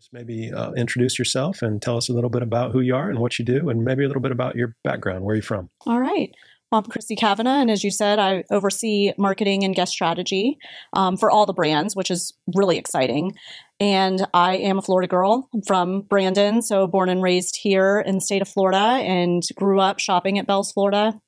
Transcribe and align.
Just 0.00 0.14
maybe 0.14 0.50
uh, 0.50 0.72
introduce 0.72 1.18
yourself 1.18 1.60
and 1.60 1.82
tell 1.82 1.98
us 1.98 2.08
a 2.08 2.14
little 2.14 2.30
bit 2.30 2.40
about 2.40 2.72
who 2.72 2.80
you 2.80 2.94
are 2.94 3.10
and 3.10 3.18
what 3.18 3.38
you 3.38 3.44
do, 3.44 3.68
and 3.68 3.84
maybe 3.84 4.02
a 4.02 4.06
little 4.06 4.22
bit 4.22 4.32
about 4.32 4.56
your 4.56 4.74
background. 4.82 5.26
Where 5.26 5.34
you're 5.34 5.40
you 5.40 5.46
from? 5.46 5.68
All 5.86 6.00
right. 6.00 6.34
Well, 6.72 6.80
I'm 6.80 6.90
Chrissy 6.90 7.16
Kavanagh, 7.16 7.60
and 7.60 7.70
as 7.70 7.84
you 7.84 7.90
said, 7.90 8.18
I 8.18 8.44
oversee 8.50 9.12
marketing 9.18 9.62
and 9.62 9.74
guest 9.74 9.92
strategy 9.92 10.56
um, 10.94 11.18
for 11.18 11.30
all 11.30 11.44
the 11.44 11.52
brands, 11.52 11.94
which 11.94 12.10
is 12.10 12.32
really 12.54 12.78
exciting. 12.78 13.34
And 13.78 14.26
I 14.32 14.56
am 14.56 14.78
a 14.78 14.82
Florida 14.82 15.06
girl 15.06 15.50
I'm 15.52 15.60
from 15.60 16.00
Brandon, 16.00 16.62
so 16.62 16.86
born 16.86 17.10
and 17.10 17.22
raised 17.22 17.58
here 17.60 18.00
in 18.00 18.14
the 18.14 18.20
state 18.22 18.40
of 18.40 18.48
Florida, 18.48 18.78
and 18.78 19.42
grew 19.54 19.80
up 19.80 19.98
shopping 19.98 20.38
at 20.38 20.46
Bealls 20.46 20.72
Florida, 20.72 21.20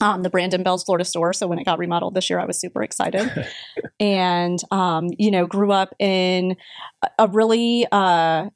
um, 0.00 0.22
the 0.22 0.30
Brandon 0.30 0.62
Bealls 0.62 0.84
Florida 0.84 1.04
store. 1.04 1.32
So 1.32 1.46
when 1.46 1.58
it 1.58 1.64
got 1.64 1.78
remodeled 1.78 2.14
this 2.14 2.28
year, 2.28 2.38
I 2.38 2.44
was 2.44 2.60
super 2.60 2.82
excited. 2.82 3.30
and 4.00 4.58
um, 4.70 5.08
you 5.18 5.30
know, 5.30 5.46
grew 5.46 5.72
up 5.72 5.94
in 5.98 6.56
a 7.18 7.28
really 7.28 7.86
uh, 7.90 8.50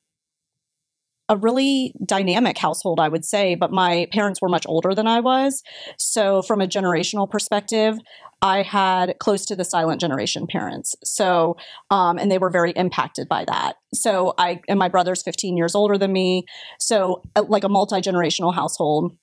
a 1.30 1.36
really 1.36 1.94
dynamic 2.04 2.58
household, 2.58 2.98
I 2.98 3.08
would 3.08 3.24
say, 3.24 3.54
but 3.54 3.70
my 3.70 4.08
parents 4.12 4.42
were 4.42 4.48
much 4.48 4.66
older 4.66 4.96
than 4.96 5.06
I 5.06 5.20
was. 5.20 5.62
So, 5.96 6.42
from 6.42 6.60
a 6.60 6.66
generational 6.66 7.30
perspective, 7.30 7.96
I 8.42 8.62
had 8.62 9.16
close 9.20 9.46
to 9.46 9.54
the 9.54 9.64
silent 9.64 10.00
generation 10.00 10.48
parents. 10.48 10.96
So, 11.04 11.56
um, 11.90 12.18
and 12.18 12.32
they 12.32 12.38
were 12.38 12.50
very 12.50 12.72
impacted 12.72 13.28
by 13.28 13.44
that. 13.44 13.76
So, 13.94 14.34
I, 14.38 14.60
and 14.68 14.78
my 14.78 14.88
brother's 14.88 15.22
15 15.22 15.56
years 15.56 15.76
older 15.76 15.96
than 15.96 16.12
me. 16.12 16.46
So, 16.80 17.22
uh, 17.36 17.44
like 17.46 17.62
a 17.62 17.68
multi 17.68 18.00
generational 18.00 18.52
household 18.52 19.16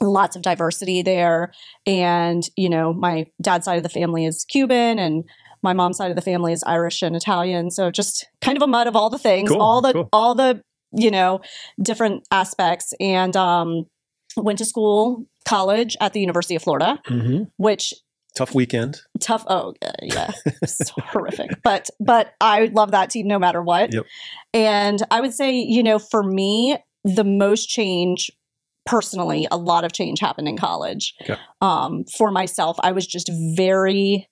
lots 0.00 0.36
of 0.36 0.42
diversity 0.42 1.02
there 1.02 1.52
and 1.86 2.48
you 2.56 2.68
know 2.68 2.92
my 2.92 3.26
dad's 3.40 3.64
side 3.64 3.76
of 3.76 3.82
the 3.82 3.88
family 3.88 4.24
is 4.26 4.44
cuban 4.50 4.98
and 4.98 5.24
my 5.62 5.72
mom's 5.72 5.96
side 5.96 6.10
of 6.10 6.16
the 6.16 6.22
family 6.22 6.52
is 6.52 6.62
irish 6.66 7.00
and 7.02 7.14
italian 7.16 7.70
so 7.70 7.90
just 7.90 8.26
kind 8.40 8.56
of 8.56 8.62
a 8.62 8.66
mud 8.66 8.86
of 8.86 8.96
all 8.96 9.08
the 9.08 9.18
things 9.18 9.50
Cool, 9.50 9.62
all 9.62 9.80
the 9.80 9.92
cool. 9.92 10.08
all 10.12 10.34
the 10.34 10.62
you 10.92 11.10
know 11.10 11.40
different 11.80 12.26
aspects 12.30 12.92
and 13.00 13.36
um 13.36 13.84
went 14.36 14.58
to 14.58 14.64
school 14.64 15.24
college 15.46 15.96
at 16.00 16.12
the 16.12 16.20
university 16.20 16.54
of 16.56 16.62
florida 16.62 17.00
Mm-hmm. 17.08 17.44
which 17.56 17.94
Tough 18.36 18.52
weekend. 18.52 19.00
tough 19.20 19.44
oh 19.46 19.74
yeah 20.02 20.32
it's 20.60 20.90
horrific 20.90 21.50
but 21.62 21.88
but 22.00 22.32
i 22.40 22.64
love 22.72 22.90
that 22.90 23.10
team 23.10 23.28
no 23.28 23.38
matter 23.38 23.62
what 23.62 23.92
Yep. 23.94 24.04
and 24.52 25.02
i 25.12 25.20
would 25.20 25.32
say 25.32 25.52
you 25.56 25.84
know 25.84 26.00
for 26.00 26.24
me 26.24 26.76
the 27.04 27.22
most 27.22 27.68
change 27.68 28.30
personally 28.86 29.46
a 29.50 29.56
lot 29.56 29.84
of 29.84 29.92
change 29.92 30.20
happened 30.20 30.48
in 30.48 30.56
college. 30.56 31.14
Okay. 31.22 31.36
um, 31.60 32.04
for 32.16 32.30
myself 32.30 32.76
i 32.82 32.92
was 32.92 33.06
just 33.06 33.30
very 33.56 34.28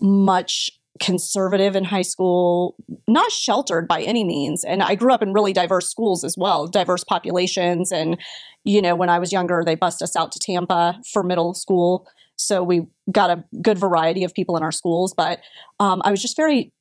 much 0.00 0.70
conservative 1.00 1.74
in 1.74 1.84
high 1.84 2.02
school 2.02 2.76
not 3.08 3.32
sheltered 3.32 3.88
by 3.88 4.02
any 4.02 4.22
means. 4.24 4.62
And 4.64 4.82
i 4.82 4.94
grew 4.94 5.12
up 5.12 5.22
in 5.22 5.32
really 5.32 5.52
diverse 5.52 5.88
schools 5.88 6.22
as 6.22 6.36
well 6.38 6.66
diverse 6.66 7.04
populations. 7.04 7.90
And 7.90 8.20
you 8.64 8.80
know 8.80 8.94
when 8.94 9.08
i 9.08 9.18
was 9.18 9.32
younger 9.32 9.62
they 9.64 9.74
bussed 9.74 10.02
us 10.02 10.14
out 10.16 10.32
to 10.32 10.38
tampa 10.38 11.00
for 11.12 11.22
middle 11.22 11.54
school. 11.54 12.06
So 12.36 12.62
we 12.62 12.86
got 13.10 13.30
a 13.30 13.44
good 13.62 13.78
variety 13.78 14.24
of 14.24 14.34
people 14.34 14.56
in 14.56 14.62
our 14.62 14.72
schools. 14.72 15.14
But 15.16 15.40
um, 15.80 16.00
i 16.04 16.10
was 16.10 16.22
just 16.22 16.36
very 16.36 16.72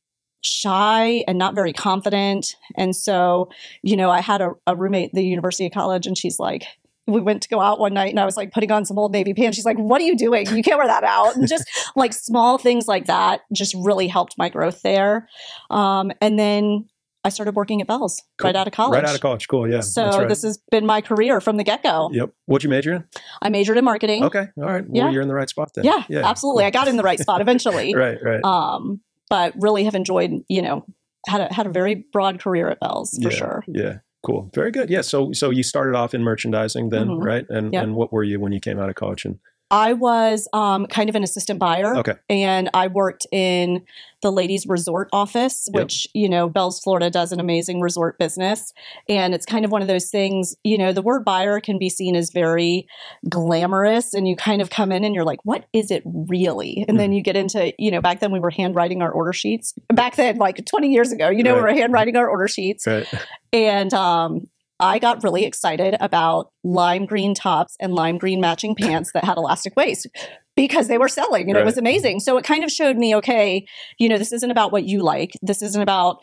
shy 0.45 1.23
and 1.25 1.37
not 1.37 1.55
very 1.55 1.71
confident. 1.71 2.55
And 2.75 2.95
so 2.95 3.49
you 3.81 3.97
know 3.97 4.11
i 4.11 4.21
had 4.21 4.41
a, 4.41 4.51
a 4.67 4.75
roommate 4.75 5.09
at 5.09 5.15
the 5.15 5.25
university 5.25 5.65
of 5.65 5.71
college 5.71 6.05
and 6.05 6.17
she's 6.17 6.37
like 6.37 6.65
we 7.07 7.21
went 7.21 7.41
to 7.43 7.49
go 7.49 7.59
out 7.59 7.79
one 7.79 7.93
night 7.93 8.11
and 8.11 8.19
I 8.19 8.25
was 8.25 8.37
like 8.37 8.51
putting 8.51 8.71
on 8.71 8.85
some 8.85 8.97
old 8.97 9.11
navy 9.11 9.33
pants. 9.33 9.55
She's 9.55 9.65
like, 9.65 9.77
What 9.77 10.01
are 10.01 10.05
you 10.05 10.15
doing? 10.17 10.47
You 10.55 10.63
can't 10.63 10.77
wear 10.77 10.87
that 10.87 11.03
out. 11.03 11.35
And 11.35 11.47
just 11.47 11.65
like 11.95 12.13
small 12.13 12.57
things 12.57 12.87
like 12.87 13.07
that 13.07 13.41
just 13.51 13.75
really 13.77 14.07
helped 14.07 14.35
my 14.37 14.49
growth 14.49 14.81
there. 14.83 15.27
Um, 15.69 16.11
and 16.21 16.39
then 16.39 16.85
I 17.25 17.29
started 17.29 17.55
working 17.55 17.81
at 17.81 17.87
Bealls 17.87 18.21
Cool. 18.37 18.47
right 18.49 18.55
out 18.55 18.67
of 18.67 18.73
college. 18.73 18.95
Right 18.95 19.05
out 19.05 19.15
of 19.15 19.21
college. 19.21 19.47
Cool. 19.47 19.69
Yeah. 19.69 19.79
so 19.81 20.19
right. 20.19 20.27
this 20.29 20.43
has 20.43 20.59
been 20.71 20.85
my 20.85 20.99
career 21.01 21.39
from 21.39 21.57
the 21.57 21.63
get 21.63 21.81
go. 21.83 22.09
Yep. 22.11 22.31
What'd 22.45 22.63
you 22.63 22.69
major 22.69 22.93
in? 22.93 23.03
I 23.41 23.49
majored 23.49 23.77
in 23.77 23.85
marketing. 23.85 24.23
Okay. 24.25 24.47
All 24.57 24.63
right. 24.63 24.83
Well, 24.87 25.05
Yeah. 25.05 25.09
you're 25.09 25.21
in 25.21 25.29
the 25.29 25.33
right 25.33 25.49
spot 25.49 25.71
then. 25.73 25.85
Yeah, 25.85 26.03
absolutely. 26.23 26.65
I 26.65 26.69
got 26.69 26.87
in 26.87 26.97
the 26.97 27.03
right 27.03 27.19
spot 27.19 27.41
eventually. 27.41 27.93
Right. 28.03 28.17
Right. 28.21 28.43
Um, 28.43 29.01
but 29.29 29.53
really 29.57 29.85
have 29.85 29.95
enjoyed, 29.95 30.31
you 30.49 30.61
know, 30.61 30.85
had 31.27 31.41
a 31.41 31.53
had 31.53 31.65
a 31.65 31.69
very 31.69 32.05
broad 32.11 32.39
career 32.41 32.69
at 32.69 32.79
Bealls 32.81 33.11
for 33.21 33.29
Yeah, 33.31 33.37
sure. 33.37 33.63
Yeah. 33.67 33.97
Cool. 34.25 34.49
Very 34.53 34.71
good. 34.71 34.89
Yeah. 34.89 35.01
So 35.01 35.33
so 35.33 35.49
you 35.49 35.63
started 35.63 35.95
off 35.95 36.13
in 36.13 36.23
merchandising 36.23 36.89
then, 36.89 37.07
Mhm. 37.07 37.23
right? 37.23 37.45
And 37.49 37.73
Yep. 37.73 37.83
and 37.83 37.95
what 37.95 38.13
were 38.13 38.23
you 38.23 38.39
when 38.39 38.53
you 38.53 38.59
came 38.61 38.79
out 38.79 38.89
of 38.89 38.95
college? 38.95 39.25
And 39.25 39.39
I 39.71 39.93
was 39.93 40.47
um, 40.53 40.85
kind 40.85 41.09
of 41.09 41.15
an 41.15 41.23
assistant 41.23 41.59
buyer. 41.59 41.95
okay. 41.97 42.13
and 42.29 42.69
I 42.75 42.87
worked 42.87 43.25
in 43.31 43.83
the 44.21 44.31
ladies 44.31 44.65
resort 44.67 45.09
office, 45.11 45.67
Yep. 45.73 45.83
which, 45.83 46.07
you 46.13 46.29
know, 46.29 46.47
Bealls 46.49 46.79
Florida 46.81 47.09
does 47.09 47.31
an 47.31 47.39
amazing 47.39 47.81
resort 47.81 48.17
business. 48.19 48.71
And 49.09 49.33
it's 49.33 49.45
kind 49.45 49.65
of 49.65 49.71
one 49.71 49.81
of 49.81 49.87
those 49.87 50.09
things, 50.09 50.55
you 50.63 50.77
know, 50.77 50.93
the 50.93 51.01
word 51.01 51.25
buyer 51.25 51.59
can 51.59 51.77
be 51.79 51.89
seen 51.89 52.15
as 52.15 52.29
very 52.31 52.87
glamorous 53.27 54.13
and 54.13 54.27
you 54.27 54.35
kind 54.35 54.61
of 54.61 54.69
come 54.69 54.91
in 54.91 55.03
and 55.03 55.13
you're 55.15 55.25
like, 55.25 55.39
what 55.43 55.65
is 55.73 55.91
it 55.91 56.03
really? 56.05 56.85
And 56.87 56.99
then 56.99 57.03
Mm-hmm. 57.09 57.13
you 57.13 57.21
get 57.23 57.35
into, 57.35 57.73
you 57.77 57.91
know, 57.91 57.99
back 57.99 58.19
then 58.21 58.31
we 58.31 58.39
were 58.39 58.49
handwriting 58.51 59.01
our 59.01 59.11
order 59.11 59.33
sheets. 59.33 59.73
Back 59.89 60.15
then, 60.15 60.37
like 60.37 60.63
20 60.65 60.89
years 60.91 61.11
ago, 61.11 61.29
you 61.29 61.43
know, 61.43 61.55
we 61.55 61.59
Right. 61.61 61.73
were 61.75 61.79
handwriting 61.81 62.15
our 62.15 62.29
order 62.29 62.47
sheets. 62.47 62.87
Right. 62.87 63.05
And 63.51 63.93
um 63.93 64.47
I 64.83 64.99
got 64.99 65.23
really 65.23 65.45
excited 65.45 65.95
about 65.99 66.51
lime 66.63 67.05
green 67.05 67.33
tops 67.33 67.75
and 67.79 67.93
lime 67.93 68.17
green 68.17 68.41
matching 68.41 68.75
pants 68.75 69.11
that 69.13 69.23
had 69.23 69.37
elastic 69.37 69.75
waist 69.75 70.07
because 70.55 70.87
they 70.87 70.97
were 70.97 71.07
selling 71.07 71.49
and 71.49 71.57
it 71.57 71.65
was 71.65 71.77
amazing. 71.77 72.19
So 72.19 72.37
it 72.37 72.45
kind 72.45 72.63
of 72.63 72.71
showed 72.71 72.97
me, 72.97 73.15
okay, 73.15 73.65
you 73.97 74.09
know, 74.09 74.17
this 74.17 74.31
isn't 74.31 74.51
about 74.51 74.71
what 74.71 74.83
you 74.83 75.01
like. 75.01 75.31
This 75.41 75.61
isn't 75.61 75.81
about 75.81 76.17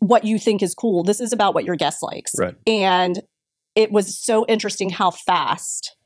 what 0.00 0.24
you 0.24 0.38
think 0.38 0.62
is 0.62 0.74
cool. 0.74 1.02
This 1.04 1.20
is 1.20 1.32
about 1.32 1.54
what 1.54 1.64
your 1.64 1.76
guest 1.76 2.02
likes. 2.02 2.32
Right. 2.38 2.54
And 2.66 3.20
it 3.74 3.92
was 3.92 4.18
so 4.18 4.44
interesting 4.46 4.90
how 4.90 5.10
fast 5.10 5.96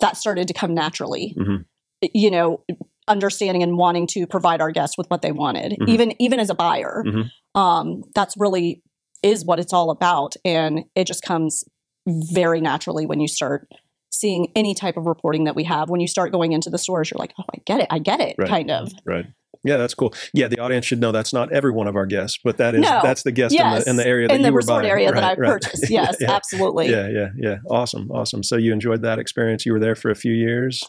that 0.00 0.16
started 0.16 0.48
to 0.48 0.54
come 0.54 0.74
naturally. 0.74 1.34
Mhm. 1.38 1.64
You 2.12 2.30
know, 2.30 2.64
understanding 3.08 3.62
and 3.62 3.76
wanting 3.76 4.06
to 4.08 4.26
provide 4.26 4.60
our 4.60 4.70
guests 4.70 4.98
with 4.98 5.08
what 5.08 5.22
they 5.22 5.32
wanted, 5.32 5.72
Mhm. 5.80 5.88
even 5.88 6.22
even 6.22 6.40
as 6.40 6.50
a 6.50 6.54
buyer. 6.54 7.02
Mhm. 7.06 7.30
Um, 7.54 8.02
that's 8.14 8.36
really 8.36 8.82
is 9.22 9.44
what 9.44 9.58
it's 9.60 9.72
all 9.72 9.90
about, 9.90 10.34
and 10.44 10.84
it 10.94 11.06
just 11.06 11.22
comes 11.22 11.64
very 12.06 12.60
naturally 12.60 13.06
when 13.06 13.20
you 13.20 13.28
start 13.28 13.68
seeing 14.10 14.48
any 14.54 14.74
type 14.74 14.96
of 14.96 15.06
reporting 15.06 15.44
that 15.44 15.56
we 15.56 15.64
have. 15.64 15.88
When 15.88 16.00
you 16.00 16.06
start 16.08 16.32
going 16.32 16.52
into 16.52 16.68
the 16.70 16.78
stores, 16.78 17.10
you're 17.10 17.18
like, 17.18 17.32
oh, 17.40 17.44
I 17.54 17.58
get 17.64 17.80
it, 17.80 17.86
I 17.90 17.98
get 17.98 18.20
it, 18.20 18.36
Right. 18.38 18.48
kind 18.48 18.70
of. 18.70 18.92
Right. 19.06 19.26
Yeah, 19.64 19.76
that's 19.76 19.94
cool. 19.94 20.12
Yeah, 20.34 20.48
the 20.48 20.58
audience 20.58 20.86
should 20.86 21.00
know 21.00 21.12
that's 21.12 21.32
not 21.32 21.52
every 21.52 21.70
one 21.70 21.86
of 21.86 21.94
our 21.94 22.04
guests, 22.04 22.36
but 22.42 22.56
that 22.56 22.74
is 22.74 22.80
No. 22.80 22.98
that's 23.02 23.22
the 23.22 23.30
guest 23.30 23.54
in, 23.54 23.60
the, 23.70 23.88
in 23.90 23.96
the 23.96 24.04
area 24.06 24.26
that 24.26 24.34
in 24.34 24.42
the 24.42 24.48
you 24.48 24.52
were 24.52 24.56
resort 24.58 24.82
buying. 24.82 24.90
area 24.90 25.12
that 25.12 25.22
I 25.22 25.34
right. 25.34 25.52
purchased. 25.52 25.88
Yes, 25.88 26.16
yeah. 26.20 26.32
absolutely. 26.32 26.90
Yeah, 26.90 27.08
yeah, 27.08 27.28
yeah. 27.36 27.56
Awesome, 27.70 28.10
awesome. 28.10 28.42
So 28.42 28.56
you 28.56 28.72
enjoyed 28.72 29.02
that 29.02 29.20
experience. 29.20 29.64
You 29.64 29.72
were 29.72 29.78
there 29.78 29.94
for 29.94 30.10
a 30.10 30.16
few 30.16 30.32
years. 30.32 30.82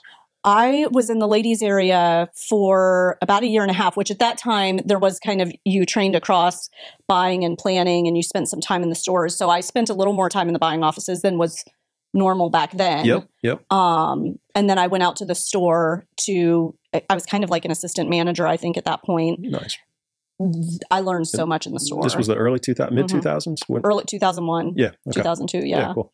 I 0.46 0.88
was 0.92 1.10
in 1.10 1.20
the 1.20 1.28
ladies 1.28 1.62
area 1.62 2.30
for 2.50 3.18
about 3.22 3.44
a 3.44 3.48
year 3.48 3.62
and 3.62 3.72
a 3.72 3.74
half, 3.74 3.96
which 3.96 4.12
at 4.12 4.20
that 4.20 4.38
time 4.38 4.80
there 4.86 5.00
was 5.00 5.20
kind 5.20 5.42
of 5.42 5.52
you 5.64 5.86
trained 5.86 6.16
across 6.16 6.70
buying 7.08 7.44
and 7.46 7.58
planning 7.58 8.08
and 8.08 8.18
you 8.18 8.24
spent 8.24 8.50
some 8.50 8.60
time 8.60 8.84
in 8.84 8.90
the 8.90 8.96
stores. 8.96 9.38
So 9.38 9.50
I 9.50 9.62
spent 9.62 9.90
a 9.90 9.94
little 9.94 10.14
more 10.14 10.30
time 10.30 10.48
in 10.48 10.54
the 10.54 10.60
buying 10.60 10.84
offices 10.84 11.22
than 11.22 11.38
was 11.38 11.64
normal 12.14 12.50
back 12.50 12.72
then. 12.74 13.06
Yep, 13.06 13.28
yep. 13.42 13.72
Um, 13.72 14.38
and 14.54 14.70
then 14.70 14.78
I 14.78 14.88
went 14.88 15.04
out 15.04 15.16
to 15.18 15.26
the 15.26 15.34
store 15.36 16.06
to, 16.26 16.76
I 17.10 17.14
was 17.16 17.26
kind 17.26 17.44
of 17.44 17.50
like 17.50 17.66
an 17.66 17.72
assistant 17.72 18.10
manager, 18.10 18.46
I 18.46 18.58
think, 18.58 18.78
at 18.78 18.86
that 18.86 19.02
point. 19.04 19.40
Nice. 19.42 19.78
I 20.92 21.00
learned 21.00 21.28
so 21.28 21.46
much 21.46 21.66
in 21.68 21.74
the 21.74 21.80
store. 21.80 22.04
This 22.04 22.16
was 22.18 22.28
the 22.28 22.36
early 22.36 22.60
2000, 22.60 22.94
mid 22.94 23.06
Mhm. 23.06 23.22
2000s. 23.22 23.60
When, 23.68 23.82
early 23.86 24.04
2001, 24.06 24.74
yeah. 24.76 24.88
Okay. 25.08 25.22
2002. 25.22 25.60
Yeah. 25.66 25.94
cool. 25.94 26.12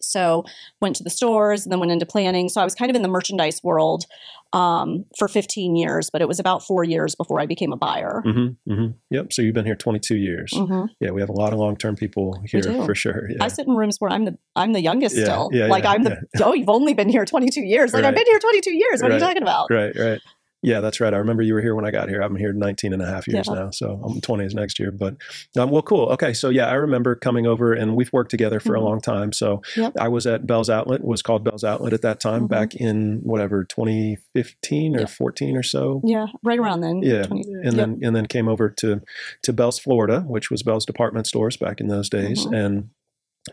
So 0.00 0.44
went 0.80 0.96
to 0.96 1.02
the 1.04 1.10
stores 1.10 1.64
and 1.64 1.72
then 1.72 1.80
went 1.80 1.92
into 1.92 2.06
planning. 2.06 2.48
So 2.48 2.60
I 2.60 2.64
was 2.64 2.74
kind 2.74 2.90
of 2.90 2.96
in 2.96 3.02
the 3.02 3.08
merchandise 3.08 3.62
world 3.64 4.04
um, 4.52 5.04
for 5.16 5.28
15 5.28 5.76
years, 5.76 6.10
but 6.10 6.20
it 6.20 6.28
was 6.28 6.38
about 6.40 6.62
four 6.62 6.82
years 6.84 7.14
before 7.14 7.40
I 7.40 7.46
became 7.46 7.72
a 7.72 7.76
buyer. 7.76 8.22
Mm-hmm, 8.26 8.72
mm-hmm. 8.72 8.86
Yep. 9.10 9.32
So 9.32 9.42
you've 9.42 9.54
been 9.54 9.64
here 9.64 9.76
22 9.76 10.16
years. 10.16 10.52
Mhm. 10.52 10.88
Yeah, 10.98 11.10
we 11.12 11.20
have 11.20 11.30
a 11.30 11.34
lot 11.34 11.52
of 11.52 11.58
long-term 11.60 11.96
people 11.96 12.42
here 12.46 12.62
for 12.84 12.94
sure. 12.94 13.30
Yeah. 13.30 13.36
I 13.44 13.48
sit 13.48 13.66
in 13.66 13.74
rooms 13.74 13.96
where 14.00 14.10
I'm 14.10 14.24
the 14.24 14.36
I'm 14.56 14.72
the 14.72 14.80
youngest 14.82 15.16
Yeah, 15.16 15.24
still. 15.24 15.50
yeah, 15.52 15.66
like 15.66 15.84
I'm 15.86 16.02
the 16.02 16.20
oh 16.42 16.52
you've 16.52 16.68
only 16.68 16.94
been 16.94 17.08
here 17.08 17.24
22 17.24 17.60
years. 17.62 17.92
Like 17.94 18.02
Right. 18.02 18.08
I've 18.08 18.14
been 18.16 18.26
here 18.26 18.38
22 18.40 18.74
years. 18.76 19.02
What 19.02 19.12
are 19.12 19.14
you 19.14 19.20
talking 19.20 19.42
about? 19.42 19.70
Right, 19.70 19.96
right. 19.96 20.20
Yeah, 20.62 20.80
that's 20.80 21.00
right. 21.00 21.14
I 21.14 21.16
remember 21.16 21.42
you 21.42 21.54
were 21.54 21.62
here 21.62 21.74
when 21.74 21.86
I 21.86 21.90
got 21.90 22.08
here. 22.10 22.20
I'm 22.20 22.36
here 22.36 22.52
19 22.52 22.92
and 22.92 23.00
a 23.00 23.06
half 23.06 23.26
years 23.26 23.46
Yeah. 23.48 23.54
now. 23.54 23.70
So 23.70 24.00
I'm 24.04 24.20
20s 24.20 24.54
next 24.54 24.78
year. 24.78 24.90
But 24.90 25.16
um, 25.58 25.70
well, 25.70 25.80
cool. 25.82 26.06
Okay. 26.10 26.34
So 26.34 26.50
yeah, 26.50 26.66
I 26.68 26.74
remember 26.74 27.14
coming 27.14 27.46
over 27.46 27.72
and 27.72 27.96
we've 27.96 28.12
worked 28.12 28.30
together 28.30 28.60
for 28.60 28.74
Mhm. 28.74 28.80
a 28.80 28.84
long 28.84 29.00
time. 29.00 29.32
So 29.32 29.62
Yep. 29.76 29.94
I 29.98 30.08
was 30.08 30.26
at 30.26 30.46
Bealls 30.46 30.68
Outlet, 30.68 31.02
was 31.02 31.22
called 31.22 31.44
Bealls 31.44 31.64
Outlet 31.64 31.92
at 31.94 32.02
that 32.02 32.20
time 32.20 32.42
Mhm. 32.44 32.48
back 32.48 32.74
in 32.74 33.20
whatever, 33.22 33.64
2015 33.64 34.96
or 34.96 35.00
Yeah. 35.00 35.06
14 35.06 35.56
or 35.56 35.62
so. 35.62 36.02
Yeah, 36.04 36.26
right 36.42 36.58
around 36.58 36.80
then. 36.82 37.00
Yeah, 37.02 37.22
20 37.22 37.44
and 37.52 37.64
yep. 37.64 37.74
then 37.74 37.98
and 38.02 38.14
then 38.14 38.26
came 38.26 38.48
over 38.48 38.68
to 38.68 39.00
to 39.42 39.52
Bealls 39.52 39.78
Florida, 39.80 40.20
which 40.26 40.50
was 40.50 40.62
Bealls 40.62 40.84
department 40.86 41.26
stores 41.26 41.56
back 41.56 41.80
in 41.80 41.88
those 41.88 42.08
days, 42.10 42.46
Mhm. 42.46 42.54
and 42.66 42.88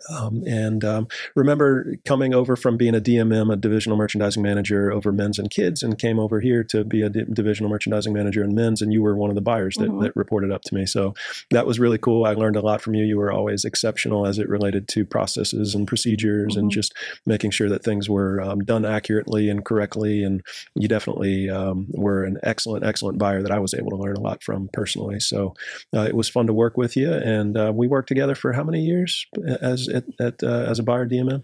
Um, 0.10 0.44
and 0.46 0.84
um, 0.84 1.08
remember 1.36 1.96
coming 2.06 2.34
over 2.34 2.56
from 2.56 2.78
being 2.78 2.96
a 2.96 3.02
DMM, 3.02 3.52
a 3.52 3.56
divisional 3.56 3.98
merchandising 3.98 4.44
manager 4.44 4.92
over 4.92 5.12
men's 5.12 5.40
and 5.40 5.50
kids, 5.50 5.82
and 5.82 5.98
came 5.98 6.20
over 6.20 6.40
here 6.42 6.64
to 6.66 6.84
be 6.84 7.02
a 7.02 7.10
divisional 7.10 7.70
merchandising 7.70 8.14
manager 8.14 8.44
in 8.44 8.54
men's. 8.54 8.82
And 8.82 8.92
you 8.92 9.02
were 9.02 9.16
one 9.16 9.30
of 9.30 9.36
the 9.36 9.42
buyers 9.42 9.76
that, 9.78 9.90
mm-hmm. 9.90 10.04
that, 10.04 10.16
reported 10.16 10.52
up 10.52 10.64
to 10.64 10.76
me. 10.76 10.86
So 10.86 11.14
that 11.52 11.68
was 11.68 11.80
really 11.80 11.98
cool. 11.98 12.26
I 12.26 12.34
learned 12.34 12.56
a 12.56 12.62
lot 12.62 12.82
from 12.82 12.96
you. 12.96 13.06
You 13.06 13.18
were 13.18 13.32
always 13.32 13.64
exceptional 13.66 14.26
as 14.26 14.40
it 14.40 14.50
related 14.50 14.88
to 14.90 15.06
processes 15.06 15.76
and 15.76 15.88
procedures 15.88 16.54
mm-hmm. 16.54 16.62
and 16.62 16.72
just 16.72 16.94
making 17.26 17.52
sure 17.52 17.70
that 17.70 17.84
things 17.84 18.10
were 18.10 18.42
um, 18.42 18.60
done 18.60 18.84
accurately 18.84 19.50
and 19.50 19.64
correctly. 19.64 20.24
And 20.24 20.42
you 20.76 20.88
definitely 20.88 21.50
um, 21.50 21.88
were 21.90 22.24
an 22.24 22.40
excellent, 22.44 22.86
excellent 22.86 23.20
buyer 23.20 23.42
that 23.42 23.52
I 23.52 23.60
was 23.60 23.74
able 23.74 23.92
to 23.92 23.98
learn 23.98 24.18
a 24.18 24.22
lot 24.22 24.44
from 24.44 24.70
personally. 24.74 25.20
So 25.20 25.54
uh, 25.96 26.02
it 26.02 26.16
was 26.16 26.30
fun 26.30 26.48
to 26.48 26.54
work 26.54 26.78
with 26.78 26.98
you. 26.98 27.14
And 27.14 27.58
uh, 27.58 27.72
we 27.74 27.88
worked 27.88 28.10
together 28.10 28.36
for 28.36 28.54
how 28.54 28.64
many 28.64 28.82
years 28.82 29.26
as 29.62 29.77
at, 29.88 30.06
at 30.20 30.44
uh, 30.44 30.66
as 30.68 30.80
a 30.80 30.84
buyer 30.84 31.08
DMM? 31.08 31.44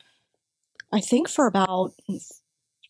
I 0.92 1.00
think 1.00 1.28
for 1.28 1.48
about 1.48 1.94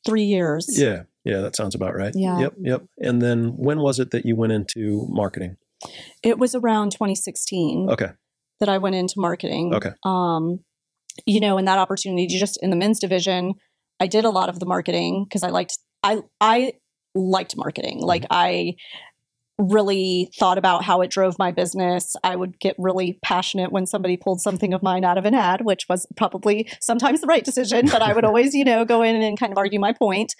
three 0.06 0.24
years. 0.24 0.68
Yeah, 0.70 1.04
yeah, 1.24 1.40
that 1.40 1.56
sounds 1.56 1.76
about 1.76 1.96
right. 1.96 2.14
Yeah. 2.16 2.40
Yep, 2.40 2.54
yep. 2.60 2.86
And 3.00 3.22
then 3.22 3.56
when 3.58 3.80
was 3.80 4.00
it 4.00 4.12
that 4.12 4.26
you 4.26 4.36
went 4.36 4.52
into 4.52 5.08
marketing? 5.10 5.58
It 6.22 6.38
was 6.38 6.56
around 6.56 6.92
2016. 6.92 7.90
Okay. 7.90 8.12
That 8.60 8.70
I 8.70 8.78
went 8.78 8.96
into 8.96 9.16
marketing. 9.18 9.74
Okay. 9.74 9.92
Um, 10.04 10.60
you 11.26 11.40
know, 11.40 11.58
in 11.58 11.66
that 11.66 11.78
opportunity, 11.78 12.28
just 12.28 12.62
in 12.62 12.70
the 12.70 12.76
men's 12.76 13.00
division, 13.00 13.54
I 14.00 14.08
did 14.08 14.26
a 14.26 14.30
lot 14.30 14.50
of 14.50 14.60
the 14.60 14.66
marketing 14.66 15.26
because 15.28 15.44
I 15.44 15.50
liked 15.50 15.78
I 16.04 16.22
I 16.42 16.74
liked 17.16 17.56
marketing. 17.56 17.98
Mm-hmm. 17.98 18.06
Like 18.06 18.26
I 18.30 18.76
really 19.60 20.32
thought 20.40 20.58
about 20.58 20.84
how 20.84 21.02
it 21.02 21.12
drove 21.12 21.38
my 21.38 21.52
business. 21.52 22.16
I 22.24 22.36
would 22.36 22.60
get 22.60 22.76
really 22.80 23.20
passionate 23.24 23.72
when 23.72 23.86
somebody 23.86 24.18
pulled 24.18 24.42
something 24.42 24.74
of 24.74 24.82
mine 24.82 25.04
out 25.04 25.18
of 25.18 25.26
an 25.26 25.36
ad, 25.36 25.62
which 25.62 25.88
was 25.88 26.08
probably 26.18 26.70
sometimes 26.82 27.22
the 27.22 27.28
right 27.28 27.44
decision, 27.44 27.86
but 27.88 28.02
I 28.02 28.14
would 28.14 28.26
always, 28.26 28.56
you 28.56 28.66
know, 28.66 28.84
go 28.84 29.04
in 29.04 29.16
and 29.22 29.40
kind 29.40 29.52
of 29.52 29.58
argue 29.58 29.80
my 29.80 29.94
point. 29.94 30.34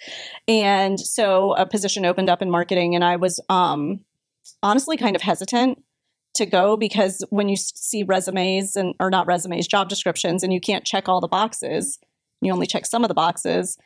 And 0.48 0.98
so 0.98 1.54
a 1.54 1.64
position 1.64 2.04
opened 2.04 2.28
up 2.28 2.42
in 2.42 2.50
marketing 2.50 2.94
and 2.94 3.04
I 3.04 3.16
was 3.16 3.38
um 3.48 4.00
honestly 4.62 4.96
kind 4.96 5.16
of 5.16 5.22
hesitant 5.22 5.82
to 6.34 6.46
go 6.46 6.76
because 6.76 7.24
when 7.30 7.48
you 7.48 7.56
see 7.56 8.02
resumes 8.02 8.74
and 8.74 8.94
or 8.98 9.10
not 9.10 9.26
resumes, 9.26 9.68
job 9.68 9.88
descriptions 9.88 10.42
and 10.42 10.52
you 10.52 10.60
can't 10.60 10.84
check 10.84 11.08
all 11.08 11.20
the 11.20 11.28
boxes, 11.28 11.98
you 12.40 12.52
only 12.52 12.66
check 12.66 12.84
some 12.84 13.04
of 13.04 13.08
the 13.08 13.14
boxes, 13.14 13.78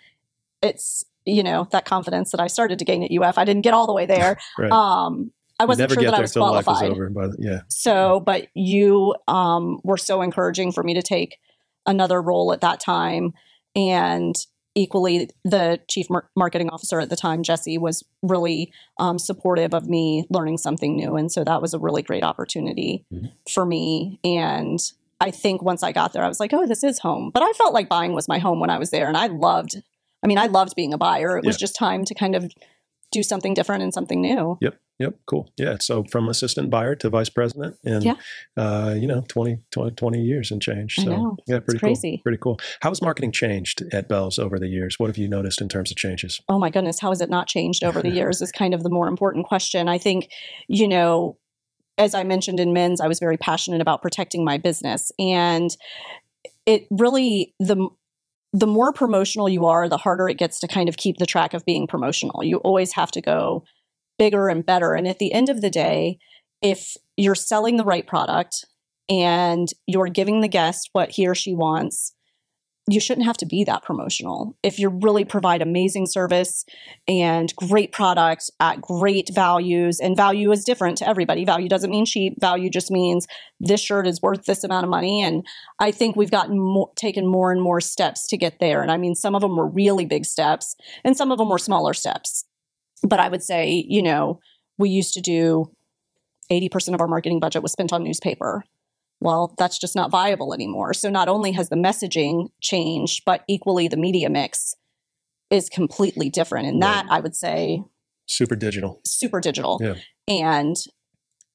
it's 0.62 1.04
you 1.28 1.42
know 1.42 1.68
that 1.72 1.84
confidence 1.84 2.30
that 2.32 2.40
I 2.40 2.46
started 2.46 2.78
to 2.78 2.84
gain 2.84 3.02
at 3.02 3.10
UF. 3.10 3.38
I 3.38 3.44
didn't 3.44 3.62
get 3.62 3.74
all 3.74 3.86
the 3.86 3.92
way 3.92 4.06
there. 4.06 4.38
right. 4.58 4.70
Um, 4.70 5.32
I 5.60 5.64
wasn't 5.64 5.90
sure 5.90 6.04
that 6.04 6.14
I 6.14 6.20
was 6.20 6.32
qualified. 6.32 6.88
Was 6.88 6.92
over, 6.92 7.10
but 7.10 7.30
yeah. 7.38 7.62
So, 7.68 8.20
but 8.20 8.48
you 8.54 9.14
um, 9.26 9.80
were 9.82 9.96
so 9.96 10.22
encouraging 10.22 10.72
for 10.72 10.82
me 10.82 10.94
to 10.94 11.02
take 11.02 11.38
another 11.84 12.22
role 12.22 12.52
at 12.52 12.60
that 12.60 12.80
time, 12.80 13.32
and 13.74 14.34
equally, 14.76 15.30
the 15.44 15.80
chief 15.88 16.08
mar- 16.08 16.30
marketing 16.36 16.70
officer 16.70 17.00
at 17.00 17.10
the 17.10 17.16
time, 17.16 17.42
Jesse, 17.42 17.76
was 17.76 18.04
really 18.22 18.72
um, 18.98 19.18
supportive 19.18 19.74
of 19.74 19.88
me 19.88 20.26
learning 20.30 20.58
something 20.58 20.94
new, 20.96 21.16
and 21.16 21.32
so 21.32 21.42
that 21.42 21.60
was 21.60 21.74
a 21.74 21.78
really 21.78 22.02
great 22.02 22.22
opportunity 22.22 23.04
mm-hmm. 23.12 23.26
for 23.52 23.66
me. 23.66 24.20
And 24.22 24.78
I 25.20 25.32
think 25.32 25.62
once 25.62 25.82
I 25.82 25.90
got 25.90 26.12
there, 26.12 26.22
I 26.22 26.28
was 26.28 26.38
like, 26.38 26.52
"Oh, 26.52 26.66
this 26.66 26.84
is 26.84 27.00
home." 27.00 27.32
But 27.34 27.42
I 27.42 27.50
felt 27.52 27.74
like 27.74 27.88
buying 27.88 28.12
was 28.12 28.28
my 28.28 28.38
home 28.38 28.60
when 28.60 28.70
I 28.70 28.78
was 28.78 28.90
there, 28.90 29.08
and 29.08 29.16
I 29.16 29.26
loved 29.26 29.82
I 30.22 30.26
mean, 30.26 30.38
I 30.38 30.46
loved 30.46 30.74
being 30.74 30.92
a 30.92 30.98
buyer. 30.98 31.36
It 31.38 31.44
was 31.44 31.56
just 31.56 31.76
time 31.76 32.04
to 32.04 32.14
kind 32.14 32.34
of 32.34 32.50
do 33.10 33.22
something 33.22 33.54
different 33.54 33.82
and 33.82 33.94
something 33.94 34.20
new. 34.20 34.58
Yep. 34.60 34.78
Yep. 34.98 35.14
Cool. 35.26 35.48
Yeah. 35.56 35.76
So 35.80 36.04
from 36.10 36.28
assistant 36.28 36.70
buyer 36.70 36.96
to 36.96 37.08
vice 37.08 37.28
president 37.28 37.76
and, 37.84 38.02
yeah. 38.02 38.14
uh, 38.56 38.96
you 38.98 39.06
know, 39.06 39.22
20, 39.28 39.60
20, 39.70 39.92
20 39.92 40.20
years 40.20 40.50
and 40.50 40.60
change. 40.60 40.96
So 40.96 41.36
yeah, 41.46 41.60
pretty 41.60 41.78
cool. 41.78 42.20
Pretty 42.22 42.38
cool. 42.38 42.58
How 42.80 42.90
has 42.90 43.00
marketing 43.00 43.30
changed 43.30 43.82
at 43.92 44.08
Bealls 44.08 44.40
over 44.40 44.58
the 44.58 44.66
years? 44.66 44.98
What 44.98 45.06
have 45.06 45.16
you 45.16 45.28
noticed 45.28 45.60
in 45.60 45.68
terms 45.68 45.92
of 45.92 45.96
changes? 45.96 46.40
Oh 46.48 46.58
my 46.58 46.68
goodness. 46.68 46.98
How 46.98 47.10
has 47.10 47.20
it 47.20 47.30
not 47.30 47.46
changed 47.46 47.84
over 47.84 48.02
the 48.02 48.10
years 48.14 48.42
is 48.42 48.50
kind 48.50 48.74
of 48.74 48.82
the 48.82 48.90
more 48.90 49.06
important 49.06 49.46
question. 49.46 49.88
I 49.88 49.98
think, 49.98 50.30
you 50.66 50.88
know, 50.88 51.38
as 51.96 52.14
I 52.14 52.24
mentioned 52.24 52.58
in 52.58 52.72
men's, 52.72 53.00
I 53.00 53.06
was 53.06 53.20
very 53.20 53.36
passionate 53.36 53.80
about 53.80 54.02
protecting 54.02 54.44
my 54.44 54.58
business 54.58 55.12
and 55.18 55.76
it 56.66 56.86
really 56.90 57.54
the 57.60 57.88
the 58.52 58.66
more 58.66 58.92
promotional 58.92 59.48
you 59.48 59.66
are, 59.66 59.88
the 59.88 59.96
harder 59.96 60.28
it 60.28 60.38
gets 60.38 60.58
to 60.60 60.68
kind 60.68 60.88
of 60.88 60.96
keep 60.96 61.18
the 61.18 61.26
track 61.26 61.54
of 61.54 61.64
being 61.64 61.86
promotional. 61.86 62.42
You 62.42 62.58
always 62.58 62.92
have 62.92 63.10
to 63.12 63.20
go 63.20 63.64
bigger 64.18 64.48
and 64.48 64.64
better. 64.64 64.94
And 64.94 65.06
at 65.06 65.18
the 65.18 65.32
end 65.32 65.48
of 65.48 65.60
the 65.60 65.70
day, 65.70 66.18
if 66.62 66.96
you're 67.16 67.34
selling 67.34 67.76
the 67.76 67.84
right 67.84 68.06
product 68.06 68.64
and 69.08 69.68
you're 69.86 70.08
giving 70.08 70.40
the 70.40 70.48
guest 70.48 70.88
what 70.92 71.10
he 71.10 71.26
or 71.26 71.34
she 71.34 71.54
wants, 71.54 72.14
you 72.90 73.00
shouldn't 73.00 73.26
have 73.26 73.36
to 73.36 73.46
be 73.46 73.64
that 73.64 73.82
promotional. 73.82 74.56
If 74.62 74.78
you 74.78 74.88
really 74.88 75.24
provide 75.24 75.60
amazing 75.60 76.06
service 76.06 76.64
and 77.06 77.54
great 77.56 77.92
product 77.92 78.50
at 78.60 78.80
great 78.80 79.28
values, 79.32 80.00
and 80.00 80.16
value 80.16 80.50
is 80.52 80.64
different 80.64 80.96
to 80.98 81.08
everybody. 81.08 81.44
Value 81.44 81.68
doesn't 81.68 81.90
mean 81.90 82.06
cheap. 82.06 82.34
Value 82.40 82.70
just 82.70 82.90
means 82.90 83.26
this 83.60 83.80
shirt 83.80 84.06
is 84.06 84.22
worth 84.22 84.44
this 84.44 84.64
amount 84.64 84.84
of 84.84 84.90
money. 84.90 85.22
And 85.22 85.46
I 85.78 85.90
think 85.90 86.16
we've 86.16 86.30
gotten 86.30 86.58
more, 86.58 86.90
taken 86.96 87.26
more 87.26 87.52
and 87.52 87.60
more 87.60 87.80
steps 87.80 88.26
to 88.28 88.36
get 88.36 88.58
there. 88.58 88.80
And 88.80 88.90
I 88.90 88.96
mean, 88.96 89.14
some 89.14 89.34
of 89.34 89.42
them 89.42 89.56
were 89.56 89.68
really 89.68 90.06
big 90.06 90.24
steps, 90.24 90.74
and 91.04 91.16
some 91.16 91.30
of 91.30 91.38
them 91.38 91.48
were 91.48 91.58
smaller 91.58 91.92
steps. 91.92 92.44
But 93.02 93.20
I 93.20 93.28
would 93.28 93.42
say, 93.42 93.84
you 93.86 94.02
know, 94.02 94.40
we 94.78 94.88
used 94.88 95.14
to 95.14 95.20
do 95.20 95.72
80% 96.50 96.94
of 96.94 97.00
our 97.00 97.08
marketing 97.08 97.40
budget 97.40 97.62
was 97.62 97.72
spent 97.72 97.92
on 97.92 98.02
newspaper 98.02 98.64
well, 99.20 99.54
that's 99.58 99.78
just 99.78 99.96
not 99.96 100.10
viable 100.10 100.54
anymore. 100.54 100.94
So 100.94 101.10
not 101.10 101.28
only 101.28 101.52
has 101.52 101.68
the 101.68 101.76
messaging 101.76 102.48
changed, 102.60 103.22
but 103.26 103.42
equally 103.48 103.88
the 103.88 103.96
media 103.96 104.30
mix 104.30 104.74
is 105.50 105.68
completely 105.68 106.30
different. 106.30 106.68
And 106.68 106.82
that 106.82 107.06
I 107.10 107.20
would 107.20 107.34
say 107.34 107.82
super 108.26 108.56
digital. 108.56 109.00
Super 109.06 109.40
digital. 109.40 109.80
Yeah. 109.82 109.94
And 110.28 110.76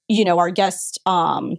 you 0.07 0.25
know, 0.25 0.39
our 0.39 0.49
guest 0.49 0.99
um 1.05 1.57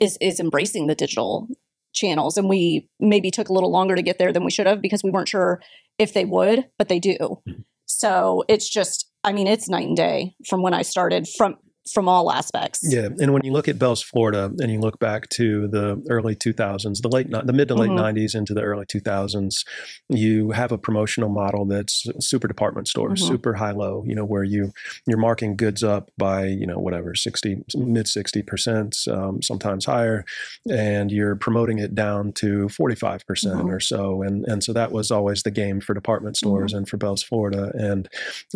is 0.00 0.18
is 0.20 0.40
embracing 0.40 0.86
the 0.86 0.94
digital 0.94 1.48
channels 1.94 2.36
and 2.36 2.48
we 2.48 2.88
maybe 3.00 3.30
took 3.30 3.48
a 3.48 3.52
little 3.52 3.72
longer 3.72 3.96
to 3.96 4.02
get 4.02 4.18
there 4.18 4.32
than 4.32 4.44
we 4.44 4.50
should 4.50 4.66
have 4.66 4.82
because 4.82 5.02
we 5.02 5.10
weren't 5.10 5.28
sure 5.28 5.60
if 5.98 6.12
they 6.14 6.24
would, 6.24 6.66
but 6.78 6.88
they 6.88 6.98
do. 6.98 7.16
Mm-hmm. 7.18 7.60
So 7.86 8.44
it's 8.48 8.68
just 8.68 9.10
I 9.24 9.32
mean, 9.32 9.46
it's 9.46 9.68
night 9.68 9.86
and 9.86 9.96
day 9.96 10.34
from 10.48 10.62
when 10.62 10.74
I 10.74 10.82
started 10.82 11.28
from 11.28 11.56
from 11.92 12.08
all 12.08 12.30
aspects. 12.30 12.80
Yeah, 12.82 13.08
and 13.20 13.32
when 13.32 13.44
you 13.44 13.52
look 13.52 13.68
at 13.68 13.78
Bealls 13.78 14.02
Florida 14.02 14.52
and 14.58 14.70
you 14.70 14.80
look 14.80 14.98
back 14.98 15.28
to 15.30 15.68
the 15.68 16.02
early 16.08 16.34
2000s, 16.34 17.02
the 17.02 17.08
late 17.08 17.30
the 17.30 17.52
mid 17.52 17.68
to 17.68 17.74
late 17.74 17.90
mm-hmm. 17.90 18.18
90s 18.18 18.34
into 18.34 18.54
the 18.54 18.62
early 18.62 18.86
2000s, 18.86 19.64
you 20.08 20.50
have 20.52 20.72
a 20.72 20.78
promotional 20.78 21.28
model 21.28 21.64
that's 21.64 22.06
super 22.20 22.48
department 22.48 22.88
store, 22.88 23.10
mm-hmm. 23.10 23.26
super 23.26 23.54
high 23.54 23.72
low, 23.72 24.04
you 24.06 24.14
know, 24.14 24.24
where 24.24 24.44
you 24.44 24.72
you're 25.06 25.18
marking 25.18 25.56
goods 25.56 25.84
up 25.84 26.10
by, 26.16 26.46
you 26.46 26.66
know, 26.66 26.78
whatever, 26.78 27.14
60 27.14 27.64
mid 27.76 28.06
60%, 28.06 29.08
um, 29.08 29.42
sometimes 29.42 29.84
higher, 29.84 30.24
and 30.70 31.10
you're 31.10 31.36
promoting 31.36 31.78
it 31.78 31.94
down 31.94 32.32
to 32.32 32.66
45% 32.66 33.24
mm 33.24 33.60
hmm 33.62 33.68
or 33.68 33.80
so 33.80 34.22
and 34.22 34.44
and 34.46 34.62
so 34.62 34.72
that 34.72 34.92
was 34.92 35.10
always 35.10 35.42
the 35.42 35.50
game 35.50 35.80
for 35.80 35.92
department 35.92 36.36
stores 36.36 36.70
mm-hmm. 36.70 36.78
and 36.78 36.88
for 36.88 36.96
Bealls 36.96 37.22
Florida 37.22 37.70
and 37.74 38.08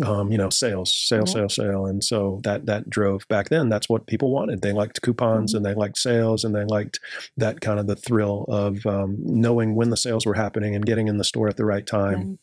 um, 0.03 0.31
you 0.31 0.37
know, 0.37 0.49
sales, 0.49 0.93
sale, 0.93 1.25
sale, 1.25 1.49
sale 1.49 1.85
and 1.85 2.03
so 2.03 2.39
that 2.43 2.65
that 2.65 2.89
drove 2.89 3.22
back 3.27 3.49
then. 3.49 3.69
That's 3.69 3.89
what 3.89 4.07
people 4.07 4.31
wanted. 4.31 4.61
They 4.61 4.73
liked 4.73 5.01
coupons 5.01 5.51
mm-hmm. 5.51 5.57
and 5.57 5.65
they 5.65 5.73
liked 5.73 5.97
sales 5.97 6.43
and 6.43 6.55
they 6.55 6.65
liked 6.65 6.99
that 7.37 7.61
kind 7.61 7.79
of 7.79 7.87
the 7.87 7.95
thrill 7.95 8.45
of 8.47 8.85
um, 8.85 9.17
knowing 9.19 9.75
when 9.75 9.89
the 9.89 9.97
sales 9.97 10.25
were 10.25 10.35
happening 10.35 10.75
and 10.75 10.85
getting 10.85 11.07
in 11.07 11.17
the 11.17 11.23
store 11.23 11.47
at 11.47 11.57
the 11.57 11.65
right 11.65 11.85
time 11.85 12.39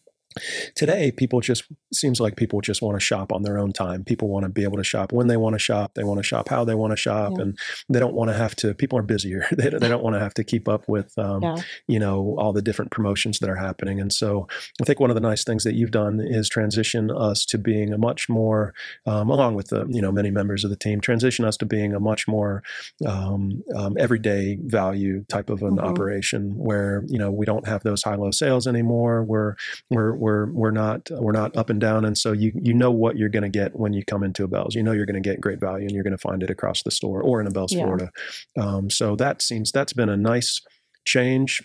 Today, 0.77 1.11
people 1.11 1.41
just 1.41 1.65
seems 1.93 2.21
like 2.21 2.37
people 2.37 2.61
just 2.61 2.83
want 2.83 2.95
to 2.95 3.05
shop 3.05 3.33
on 3.33 3.43
their 3.43 3.59
own 3.59 3.73
time. 3.73 4.05
People 4.05 4.29
want 4.29 4.45
to 4.45 4.49
be 4.49 4.63
able 4.63 4.77
to 4.77 4.85
shop 4.85 5.13
when 5.13 5.27
they 5.27 5.37
want 5.37 5.55
to 5.55 5.59
shop. 5.59 5.95
They 5.95 6.05
want 6.05 6.19
to 6.19 6.23
shop 6.23 6.49
how 6.49 6.65
they 6.65 6.77
want 6.77 6.93
to 6.93 6.97
shop, 6.97 7.33
yeah. 7.35 7.43
and 7.43 7.59
they 7.89 7.99
don't 7.99 8.15
want 8.15 8.31
to 8.31 8.37
have 8.37 8.55
to. 8.57 8.73
People 8.73 8.97
are 8.97 9.03
busier. 9.03 9.45
they, 9.51 9.69
they 9.81 9.89
don't 9.89 10.05
want 10.05 10.15
to 10.15 10.21
have 10.21 10.35
to 10.35 10.45
keep 10.45 10.69
up 10.69 10.89
with, 10.89 11.19
um, 11.19 11.43
yeah. 11.43 11.57
you 11.89 11.99
know, 11.99 12.37
all 12.39 12.53
the 12.53 12.63
different 12.63 12.93
promotions 12.93 13.41
that 13.41 13.51
are 13.51 13.57
happening. 13.57 14.01
And 14.01 14.13
so, 14.13 14.47
I 14.81 14.85
think 14.85 15.01
one 15.01 15.11
of 15.11 15.17
the 15.17 15.21
nice 15.21 15.43
things 15.43 15.65
that 15.65 15.75
you've 15.75 15.91
done 15.91 16.21
is 16.21 16.49
transition 16.49 17.11
us 17.11 17.45
to 17.47 17.59
being 17.59 17.93
a 17.93 17.99
much 17.99 18.29
more, 18.29 18.73
um, 19.07 19.31
along 19.31 19.57
with 19.57 19.69
the 19.69 19.85
you 19.89 20.01
know 20.01 20.13
many 20.13 20.31
members 20.31 20.63
of 20.63 20.71
the 20.71 20.77
team, 20.77 21.01
transition 21.01 21.45
us 21.45 21.57
to 21.57 21.67
being 21.67 21.93
a 21.93 21.99
much 21.99 22.29
more 22.29 22.63
um, 23.05 23.65
um 23.75 23.97
everyday 23.99 24.59
value 24.63 25.25
type 25.29 25.51
of 25.51 25.63
an 25.63 25.71
mm-hmm. 25.71 25.87
operation 25.87 26.53
where 26.57 27.03
you 27.09 27.19
know 27.19 27.33
we 27.33 27.45
don't 27.45 27.67
have 27.67 27.83
those 27.83 28.05
high 28.05 28.15
low 28.15 28.31
sales 28.31 28.69
anymore. 28.69 29.25
We're 29.25 29.57
we're 29.91 30.20
we're 30.21 30.51
we're 30.53 30.71
not 30.71 31.09
we're 31.11 31.33
not 31.33 31.57
up 31.57 31.71
and 31.71 31.81
down, 31.81 32.05
and 32.05 32.17
so 32.17 32.33
you 32.33 32.53
you 32.55 32.75
know 32.75 32.91
what 32.91 33.17
you're 33.17 33.29
going 33.29 33.43
to 33.43 33.49
get 33.49 33.75
when 33.75 33.93
you 33.93 34.05
come 34.05 34.23
into 34.23 34.45
a 34.45 34.49
Bealls. 34.49 34.75
You 34.75 34.83
know 34.83 34.93
you're 34.93 35.07
going 35.07 35.21
to 35.21 35.29
get 35.29 35.41
great 35.41 35.61
value, 35.61 35.87
and 35.87 35.93
you're 35.93 36.05
going 36.05 36.17
to 36.17 36.19
find 36.19 36.43
it 36.43 36.51
across 36.51 36.83
the 36.83 36.91
store 36.91 37.23
or 37.23 37.41
in 37.41 37.47
a 37.47 37.51
Bealls, 37.51 37.73
yeah. 37.73 37.83
Florida. 37.83 38.11
Um, 38.57 38.91
so 38.91 39.17
that 39.17 39.43
seems 39.43 39.73
that's 39.73 39.93
been 39.93 40.09
a 40.09 40.17
nice 40.17 40.61
change 41.05 41.63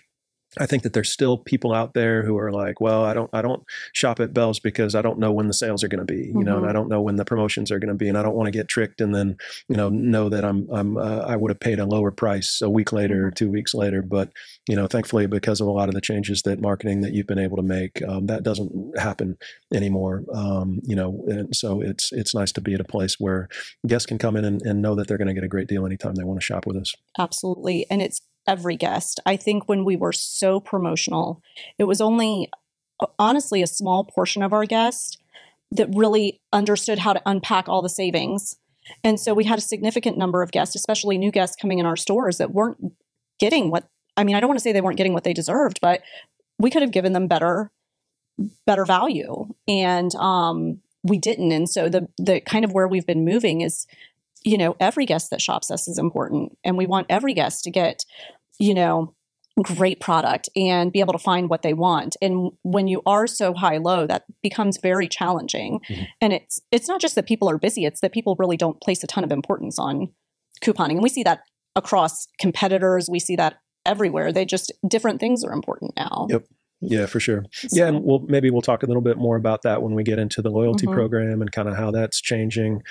I 0.58 0.66
think 0.66 0.82
that 0.82 0.92
there's 0.92 1.12
still 1.12 1.38
people 1.38 1.72
out 1.72 1.94
there 1.94 2.24
who 2.24 2.38
are 2.38 2.52
like, 2.52 2.80
well, 2.80 3.04
I 3.04 3.14
don't, 3.14 3.30
I 3.32 3.42
don't 3.42 3.62
shop 3.92 4.20
at 4.20 4.32
Bealls 4.32 4.60
because 4.60 4.94
I 4.94 5.02
don't 5.02 5.18
know 5.18 5.32
when 5.32 5.48
the 5.48 5.54
sales 5.54 5.84
are 5.84 5.88
going 5.88 6.04
to 6.06 6.12
be, 6.12 6.26
you 6.26 6.32
mm-hmm. 6.32 6.40
know, 6.40 6.52
and 6.54 6.62
mm-hmm. 6.62 6.70
I 6.70 6.72
don't 6.72 6.88
know 6.88 7.02
when 7.02 7.16
the 7.16 7.24
promotions 7.24 7.70
are 7.70 7.78
going 7.78 7.88
to 7.88 7.94
be, 7.94 8.08
and 8.08 8.16
I 8.16 8.22
don't 8.22 8.34
want 8.34 8.46
to 8.46 8.52
get 8.52 8.68
tricked 8.68 9.00
and 9.00 9.14
then, 9.14 9.36
you 9.68 9.76
know, 9.76 9.88
know 9.88 10.28
that 10.28 10.44
I'm, 10.44 10.68
I'm, 10.70 10.96
uh, 10.96 11.20
I 11.20 11.36
would 11.36 11.50
have 11.50 11.60
paid 11.60 11.78
a 11.78 11.86
lower 11.86 12.10
price 12.10 12.60
a 12.62 12.70
week 12.70 12.92
later 12.92 13.26
or 13.26 13.30
two 13.30 13.50
weeks 13.50 13.74
later. 13.74 14.02
But, 14.02 14.30
you 14.68 14.76
know, 14.76 14.86
thankfully, 14.86 15.26
because 15.26 15.60
of 15.60 15.66
a 15.66 15.72
lot 15.72 15.88
of 15.88 15.94
the 15.94 16.00
changes 16.00 16.42
that 16.42 16.60
marketing 16.60 17.02
that 17.02 17.12
you've 17.12 17.26
been 17.26 17.38
able 17.38 17.56
to 17.56 17.62
make, 17.62 18.02
um, 18.08 18.26
that 18.26 18.42
doesn't 18.42 18.98
happen 18.98 19.36
anymore. 19.74 20.24
Um, 20.32 20.80
you 20.84 20.96
know, 20.96 21.24
and 21.26 21.54
so 21.54 21.80
it's, 21.80 22.12
it's 22.12 22.34
nice 22.34 22.52
to 22.52 22.60
be 22.60 22.74
at 22.74 22.80
a 22.80 22.84
place 22.84 23.16
where 23.18 23.48
guests 23.86 24.06
can 24.06 24.18
come 24.18 24.36
in 24.36 24.44
and, 24.44 24.62
and 24.62 24.82
know 24.82 24.94
that 24.94 25.08
they're 25.08 25.18
going 25.18 25.28
to 25.28 25.34
get 25.34 25.44
a 25.44 25.48
great 25.48 25.68
deal 25.68 25.84
anytime 25.84 26.14
they 26.14 26.24
want 26.24 26.40
to 26.40 26.44
shop 26.44 26.66
with 26.66 26.76
us. 26.76 26.94
Absolutely, 27.18 27.86
and 27.90 28.00
it's 28.00 28.20
every 28.46 28.76
guest. 28.76 29.20
I 29.26 29.36
think 29.36 29.68
when 29.68 29.84
we 29.84 29.96
were 29.96 30.12
so 30.12 30.60
promotional, 30.60 31.42
it 31.78 31.84
was 31.84 32.00
only 32.00 32.50
honestly 33.18 33.62
a 33.62 33.66
small 33.66 34.04
portion 34.04 34.42
of 34.42 34.52
our 34.52 34.64
guests 34.64 35.18
that 35.70 35.88
really 35.94 36.40
understood 36.52 37.00
how 37.00 37.12
to 37.12 37.22
unpack 37.26 37.68
all 37.68 37.82
the 37.82 37.88
savings. 37.88 38.56
And 39.02 39.18
so 39.18 39.34
we 39.34 39.44
had 39.44 39.58
a 39.58 39.62
significant 39.62 40.16
number 40.16 40.42
of 40.42 40.52
guests, 40.52 40.76
especially 40.76 41.18
new 41.18 41.32
guests 41.32 41.56
coming 41.60 41.78
in 41.78 41.86
our 41.86 41.96
stores 41.96 42.38
that 42.38 42.52
weren't 42.52 42.94
getting 43.38 43.70
what 43.70 43.88
I 44.16 44.24
mean, 44.24 44.34
I 44.34 44.40
don't 44.40 44.48
want 44.48 44.58
to 44.58 44.62
say 44.62 44.72
they 44.72 44.80
weren't 44.80 44.96
getting 44.96 45.12
what 45.12 45.24
they 45.24 45.34
deserved, 45.34 45.78
but 45.82 46.02
we 46.58 46.70
could 46.70 46.80
have 46.82 46.90
given 46.90 47.12
them 47.12 47.26
better 47.26 47.70
better 48.66 48.84
value 48.84 49.46
and 49.66 50.14
um 50.16 50.78
we 51.02 51.16
didn't 51.16 51.52
and 51.52 51.70
so 51.70 51.88
the 51.88 52.06
the 52.18 52.38
kind 52.40 52.66
of 52.66 52.72
where 52.72 52.86
we've 52.86 53.06
been 53.06 53.24
moving 53.24 53.62
is 53.62 53.86
you 54.44 54.58
know 54.58 54.76
every 54.78 55.06
guest 55.06 55.30
that 55.30 55.40
shops 55.40 55.70
us 55.70 55.88
is 55.88 55.98
important 55.98 56.56
and 56.62 56.76
we 56.76 56.86
want 56.86 57.06
every 57.08 57.32
guest 57.32 57.64
to 57.64 57.70
get 57.70 58.04
you 58.58 58.74
know, 58.74 59.14
great 59.62 60.00
product 60.00 60.48
and 60.54 60.92
be 60.92 61.00
able 61.00 61.12
to 61.12 61.18
find 61.18 61.48
what 61.48 61.62
they 61.62 61.72
want. 61.72 62.16
And 62.20 62.50
when 62.62 62.88
you 62.88 63.00
are 63.06 63.26
so 63.26 63.54
high 63.54 63.78
low, 63.78 64.06
that 64.06 64.24
becomes 64.42 64.78
very 64.78 65.08
challenging. 65.08 65.80
Mm-hmm. 65.88 66.04
And 66.20 66.32
it's 66.34 66.60
it's 66.70 66.88
not 66.88 67.00
just 67.00 67.14
that 67.14 67.26
people 67.26 67.48
are 67.48 67.58
busy, 67.58 67.84
it's 67.84 68.00
that 68.00 68.12
people 68.12 68.36
really 68.38 68.56
don't 68.56 68.80
place 68.80 69.02
a 69.02 69.06
ton 69.06 69.24
of 69.24 69.32
importance 69.32 69.78
on 69.78 70.12
couponing. 70.62 70.92
And 70.92 71.02
we 71.02 71.08
see 71.08 71.22
that 71.22 71.40
across 71.74 72.28
competitors, 72.38 73.08
we 73.10 73.18
see 73.18 73.36
that 73.36 73.58
everywhere. 73.86 74.32
They 74.32 74.44
just 74.44 74.72
different 74.86 75.20
things 75.20 75.42
are 75.42 75.52
important 75.52 75.92
now. 75.96 76.26
Yep. 76.28 76.44
Yeah, 76.80 77.06
for 77.06 77.20
sure. 77.20 77.44
So, 77.52 77.68
yeah, 77.72 77.88
and 77.88 78.04
we'll 78.04 78.20
maybe 78.20 78.50
we'll 78.50 78.62
talk 78.62 78.82
a 78.82 78.86
little 78.86 79.02
bit 79.02 79.16
more 79.16 79.36
about 79.36 79.62
that 79.62 79.82
when 79.82 79.94
we 79.94 80.02
get 80.02 80.18
into 80.18 80.42
the 80.42 80.50
loyalty 80.50 80.86
mm-hmm. 80.86 80.94
program 80.94 81.40
and 81.40 81.50
kind 81.50 81.68
of 81.68 81.76
how 81.76 81.90
that's 81.90 82.20
changing. 82.20 82.82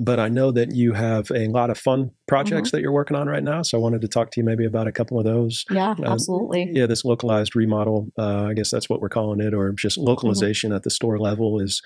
But 0.00 0.18
I 0.18 0.28
know 0.28 0.50
that 0.52 0.72
you 0.72 0.94
have 0.94 1.30
a 1.30 1.48
lot 1.48 1.70
of 1.70 1.78
fun 1.78 2.12
projects 2.26 2.68
mm-hmm. 2.68 2.76
that 2.76 2.80
you're 2.82 2.92
working 2.92 3.16
on 3.16 3.28
right 3.28 3.42
now, 3.42 3.62
so 3.62 3.78
I 3.78 3.80
wanted 3.80 4.00
to 4.00 4.08
talk 4.08 4.30
to 4.32 4.40
you 4.40 4.44
maybe 4.44 4.64
about 4.64 4.86
a 4.86 4.92
couple 4.92 5.18
of 5.18 5.24
those. 5.24 5.64
Yeah, 5.70 5.94
uh, 5.98 6.12
absolutely. 6.12 6.70
Yeah, 6.72 6.86
this 6.86 7.04
localized 7.04 7.54
remodel, 7.54 8.10
uh, 8.18 8.44
I 8.44 8.54
guess 8.54 8.70
that's 8.70 8.88
what 8.88 9.00
we're 9.00 9.10
calling 9.10 9.40
it, 9.40 9.52
or 9.52 9.72
just 9.72 9.98
mm-hmm. 9.98 10.08
localization 10.08 10.70
mm-hmm. 10.70 10.76
at 10.76 10.82
the 10.82 10.90
store 10.90 11.18
level 11.18 11.60
is 11.60 11.82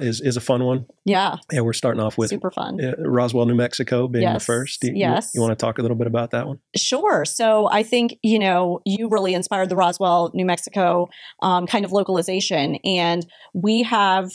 is 0.00 0.20
is 0.20 0.36
a 0.36 0.40
fun 0.40 0.64
one. 0.64 0.86
Yeah. 1.04 1.36
Yeah, 1.50 1.60
we're 1.60 1.72
starting 1.72 2.00
off 2.00 2.18
with 2.18 2.28
super 2.28 2.50
fun. 2.50 2.82
Uh, 2.82 2.94
Roswell, 2.98 3.46
New 3.46 3.54
Mexico, 3.54 4.06
being 4.06 4.22
yes. 4.22 4.42
the 4.42 4.44
first. 4.44 4.84
You, 4.84 4.92
yes. 4.94 5.30
You, 5.32 5.38
you 5.38 5.42
want 5.42 5.58
to 5.58 5.64
talk 5.64 5.78
a 5.78 5.82
little 5.82 5.96
bit 5.96 6.06
about 6.06 6.32
that 6.32 6.46
one? 6.46 6.58
Sure. 6.76 7.24
So 7.24 7.68
I 7.70 7.82
think 7.82 8.18
you 8.22 8.38
know 8.38 8.80
you 8.84 9.08
really 9.08 9.32
inspired 9.34 9.70
the 9.70 9.76
Roswell, 9.76 10.30
New 10.34 10.44
Mexico. 10.44 10.89
Um, 11.42 11.66
kind 11.66 11.84
of 11.84 11.92
localization. 11.92 12.76
And 12.84 13.26
we 13.54 13.82
have 13.82 14.30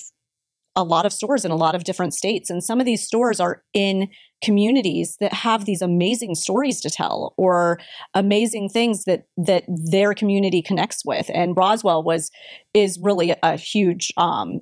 a 0.75 0.83
lot 0.83 1.05
of 1.05 1.13
stores 1.13 1.45
in 1.45 1.51
a 1.51 1.55
lot 1.55 1.73
of 1.73 1.83
different 1.83 2.13
states. 2.13 2.49
And 2.49 2.63
some 2.63 2.79
of 2.79 2.85
these 2.85 3.03
stores 3.03 3.39
are 3.39 3.63
in 3.73 4.09
communities 4.43 5.15
that 5.21 5.33
have 5.33 5.65
these 5.65 5.81
amazing 5.81 6.35
stories 6.35 6.81
to 6.81 6.89
tell 6.89 7.33
or 7.37 7.79
amazing 8.13 8.69
things 8.69 9.05
that 9.05 9.25
that 9.37 9.63
their 9.67 10.13
community 10.13 10.61
connects 10.61 11.03
with. 11.05 11.31
And 11.33 11.55
Roswell 11.55 12.03
was 12.03 12.29
is 12.73 12.99
really 13.01 13.33
a 13.41 13.55
huge 13.55 14.11
um, 14.17 14.61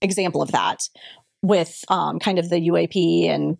example 0.00 0.40
of 0.40 0.52
that 0.52 0.78
with 1.42 1.84
um, 1.88 2.18
kind 2.18 2.38
of 2.38 2.48
the 2.48 2.68
UAP 2.68 3.28
and 3.28 3.58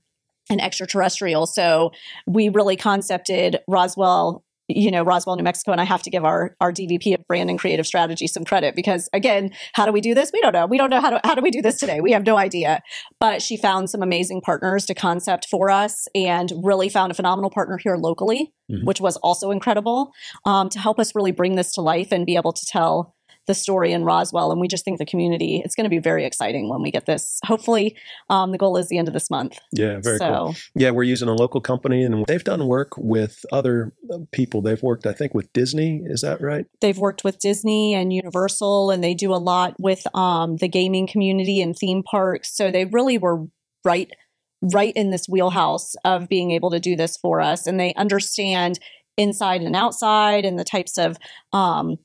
and 0.48 0.60
extraterrestrial. 0.60 1.46
So 1.46 1.92
we 2.26 2.48
really 2.48 2.76
concepted 2.76 3.60
Roswell 3.68 4.42
you 4.76 4.90
know, 4.90 5.02
Roswell, 5.02 5.36
New 5.36 5.42
Mexico, 5.42 5.72
and 5.72 5.80
I 5.80 5.84
have 5.84 6.02
to 6.02 6.10
give 6.10 6.24
our 6.24 6.56
our 6.60 6.72
DVP 6.72 7.14
of 7.14 7.26
brand 7.26 7.50
and 7.50 7.58
creative 7.58 7.86
strategy 7.86 8.26
some 8.26 8.44
credit 8.44 8.74
because 8.74 9.08
again, 9.12 9.50
how 9.74 9.86
do 9.86 9.92
we 9.92 10.00
do 10.00 10.14
this? 10.14 10.30
We 10.32 10.40
don't 10.40 10.52
know. 10.52 10.66
We 10.66 10.78
don't 10.78 10.90
know 10.90 11.00
how 11.00 11.10
to 11.10 11.20
how 11.24 11.34
do 11.34 11.42
we 11.42 11.50
do 11.50 11.62
this 11.62 11.78
today. 11.78 12.00
We 12.00 12.12
have 12.12 12.24
no 12.24 12.36
idea. 12.36 12.82
But 13.18 13.42
she 13.42 13.56
found 13.56 13.90
some 13.90 14.02
amazing 14.02 14.40
partners 14.40 14.86
to 14.86 14.94
concept 14.94 15.46
for 15.48 15.70
us 15.70 16.08
and 16.14 16.52
really 16.62 16.88
found 16.88 17.12
a 17.12 17.14
phenomenal 17.14 17.50
partner 17.50 17.78
here 17.78 17.96
locally, 17.96 18.52
mm-hmm. 18.70 18.84
which 18.86 19.00
was 19.00 19.16
also 19.18 19.50
incredible 19.50 20.12
um, 20.44 20.68
to 20.70 20.78
help 20.78 20.98
us 20.98 21.14
really 21.14 21.32
bring 21.32 21.56
this 21.56 21.72
to 21.72 21.80
life 21.80 22.12
and 22.12 22.26
be 22.26 22.36
able 22.36 22.52
to 22.52 22.66
tell 22.66 23.14
the 23.46 23.54
story 23.54 23.92
in 23.92 24.04
Roswell. 24.04 24.52
And 24.52 24.60
we 24.60 24.68
just 24.68 24.84
think 24.84 24.98
the 24.98 25.06
community, 25.06 25.60
it's 25.64 25.74
going 25.74 25.84
to 25.84 25.90
be 25.90 25.98
very 25.98 26.24
exciting 26.24 26.68
when 26.68 26.82
we 26.82 26.90
get 26.90 27.06
this. 27.06 27.40
Hopefully, 27.44 27.96
um, 28.28 28.52
the 28.52 28.58
goal 28.58 28.76
is 28.76 28.88
the 28.88 28.98
end 28.98 29.08
of 29.08 29.14
this 29.14 29.30
month. 29.30 29.58
Yeah, 29.72 29.98
very 30.00 30.18
so, 30.18 30.32
cool. 30.32 30.54
Yeah, 30.74 30.90
we're 30.90 31.04
using 31.04 31.28
a 31.28 31.34
local 31.34 31.60
company 31.60 32.04
and 32.04 32.24
they've 32.26 32.44
done 32.44 32.66
work 32.66 32.96
with 32.96 33.44
other 33.52 33.92
uh, 34.12 34.18
people. 34.32 34.62
They've 34.62 34.82
worked, 34.82 35.06
I 35.06 35.12
think, 35.12 35.34
with 35.34 35.52
Disney. 35.52 36.02
Is 36.04 36.20
that 36.20 36.40
right? 36.40 36.66
They've 36.80 36.98
worked 36.98 37.24
with 37.24 37.38
Disney 37.38 37.94
and 37.94 38.12
Universal, 38.12 38.90
and 38.90 39.02
they 39.02 39.14
do 39.14 39.32
a 39.32 39.36
lot 39.36 39.74
with 39.78 40.06
um, 40.14 40.56
the 40.56 40.68
gaming 40.68 41.06
community 41.06 41.60
and 41.60 41.76
theme 41.76 42.02
parks. 42.02 42.54
So 42.54 42.70
they 42.70 42.84
really 42.84 43.18
were 43.18 43.46
right 43.84 44.10
right 44.62 44.92
in 44.94 45.10
this 45.10 45.26
wheelhouse 45.26 45.94
of 46.04 46.28
being 46.28 46.50
able 46.50 46.70
to 46.70 46.78
do 46.78 46.94
this 46.94 47.16
for 47.16 47.40
us 47.40 47.66
and 47.66 47.80
they 47.80 47.94
understand 47.94 48.78
inside 49.16 49.62
and 49.62 49.74
outside 49.74 50.44
and 50.44 50.58
the 50.58 50.64
types 50.64 50.98
of 50.98 51.16
um, 51.52 51.96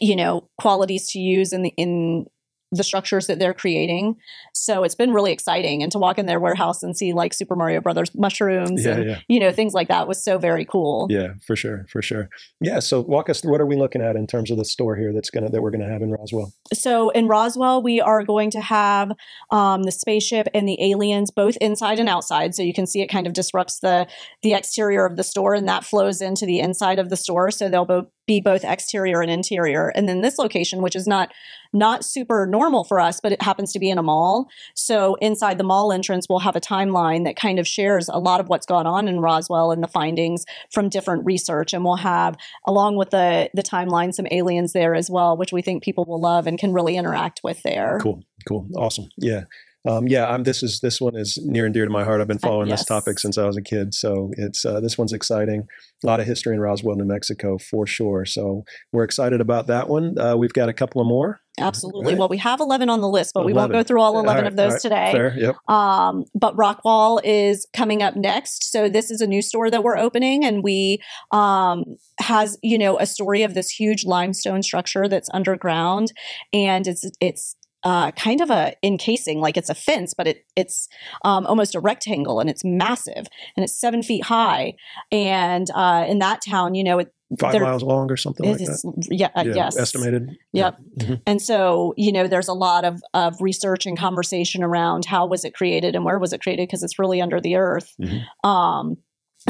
you 0.00 0.16
know 0.16 0.48
qualities 0.58 1.08
to 1.10 1.18
use 1.18 1.52
in 1.52 1.62
the 1.62 1.72
in 1.76 2.26
the 2.72 2.84
structures 2.84 3.26
that 3.26 3.38
they're 3.38 3.54
creating. 3.54 4.14
So 4.54 4.84
it's 4.84 4.94
been 4.94 5.12
really 5.12 5.32
exciting. 5.32 5.82
And 5.82 5.90
to 5.90 5.98
walk 5.98 6.18
in 6.18 6.26
their 6.26 6.38
warehouse 6.38 6.82
and 6.82 6.96
see 6.96 7.12
like 7.12 7.34
Super 7.34 7.56
Mario 7.56 7.80
Brothers 7.80 8.14
mushrooms 8.14 8.84
yeah, 8.84 8.92
and, 8.92 9.10
yeah. 9.10 9.18
you 9.28 9.40
know, 9.40 9.50
things 9.50 9.74
like 9.74 9.88
that 9.88 10.06
was 10.06 10.22
so 10.22 10.38
very 10.38 10.64
cool. 10.64 11.08
Yeah, 11.10 11.34
for 11.44 11.56
sure. 11.56 11.86
For 11.90 12.00
sure. 12.00 12.28
Yeah. 12.60 12.78
So 12.78 13.00
walk 13.00 13.28
us 13.28 13.40
through 13.40 13.50
what 13.50 13.60
are 13.60 13.66
we 13.66 13.76
looking 13.76 14.02
at 14.02 14.14
in 14.14 14.26
terms 14.28 14.52
of 14.52 14.56
the 14.56 14.64
store 14.64 14.94
here 14.94 15.12
that's 15.12 15.30
going 15.30 15.44
to, 15.44 15.50
that 15.50 15.60
we're 15.60 15.72
going 15.72 15.84
to 15.84 15.90
have 15.90 16.00
in 16.00 16.12
Roswell? 16.12 16.52
So 16.72 17.10
in 17.10 17.26
Roswell, 17.26 17.82
we 17.82 18.00
are 18.00 18.22
going 18.22 18.52
to 18.52 18.60
have 18.60 19.12
um, 19.50 19.82
the 19.82 19.92
spaceship 19.92 20.46
and 20.54 20.68
the 20.68 20.80
aliens 20.80 21.32
both 21.32 21.56
inside 21.56 21.98
and 21.98 22.08
outside. 22.08 22.54
So 22.54 22.62
you 22.62 22.72
can 22.72 22.86
see 22.86 23.02
it 23.02 23.08
kind 23.08 23.26
of 23.26 23.32
disrupts 23.32 23.80
the, 23.80 24.06
the 24.42 24.54
exterior 24.54 25.06
of 25.06 25.16
the 25.16 25.24
store 25.24 25.54
and 25.54 25.66
that 25.66 25.84
flows 25.84 26.20
into 26.20 26.46
the 26.46 26.60
inside 26.60 27.00
of 27.00 27.10
the 27.10 27.16
store. 27.16 27.50
So 27.50 27.68
they'll 27.68 27.84
both 27.84 28.06
be 28.26 28.40
both 28.40 28.64
exterior 28.64 29.20
and 29.20 29.30
interior. 29.30 29.88
And 29.88 30.08
then 30.08 30.20
this 30.20 30.38
location, 30.38 30.82
which 30.82 30.96
is 30.96 31.06
not 31.06 31.32
not 31.72 32.04
super 32.04 32.46
normal 32.46 32.82
for 32.82 32.98
us, 32.98 33.20
but 33.20 33.30
it 33.30 33.42
happens 33.42 33.72
to 33.72 33.78
be 33.78 33.90
in 33.90 33.98
a 33.98 34.02
mall. 34.02 34.48
So 34.74 35.14
inside 35.16 35.56
the 35.56 35.64
mall 35.64 35.92
entrance, 35.92 36.26
we'll 36.28 36.40
have 36.40 36.56
a 36.56 36.60
timeline 36.60 37.24
that 37.24 37.36
kind 37.36 37.60
of 37.60 37.66
shares 37.66 38.08
a 38.08 38.18
lot 38.18 38.40
of 38.40 38.48
what's 38.48 38.66
gone 38.66 38.88
on 38.88 39.06
in 39.06 39.20
Roswell 39.20 39.70
and 39.70 39.82
the 39.82 39.88
findings 39.88 40.44
from 40.72 40.88
different 40.88 41.24
research. 41.24 41.72
And 41.72 41.84
we'll 41.84 41.96
have, 41.96 42.36
along 42.66 42.96
with 42.96 43.10
the 43.10 43.50
the 43.54 43.62
timeline, 43.62 44.12
some 44.12 44.26
aliens 44.30 44.72
there 44.72 44.94
as 44.94 45.10
well, 45.10 45.36
which 45.36 45.52
we 45.52 45.62
think 45.62 45.82
people 45.82 46.04
will 46.04 46.20
love 46.20 46.46
and 46.46 46.58
can 46.58 46.72
really 46.72 46.96
interact 46.96 47.40
with 47.44 47.62
there. 47.62 47.98
Cool, 48.00 48.24
cool, 48.48 48.68
awesome, 48.76 49.08
yeah. 49.16 49.44
Um, 49.88 50.06
yeah, 50.06 50.28
I'm, 50.28 50.42
this 50.42 50.62
is 50.62 50.80
this 50.80 51.00
one 51.00 51.16
is 51.16 51.38
near 51.42 51.64
and 51.64 51.72
dear 51.72 51.84
to 51.84 51.90
my 51.90 52.04
heart. 52.04 52.20
I've 52.20 52.28
been 52.28 52.38
following 52.38 52.68
uh, 52.68 52.72
yes. 52.72 52.80
this 52.80 52.86
topic 52.86 53.18
since 53.18 53.38
I 53.38 53.46
was 53.46 53.56
a 53.56 53.62
kid, 53.62 53.94
so 53.94 54.30
it's 54.36 54.64
uh, 54.64 54.80
this 54.80 54.98
one's 54.98 55.12
exciting. 55.12 55.66
A 56.04 56.06
lot 56.06 56.20
of 56.20 56.26
history 56.26 56.54
in 56.54 56.60
Roswell, 56.60 56.96
New 56.96 57.04
Mexico, 57.04 57.56
for 57.58 57.86
sure. 57.86 58.24
So 58.26 58.64
we're 58.92 59.04
excited 59.04 59.40
about 59.40 59.68
that 59.68 59.88
one. 59.88 60.18
Uh, 60.18 60.36
we've 60.36 60.52
got 60.52 60.68
a 60.68 60.74
couple 60.74 61.00
of 61.00 61.06
more. 61.06 61.40
Absolutely. 61.58 62.12
Right. 62.12 62.18
Well, 62.18 62.28
we 62.28 62.38
have 62.38 62.60
11 62.60 62.88
on 62.88 63.00
the 63.00 63.08
list, 63.08 63.32
but 63.34 63.40
11. 63.40 63.54
we 63.54 63.58
won't 63.58 63.72
go 63.72 63.82
through 63.82 64.00
all 64.00 64.12
11 64.12 64.28
all 64.28 64.34
right, 64.36 64.46
of 64.46 64.56
those 64.56 64.72
right. 64.72 64.80
today. 64.80 65.12
Fair, 65.12 65.34
yep. 65.36 65.56
Um, 65.68 66.24
but 66.34 66.56
Rockwall 66.56 67.20
is 67.24 67.66
coming 67.74 68.02
up 68.02 68.16
next. 68.16 68.70
So 68.70 68.88
this 68.88 69.10
is 69.10 69.20
a 69.20 69.26
new 69.26 69.42
store 69.42 69.70
that 69.70 69.82
we're 69.82 69.98
opening 69.98 70.44
and 70.44 70.62
we 70.62 71.02
um, 71.32 71.84
has, 72.18 72.56
you 72.62 72.78
know, 72.78 72.98
a 72.98 73.06
story 73.06 73.42
of 73.42 73.54
this 73.54 73.68
huge 73.68 74.04
limestone 74.04 74.62
structure 74.62 75.08
that's 75.08 75.28
underground 75.34 76.12
and 76.52 76.86
it's 76.86 77.04
it's 77.20 77.56
uh, 77.82 78.10
kind 78.12 78.40
of 78.40 78.50
a 78.50 78.74
encasing, 78.82 79.40
like 79.40 79.56
it's 79.56 79.70
a 79.70 79.74
fence, 79.74 80.14
but 80.14 80.26
it 80.26 80.44
it's 80.56 80.88
um, 81.24 81.46
almost 81.46 81.74
a 81.74 81.80
rectangle 81.80 82.40
and 82.40 82.50
it's 82.50 82.64
massive 82.64 83.26
and 83.56 83.64
it's 83.64 83.78
seven 83.78 84.02
feet 84.02 84.24
high. 84.24 84.74
And 85.10 85.68
uh, 85.74 86.04
in 86.08 86.18
that 86.18 86.40
town, 86.46 86.74
you 86.74 86.84
know, 86.84 86.98
it, 86.98 87.12
5 87.38 87.60
miles 87.60 87.82
long 87.84 88.10
or 88.10 88.16
something 88.16 88.44
like 88.44 88.58
that. 88.58 89.06
Yeah, 89.08 89.28
uh, 89.36 89.44
yeah, 89.46 89.54
yes, 89.54 89.78
estimated. 89.78 90.36
Yep. 90.52 90.78
Yeah. 90.96 91.04
Mm-hmm. 91.04 91.14
And 91.26 91.40
so 91.40 91.94
you 91.96 92.12
know, 92.12 92.26
there's 92.26 92.48
a 92.48 92.54
lot 92.54 92.84
of 92.84 93.00
of 93.14 93.36
research 93.40 93.86
and 93.86 93.96
conversation 93.96 94.64
around 94.64 95.04
how 95.04 95.26
was 95.26 95.44
it 95.44 95.54
created 95.54 95.94
and 95.94 96.04
where 96.04 96.18
was 96.18 96.32
it 96.32 96.42
created 96.42 96.68
because 96.68 96.82
it's 96.82 96.98
really 96.98 97.22
under 97.22 97.40
the 97.40 97.56
earth. 97.56 97.94
Mm-hmm. 98.00 98.48
Um, 98.48 98.96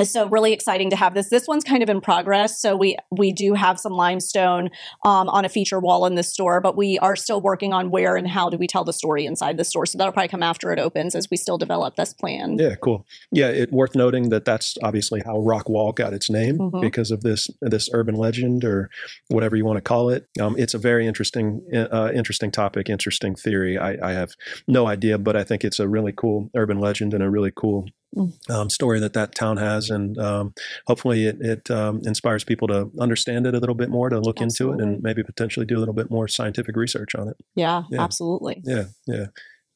so 0.05 0.29
really 0.29 0.53
exciting 0.53 0.91
to 0.91 0.97
have 0.97 1.15
this 1.15 1.29
this 1.29 1.47
one's 1.47 1.65
kind 1.65 1.83
of 1.83 1.89
in 1.89 2.01
progress 2.01 2.61
so 2.61 2.77
we 2.77 2.97
we 3.11 3.33
do 3.33 3.55
have 3.55 3.79
some 3.79 3.93
limestone 3.93 4.71
um, 5.05 5.29
on 5.29 5.45
a 5.45 5.49
feature 5.49 5.81
wall 5.81 6.07
in 6.07 6.15
the 6.15 6.23
store 6.23 6.61
but 6.61 6.77
we 6.77 6.99
are 6.99 7.17
still 7.17 7.41
working 7.41 7.73
on 7.73 7.91
where 7.91 8.17
and 8.17 8.29
how 8.29 8.49
do 8.49 8.57
we 8.57 8.67
tell 8.67 8.85
the 8.85 8.93
story 8.93 9.27
inside 9.27 9.57
the 9.57 9.65
store 9.65 9.87
so 9.87 9.99
that'll 9.99 10.13
probably 10.13 10.29
come 10.29 10.43
after 10.43 10.73
it 10.73 10.79
opens 10.79 11.15
as 11.15 11.29
we 11.31 11.37
still 11.37 11.59
develop 11.59 11.97
this 11.97 12.13
plan 12.15 12.57
yeah 12.59 12.75
cool 12.77 13.07
yeah 13.33 13.49
it 13.49 13.73
worth 13.73 13.95
noting 13.95 14.29
that 14.31 14.45
that's 14.45 14.77
obviously 14.83 15.21
how 15.25 15.37
Rockwall 15.37 15.95
got 15.95 16.13
its 16.13 16.31
name 16.31 16.59
mm-hmm. 16.59 16.81
because 16.81 17.11
of 17.11 17.23
this 17.23 17.49
this 17.61 17.89
urban 17.93 18.15
legend 18.15 18.65
or 18.65 18.91
whatever 19.29 19.57
you 19.57 19.65
want 19.65 19.77
to 19.77 19.83
call 19.83 20.09
it 20.09 20.27
um, 20.41 20.55
it's 20.59 20.75
a 20.75 20.79
very 20.79 21.07
interesting 21.07 21.63
uh, 21.75 22.11
interesting 22.15 22.51
topic 22.51 22.89
interesting 22.89 23.35
theory 23.35 23.77
I, 23.77 24.11
I 24.11 24.13
have 24.13 24.31
no 24.69 24.87
idea 24.87 25.19
but 25.19 25.37
i 25.37 25.45
think 25.45 25.65
it's 25.65 25.81
a 25.81 25.89
really 25.89 26.13
cool 26.13 26.51
urban 26.55 26.79
legend 26.79 27.15
and 27.15 27.23
a 27.23 27.31
really 27.31 27.53
cool. 27.55 27.87
Um, 28.49 28.71
story 28.71 29.01
that 29.01 29.13
that 29.13 29.35
town 29.35 29.57
has, 29.57 29.91
and 29.91 30.19
um, 30.19 30.55
hopefully 30.87 31.27
it, 31.27 31.37
it 31.41 31.71
um, 31.71 32.01
inspires 32.05 32.45
people 32.45 32.69
to 32.69 32.91
understand 32.99 33.47
it 33.47 33.55
a 33.55 33.59
little 33.59 33.75
bit 33.75 33.91
more, 33.91 34.09
to 34.09 34.19
look 34.19 34.41
absolutely. 34.41 34.83
into 34.83 34.91
it, 34.91 34.95
and 34.95 35.03
maybe 35.03 35.23
potentially 35.23 35.67
do 35.67 35.77
a 35.77 35.81
little 35.81 35.95
bit 35.95 36.11
more 36.11 36.29
scientific 36.29 36.77
research 36.77 37.15
on 37.15 37.29
it. 37.29 37.37
Yeah, 37.55 37.85
yeah. 37.91 38.03
absolutely. 38.03 38.63
Yeah, 38.65 38.85
yeah. 39.07 39.27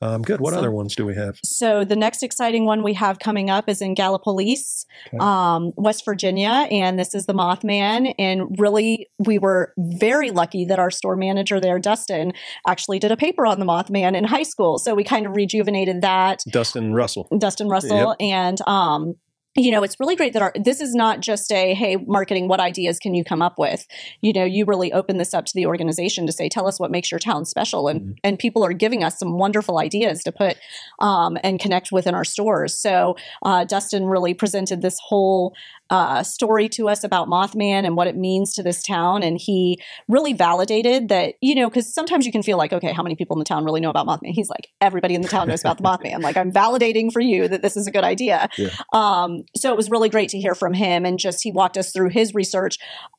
Um, 0.04 0.20
good. 0.20 0.38
What 0.38 0.52
so, 0.52 0.58
other 0.58 0.70
ones 0.70 0.94
do 0.94 1.06
we 1.06 1.14
have? 1.14 1.38
So 1.42 1.82
the 1.82 1.96
next 1.96 2.22
exciting 2.22 2.66
one 2.66 2.82
we 2.82 2.92
have 2.92 3.18
coming 3.20 3.48
up 3.48 3.70
is 3.70 3.80
in 3.80 3.94
Gallipolis, 3.94 4.84
okay. 5.08 5.16
um, 5.18 5.72
West 5.76 6.04
Virginia, 6.04 6.68
and 6.70 6.98
this 6.98 7.14
is 7.14 7.24
the 7.24 7.32
Mothman. 7.32 8.14
And 8.18 8.54
really, 8.58 9.08
we 9.18 9.38
were 9.38 9.72
very 9.78 10.30
lucky 10.30 10.66
that 10.66 10.78
our 10.78 10.90
store 10.90 11.16
manager 11.16 11.58
there, 11.58 11.78
Dustin, 11.78 12.34
actually 12.68 12.98
did 12.98 13.12
a 13.12 13.16
paper 13.16 13.46
on 13.46 13.60
the 13.60 13.64
Mothman 13.64 14.14
in 14.14 14.24
high 14.24 14.42
school. 14.42 14.78
So 14.78 14.94
we 14.94 15.04
kind 15.04 15.24
of 15.24 15.34
rejuvenated 15.34 16.02
that. 16.02 16.40
Dustin 16.50 16.92
Russell. 16.92 17.26
Dustin 17.38 17.68
Russell, 17.68 18.14
yep. 18.20 18.28
and 18.28 18.60
um, 18.66 19.14
you 19.56 19.70
know, 19.70 19.82
it's 19.82 20.00
really 20.00 20.16
great 20.16 20.32
that 20.32 20.42
our 20.42 20.52
this 20.56 20.80
is 20.80 20.94
not 20.94 21.20
just 21.20 21.52
a 21.52 21.74
hey, 21.74 21.96
marketing, 21.96 22.48
what 22.48 22.60
ideas 22.60 22.98
can 22.98 23.14
you 23.14 23.22
come 23.22 23.40
up 23.40 23.58
with? 23.58 23.86
You 24.20 24.32
know, 24.32 24.44
you 24.44 24.64
really 24.64 24.92
open 24.92 25.18
this 25.18 25.32
up 25.32 25.46
to 25.46 25.52
the 25.54 25.66
organization 25.66 26.26
to 26.26 26.32
say, 26.32 26.48
tell 26.48 26.66
us 26.66 26.80
what 26.80 26.90
makes 26.90 27.10
your 27.10 27.20
town 27.20 27.44
special, 27.44 27.88
and 27.88 28.00
mm-hmm. 28.00 28.12
and 28.24 28.38
people 28.38 28.64
are 28.64 28.72
giving 28.72 29.04
us 29.04 29.18
some 29.18 29.38
wonderful 29.38 29.78
ideas 29.78 30.22
to 30.24 30.32
put 30.32 30.56
um, 30.98 31.38
and 31.42 31.60
connect 31.60 31.92
within 31.92 32.14
our 32.14 32.24
stores. 32.24 32.74
So 32.74 33.16
uh, 33.42 33.64
Dustin 33.64 34.06
really 34.06 34.34
presented 34.34 34.82
this 34.82 34.98
whole 34.98 35.54
uh, 35.94 36.24
story 36.24 36.68
to 36.68 36.88
us 36.88 37.04
about 37.04 37.28
Mothman 37.28 37.86
and 37.86 37.96
what 37.96 38.08
it 38.08 38.16
means 38.16 38.52
to 38.54 38.64
this 38.64 38.82
town. 38.82 39.22
And 39.22 39.38
he 39.40 39.80
really 40.08 40.32
validated 40.32 41.08
that, 41.10 41.36
you 41.40 41.54
know, 41.54 41.68
because 41.68 41.94
sometimes 41.94 42.26
you 42.26 42.32
can 42.32 42.42
feel 42.42 42.58
like, 42.58 42.72
okay, 42.72 42.92
how 42.92 43.04
many 43.04 43.14
people 43.14 43.36
in 43.36 43.38
the 43.38 43.44
town 43.44 43.64
really 43.64 43.80
know 43.80 43.90
about 43.90 44.04
Mothman? 44.04 44.32
He's 44.32 44.50
like, 44.50 44.70
everybody 44.80 45.14
in 45.14 45.20
the 45.20 45.28
town 45.28 45.46
knows 45.46 45.60
about 45.60 45.78
the 45.78 45.84
Mothman. 45.84 46.20
Like, 46.20 46.36
I'm 46.36 46.50
validating 46.50 47.12
for 47.12 47.20
you 47.20 47.46
that 47.46 47.62
this 47.62 47.76
is 47.76 47.86
a 47.86 47.92
good 47.92 48.04
idea. 48.04 48.48
Yeah. 48.64 48.70
Um, 48.94 49.44
so 49.56 49.70
it 49.70 49.76
was 49.76 49.90
really 49.90 50.08
great 50.08 50.30
to 50.30 50.38
hear 50.38 50.54
from 50.54 50.72
him. 50.72 51.04
And 51.04 51.18
just 51.18 51.42
he 51.42 51.50
walked 51.50 51.76
us 51.76 51.92
through 51.92 52.10
his 52.10 52.34
research, 52.34 52.78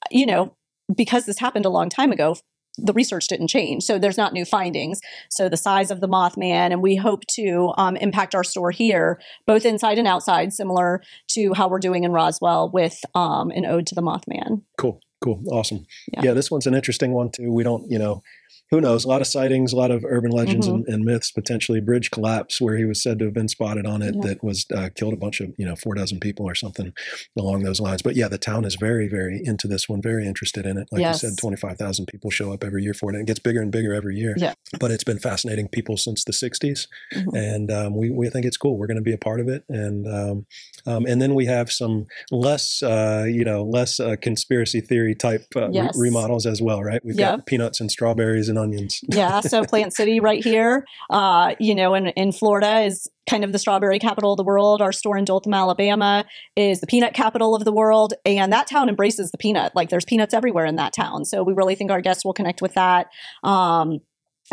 you 0.10 0.26
know, 0.26 0.56
because 0.96 1.26
this 1.26 1.38
happened 1.38 1.66
a 1.66 1.70
long 1.70 1.90
time 1.90 2.12
ago, 2.12 2.38
the 2.78 2.94
research 2.94 3.28
didn't 3.28 3.48
change. 3.48 3.84
So 3.84 3.98
there's 3.98 4.18
not 4.18 4.34
new 4.34 4.46
findings. 4.46 5.00
So 5.30 5.50
the 5.50 5.58
size 5.58 5.92
of 5.92 6.02
the 6.02 6.08
Mothman, 6.08 6.72
and 6.72 6.82
we 6.82 6.96
hope 6.96 7.26
to 7.32 7.74
um, 7.78 7.96
impact 7.98 8.36
our 8.36 8.44
store 8.44 8.72
here, 8.72 9.20
both 9.46 9.66
inside 9.66 9.98
and 9.98 10.08
outside, 10.08 10.54
similar 10.54 11.02
to 11.30 11.54
how 11.54 11.68
we're 11.68 11.80
doing 11.80 12.04
in 12.04 12.12
Roswell 12.12 12.70
with 12.72 13.00
um, 13.14 13.52
an 13.52 13.66
ode 13.66 13.88
to 13.88 13.96
the 13.96 14.02
Mothman. 14.02 14.62
Cool, 14.78 15.00
cool, 15.24 15.42
awesome. 15.52 15.86
Yeah. 16.14 16.22
yeah, 16.24 16.34
this 16.34 16.52
one's 16.52 16.68
an 16.68 16.74
interesting 16.74 17.12
one 17.12 17.32
too. 17.32 17.52
We 17.52 17.64
don't, 17.64 17.90
you 17.90 18.00
know, 18.00 18.24
who 18.72 18.82
knows? 18.82 19.06
A 19.06 19.08
lot 19.08 19.22
of 19.22 19.28
sightings, 19.28 19.74
a 19.74 19.76
lot 19.76 19.92
of 19.92 20.04
urban 20.08 20.32
legends 20.32 20.68
mm-hmm. 20.68 20.78
and, 20.78 20.88
and, 20.88 21.06
myths. 21.06 21.32
Potentially, 21.32 21.80
bridge 21.80 22.12
collapse 22.12 22.60
where 22.60 22.78
he 22.78 22.86
was 22.86 23.02
said 23.02 23.20
to 23.20 23.26
have 23.26 23.34
been 23.34 23.48
spotted 23.48 23.86
on 23.86 24.02
it 24.02 24.16
yeah. 24.16 24.22
that 24.28 24.44
was 24.44 24.66
uh, 24.76 24.90
killed 24.96 25.14
a 25.14 25.18
bunch 25.18 25.40
of 25.40 25.54
you 25.58 25.66
know 25.66 25.76
four 25.76 25.94
dozen 25.94 26.20
people 26.20 26.48
or 26.48 26.56
something 26.56 26.92
along 27.38 27.64
those 27.64 27.80
lines. 27.80 28.02
But 28.02 28.16
yeah, 28.16 28.28
the 28.28 28.38
town 28.38 28.66
is 28.66 28.76
very 28.76 29.08
very 29.08 29.42
into 29.44 29.68
this 29.68 29.88
one, 29.88 30.02
very 30.02 30.26
interested 30.26 30.66
in 30.66 30.78
it. 30.78 30.88
Like 30.92 31.02
yes. 31.02 31.22
you 31.22 31.30
said, 31.30 31.38
twenty 31.38 31.58
five 31.58 31.78
thousand 31.78 32.08
people 32.08 32.32
show 32.32 32.52
up 32.54 32.64
every 32.64 32.84
year 32.84 32.94
for 32.94 33.12
it, 33.12 33.16
and 33.16 33.22
it 33.22 33.28
gets 33.28 33.40
bigger 33.40 33.62
and 33.62 33.72
bigger 33.72 33.94
every 33.94 34.16
year. 34.16 34.34
Yeah. 34.38 34.54
But 34.80 34.92
it's 34.92 35.04
been 35.04 35.20
fascinating 35.20 35.68
people 35.68 35.98
since 35.98 36.24
the 36.24 36.34
'60s, 36.34 36.88
mm-hmm. 37.14 37.36
and 37.36 37.72
um, 37.72 37.96
we 37.96 38.10
we 38.10 38.30
think 38.30 38.46
it's 38.46 38.58
cool. 38.58 38.78
We're 38.78 38.88
going 38.88 38.98
to 38.98 39.04
be 39.04 39.14
a 39.14 39.18
part 39.18 39.40
of 39.40 39.48
it, 39.48 39.64
and 39.70 40.08
um, 40.08 40.46
um, 40.88 41.06
and 41.06 41.22
then 41.22 41.36
we 41.36 41.46
have 41.46 41.72
some 41.72 42.08
less 42.32 42.82
uh, 42.82 43.26
you 43.28 43.46
know 43.46 43.64
less 43.64 44.00
uh, 44.00 44.16
conspiracy 44.22 44.82
theory 44.82 45.16
type 45.16 45.46
uh, 45.56 45.70
yes. 45.70 45.96
re- 45.96 46.10
remodels 46.10 46.46
as 46.46 46.62
well, 46.62 46.84
right? 46.84 47.04
We've 47.04 47.18
yep. 47.18 47.38
got 47.38 47.46
peanuts 47.46 47.80
and 47.80 47.92
strawberries 47.92 48.35
and 48.50 48.58
onions. 48.58 49.02
yeah, 49.08 49.42
so 49.42 49.64
Plant 49.64 49.94
City 49.94 50.20
right 50.20 50.44
here, 50.44 50.86
uh, 51.10 51.56
you 51.60 51.76
know, 51.76 51.94
in, 51.94 52.08
in 52.08 52.32
Florida 52.32 52.82
is 52.82 53.10
kind 53.30 53.44
of 53.44 53.52
the 53.52 53.60
strawberry 53.60 54.00
capital 54.00 54.34
of 54.34 54.38
the 54.38 54.44
world. 54.44 54.82
Our 54.82 54.92
store 54.92 55.18
in 55.18 55.26
Dothan, 55.26 55.54
Alabama 55.54 56.26
is 56.56 56.80
the 56.80 56.88
peanut 56.88 57.14
capital 57.14 57.56
of 57.56 57.66
the 57.66 57.72
world. 57.72 58.14
And 58.26 58.54
that 58.54 58.68
town 58.68 58.90
embraces 58.90 59.32
the 59.32 59.38
peanut. 59.38 59.76
Like 59.76 59.90
there's 59.90 60.06
peanuts 60.06 60.34
everywhere 60.34 60.66
in 60.66 60.76
that 60.76 60.94
town. 60.94 61.26
So 61.26 61.44
we 61.44 61.54
really 61.54 61.76
think 61.76 61.92
our 61.92 62.02
guests 62.02 62.24
will 62.24 62.34
connect 62.34 62.62
with 62.62 62.74
that. 62.76 63.08
Um, 63.44 64.00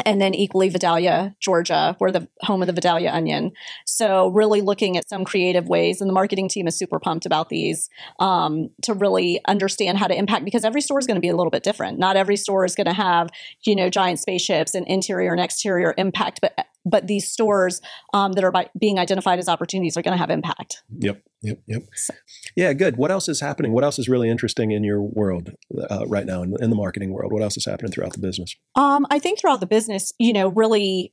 and 0.05 0.21
then 0.21 0.35
equally 0.35 0.69
Vidalia, 0.69 1.35
Georgia, 1.41 1.97
we're 2.01 2.11
the 2.11 2.29
home 2.43 2.63
of 2.63 2.67
the 2.67 2.73
Vidalia 2.73 3.11
onion. 3.11 3.53
So 3.85 4.29
really 4.29 4.61
looking 4.61 4.97
at 4.97 5.09
some 5.09 5.25
creative 5.25 5.69
ways, 5.69 6.01
and 6.01 6.09
the 6.09 6.15
marketing 6.15 6.49
team 6.49 6.67
is 6.67 6.79
super 6.79 6.99
pumped 6.99 7.27
about 7.27 7.49
these 7.49 7.91
um, 8.19 8.71
to 8.83 8.95
really 8.95 9.41
understand 9.47 9.99
how 9.99 10.07
to 10.07 10.15
impact 10.15 10.45
because 10.45 10.65
every 10.65 10.81
store 10.81 10.99
is 10.99 11.07
going 11.07 11.17
to 11.17 11.21
be 11.21 11.29
a 11.29 11.37
little 11.37 11.51
bit 11.51 11.63
different. 11.63 11.99
Not 11.99 12.17
every 12.17 12.37
store 12.37 12.65
is 12.65 12.75
going 12.75 12.87
to 12.87 12.93
have 12.93 13.29
you 13.65 13.77
know 13.77 13.91
giant 13.91 14.19
spaceships 14.19 14.75
and 14.75 14.87
interior 14.87 15.33
and 15.33 15.41
exterior 15.41 15.95
impact, 15.99 16.41
but 16.41 16.67
but 16.85 17.07
these 17.07 17.31
stores 17.31 17.81
um, 18.13 18.33
that 18.33 18.45
are 18.45 18.53
by, 18.53 18.69
being 18.79 18.99
identified 18.99 19.39
as 19.39 19.49
opportunities 19.49 19.97
are 19.97 20.03
going 20.03 20.15
to 20.15 20.19
have 20.19 20.31
impact. 20.31 20.83
Yep, 20.99 21.23
yep, 21.43 21.59
yep. 21.67 21.83
So. 21.95 22.15
Yeah, 22.57 22.73
good. 22.73 22.97
What 22.97 23.11
else 23.11 23.29
is 23.29 23.41
happening? 23.41 23.73
What 23.73 23.85
else 23.85 23.99
is 23.99 24.09
really 24.09 24.29
interesting 24.29 24.71
in 24.71 24.85
your 24.85 25.01
world 25.01 25.51
uh, 25.91 26.05
right 26.07 26.27
now 26.27 26.43
in, 26.43 26.55
in, 26.61 26.71
the 26.71 26.77
marketing 26.77 27.13
world? 27.13 27.33
What 27.33 27.43
else 27.43 27.57
is 27.57 27.65
happening 27.65 27.93
throughout 27.93 28.13
the 28.13 28.21
business? 28.21 28.55
Um, 28.75 29.07
I 29.11 29.19
think 29.19 29.41
throughout 29.41 29.61
the 29.61 29.67
business, 29.67 30.13
you 30.19 30.33
know, 30.33 30.49
really 30.49 31.13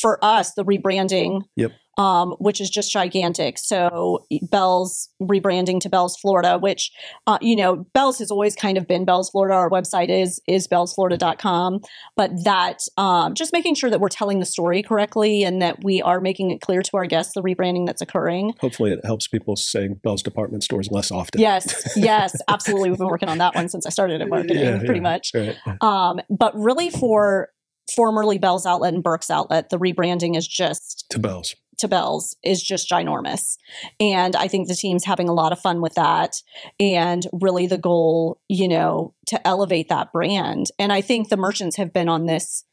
for 0.00 0.22
us, 0.24 0.54
the 0.54 0.64
rebranding 0.64 1.42
yep 1.56 1.72
um, 1.98 2.32
which 2.38 2.60
is 2.60 2.70
just 2.70 2.90
gigantic. 2.90 3.58
So 3.58 4.26
Bealls 4.50 5.08
rebranding 5.22 5.80
to 5.80 5.90
Bealls 5.90 6.18
Florida, 6.20 6.58
which, 6.58 6.90
uh, 7.26 7.38
you 7.40 7.56
know, 7.56 7.86
Bealls 7.94 8.18
has 8.18 8.30
always 8.30 8.54
kind 8.54 8.78
of 8.78 8.86
been 8.86 9.04
Bealls 9.04 9.30
Florida. 9.30 9.54
Our 9.54 9.70
website 9.70 10.08
is, 10.08 10.40
is 10.48 10.66
beallsflorida.com. 10.68 11.80
But 12.16 12.30
that, 12.44 12.80
um, 12.96 13.34
just 13.34 13.52
making 13.52 13.74
sure 13.74 13.90
that 13.90 14.00
we're 14.00 14.08
telling 14.08 14.40
the 14.40 14.46
story 14.46 14.82
correctly 14.82 15.44
and 15.44 15.62
that 15.62 15.84
we 15.84 16.02
are 16.02 16.20
making 16.20 16.50
it 16.50 16.60
clear 16.60 16.82
to 16.82 16.96
our 16.96 17.06
guests 17.06 17.34
the 17.34 17.42
rebranding 17.42 17.86
that's 17.86 18.02
occurring. 18.02 18.54
Hopefully 18.60 18.92
it 18.92 19.04
helps 19.04 19.28
people 19.28 19.56
say 19.56 19.88
Bealls 19.88 20.22
department 20.22 20.64
stores 20.64 20.88
less 20.90 21.10
often. 21.10 21.40
Yes, 21.40 21.92
yes, 21.96 22.40
absolutely. 22.48 22.90
We've 22.90 22.98
been 22.98 23.08
working 23.08 23.28
on 23.28 23.38
that 23.38 23.54
one 23.54 23.68
since 23.68 23.86
I 23.86 23.90
started 23.90 24.20
in 24.20 24.28
marketing, 24.28 24.58
yeah, 24.58 24.78
pretty 24.78 24.94
yeah, 24.94 25.00
much. 25.00 25.30
Right. 25.34 25.56
Um, 25.80 26.20
but 26.30 26.54
really 26.54 26.90
for 26.90 27.50
formerly 27.94 28.38
Bealls 28.38 28.66
Outlet 28.66 28.94
and 28.94 29.02
Burkes 29.02 29.30
Outlet, 29.30 29.70
the 29.70 29.78
rebranding 29.78 30.36
is 30.36 30.46
just 30.46 31.06
to 31.10 31.18
Bealls 31.18 31.54
to 31.78 31.88
Bealls 31.88 32.34
is 32.42 32.62
just 32.62 32.88
ginormous. 32.90 33.56
And 34.00 34.36
I 34.36 34.48
think 34.48 34.68
the 34.68 34.74
team's 34.74 35.04
having 35.04 35.28
a 35.28 35.34
lot 35.34 35.52
of 35.52 35.60
fun 35.60 35.80
with 35.80 35.94
that. 35.94 36.42
And 36.78 37.26
really 37.32 37.66
the 37.66 37.78
goal, 37.78 38.40
you 38.48 38.68
know, 38.68 39.14
to 39.26 39.46
elevate 39.46 39.88
that 39.88 40.12
brand. 40.12 40.66
And 40.78 40.92
I 40.92 41.00
think 41.00 41.28
the 41.28 41.36
merchants 41.36 41.76
have 41.76 41.92
been 41.92 42.08
on 42.08 42.26
this 42.26 42.64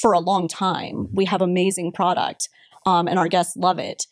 for 0.00 0.12
a 0.12 0.20
long 0.20 0.48
time. 0.48 0.94
Mm-hmm. 0.94 1.16
We 1.16 1.24
have 1.26 1.42
amazing 1.42 1.92
product 1.92 2.48
um, 2.86 3.08
and 3.08 3.18
our 3.18 3.28
guests 3.28 3.56
love 3.56 3.78
it, 3.78 4.06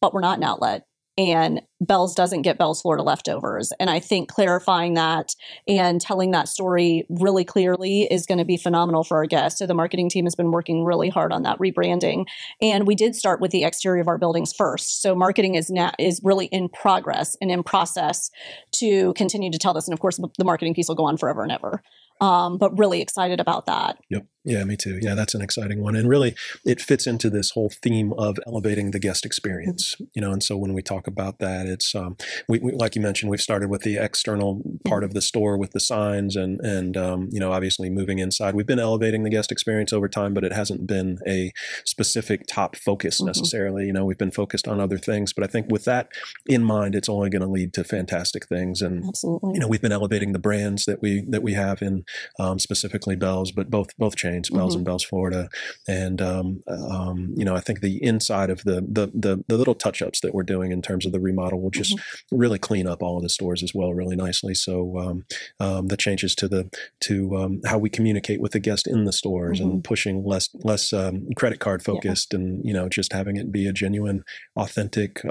but 0.00 0.12
we're 0.12 0.20
not 0.20 0.38
an 0.38 0.44
outlet 0.44 0.86
and 1.18 1.62
Bealls 1.84 2.14
doesn't 2.14 2.42
get 2.42 2.58
Bealls 2.58 2.82
Florida 2.82 3.02
leftovers. 3.02 3.72
And 3.80 3.88
I 3.88 4.00
think 4.00 4.28
clarifying 4.28 4.94
that 4.94 5.34
and 5.66 6.00
telling 6.00 6.30
that 6.30 6.48
story 6.48 7.06
really 7.08 7.44
clearly 7.44 8.02
is 8.02 8.26
going 8.26 8.38
to 8.38 8.44
be 8.44 8.56
phenomenal 8.56 9.04
for 9.04 9.16
our 9.18 9.26
guests. 9.26 9.58
So 9.58 9.66
the 9.66 9.74
marketing 9.74 10.08
team 10.10 10.24
has 10.24 10.34
been 10.34 10.50
working 10.50 10.84
really 10.84 11.08
hard 11.08 11.32
on 11.32 11.42
that 11.42 11.58
rebranding. 11.58 12.26
And 12.60 12.86
we 12.86 12.94
did 12.94 13.14
start 13.14 13.40
with 13.40 13.50
the 13.50 13.64
exterior 13.64 14.00
of 14.00 14.08
our 14.08 14.18
buildings 14.18 14.52
first. 14.56 15.02
So 15.02 15.14
marketing 15.14 15.54
is 15.54 15.70
now 15.70 15.92
is 15.98 16.20
really 16.22 16.46
in 16.46 16.68
progress 16.68 17.36
and 17.40 17.50
in 17.50 17.62
process 17.62 18.30
to 18.76 19.12
continue 19.14 19.50
to 19.50 19.58
tell 19.58 19.74
this. 19.74 19.86
And 19.86 19.94
of 19.94 20.00
course, 20.00 20.16
the 20.16 20.44
marketing 20.44 20.74
piece 20.74 20.88
will 20.88 20.96
go 20.96 21.06
on 21.06 21.16
forever 21.16 21.42
and 21.42 21.52
ever. 21.52 21.82
Um, 22.20 22.56
but 22.56 22.78
really 22.78 23.02
excited 23.02 23.40
about 23.40 23.66
that. 23.66 23.98
Yep. 24.10 24.26
Yeah, 24.46 24.62
me 24.62 24.76
too. 24.76 25.00
Yeah, 25.02 25.16
that's 25.16 25.34
an 25.34 25.42
exciting 25.42 25.82
one. 25.82 25.96
And 25.96 26.08
really, 26.08 26.36
it 26.64 26.80
fits 26.80 27.04
into 27.06 27.28
this 27.28 27.50
whole 27.50 27.68
theme 27.68 28.12
of 28.12 28.38
elevating 28.46 28.92
the 28.92 29.00
guest 29.00 29.26
experience, 29.26 29.96
you 30.14 30.22
know. 30.22 30.30
And 30.30 30.40
so 30.40 30.56
when 30.56 30.72
we 30.72 30.82
talk 30.82 31.08
about 31.08 31.40
that, 31.40 31.66
it's, 31.66 31.96
um, 31.96 32.16
we, 32.48 32.60
we, 32.60 32.70
like 32.70 32.94
you 32.94 33.02
mentioned, 33.02 33.28
we've 33.28 33.40
started 33.40 33.70
with 33.70 33.82
the 33.82 33.96
external 33.96 34.62
part 34.84 35.02
of 35.02 35.14
the 35.14 35.20
store 35.20 35.58
with 35.58 35.72
the 35.72 35.80
signs 35.80 36.36
and, 36.36 36.60
and 36.60 36.96
um, 36.96 37.28
you 37.32 37.40
know, 37.40 37.50
obviously 37.50 37.90
moving 37.90 38.20
inside. 38.20 38.54
We've 38.54 38.64
been 38.66 38.78
elevating 38.78 39.24
the 39.24 39.30
guest 39.30 39.50
experience 39.50 39.92
over 39.92 40.08
time, 40.08 40.32
but 40.32 40.44
it 40.44 40.52
hasn't 40.52 40.86
been 40.86 41.18
a 41.26 41.50
specific 41.84 42.46
top 42.46 42.76
focus 42.76 43.16
mm-hmm. 43.16 43.26
necessarily. 43.26 43.82
Mm-hmm. 43.82 43.86
You 43.88 43.92
know, 43.94 44.04
we've 44.04 44.16
been 44.16 44.30
focused 44.30 44.68
on 44.68 44.78
other 44.80 44.96
things. 44.98 45.32
But 45.32 45.42
I 45.42 45.48
think 45.48 45.66
with 45.70 45.84
that 45.86 46.08
in 46.46 46.62
mind, 46.62 46.94
it's 46.94 47.08
only 47.08 47.30
going 47.30 47.42
to 47.42 47.48
lead 47.48 47.74
to 47.74 47.82
fantastic 47.82 48.46
things. 48.46 48.80
And, 48.80 49.04
Absolutely. 49.08 49.54
you 49.54 49.58
know, 49.58 49.66
we've 49.66 49.82
been 49.82 49.90
elevating 49.90 50.34
the 50.34 50.38
brands 50.38 50.84
that 50.84 51.02
we, 51.02 51.24
that 51.30 51.42
we 51.42 51.54
have 51.54 51.82
in 51.82 52.04
um, 52.38 52.60
specifically 52.60 53.16
Bealls, 53.16 53.50
but 53.50 53.70
both, 53.70 53.96
both 53.98 54.14
chains 54.14 54.35
Bealls 54.44 54.70
mm-hmm. 54.70 54.78
and 54.78 54.86
Bealls, 54.86 55.04
Florida, 55.04 55.48
and 55.88 56.20
um, 56.20 56.62
um, 56.68 57.34
you 57.36 57.44
know 57.44 57.54
I 57.54 57.60
think 57.60 57.80
the 57.80 58.02
inside 58.02 58.50
of 58.50 58.62
the 58.64 58.86
the 58.88 59.10
the, 59.14 59.44
the 59.48 59.56
little 59.56 59.74
touch 59.74 60.02
ups 60.02 60.20
that 60.20 60.34
we're 60.34 60.42
doing 60.42 60.72
in 60.72 60.82
terms 60.82 61.06
of 61.06 61.12
the 61.12 61.20
remodel 61.20 61.60
will 61.60 61.70
just 61.70 61.96
mm-hmm. 61.96 62.36
really 62.36 62.58
clean 62.58 62.86
up 62.86 63.02
all 63.02 63.16
of 63.16 63.22
the 63.22 63.28
stores 63.28 63.62
as 63.62 63.72
well, 63.74 63.92
really 63.92 64.16
nicely. 64.16 64.54
So 64.54 64.98
um, 64.98 65.24
um, 65.60 65.86
the 65.88 65.96
changes 65.96 66.34
to 66.36 66.48
the 66.48 66.70
to 67.02 67.36
um, 67.36 67.60
how 67.64 67.78
we 67.78 67.90
communicate 67.90 68.40
with 68.40 68.52
the 68.52 68.60
guest 68.60 68.86
in 68.86 69.04
the 69.04 69.12
stores 69.12 69.60
mm-hmm. 69.60 69.70
and 69.70 69.84
pushing 69.84 70.24
less 70.24 70.48
less 70.62 70.92
um, 70.92 71.28
credit 71.36 71.60
card 71.60 71.82
focused, 71.82 72.32
yeah. 72.32 72.40
and 72.40 72.64
you 72.64 72.72
know 72.72 72.88
just 72.88 73.12
having 73.12 73.36
it 73.36 73.52
be 73.52 73.66
a 73.66 73.72
genuine, 73.72 74.24
authentic 74.56 75.22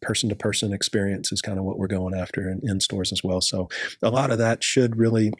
person 0.00 0.28
to 0.28 0.36
person 0.36 0.72
experience 0.72 1.32
is 1.32 1.42
kind 1.42 1.58
of 1.58 1.64
what 1.64 1.78
we're 1.78 1.86
going 1.86 2.14
after 2.14 2.50
in, 2.50 2.60
in 2.62 2.80
stores 2.80 3.12
as 3.12 3.22
well. 3.22 3.40
So 3.40 3.68
a 4.02 4.10
lot 4.10 4.30
of 4.30 4.38
that 4.38 4.62
should 4.62 4.96
really 4.96 5.32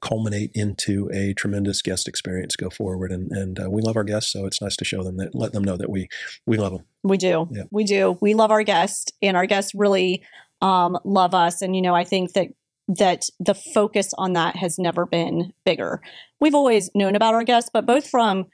culminate 0.00 0.50
into 0.54 1.10
a 1.12 1.34
tremendous 1.34 1.82
guest 1.82 2.08
experience. 2.08 2.56
Go 2.56 2.70
forward 2.70 3.12
and 3.12 3.30
and 3.32 3.60
uh, 3.60 3.70
we 3.70 3.82
love 3.82 3.96
our 3.96 4.04
guests 4.04 4.32
so 4.32 4.46
it's 4.46 4.60
nice 4.60 4.76
to 4.76 4.84
show 4.84 5.02
them 5.02 5.16
that 5.18 5.34
let 5.34 5.52
them 5.52 5.64
know 5.64 5.76
that 5.76 5.90
we 5.90 6.08
we 6.46 6.56
love 6.56 6.72
them 6.72 6.84
we 7.02 7.16
do. 7.16 7.48
Yeah. 7.50 7.64
we 7.70 7.84
do. 7.84 8.18
We 8.20 8.34
love 8.34 8.50
our 8.50 8.62
guests 8.62 9.12
and 9.20 9.36
our 9.36 9.46
guests 9.46 9.74
really 9.74 10.22
um, 10.60 10.98
love 11.04 11.34
us. 11.34 11.62
And 11.62 11.74
you 11.74 11.82
know 11.82 11.94
i 11.94 12.04
think 12.04 12.32
that 12.32 12.48
that 12.88 13.28
the 13.38 13.54
focus 13.54 14.12
on 14.18 14.32
that 14.32 14.56
has 14.56 14.78
never 14.78 15.06
been 15.06 15.52
bigger. 15.64 16.00
We've 16.40 16.54
always 16.54 16.90
known 16.94 17.14
about 17.14 17.34
our 17.34 17.44
guests 17.44 17.70
but 17.72 17.86
both 17.86 18.08
from 18.08 18.46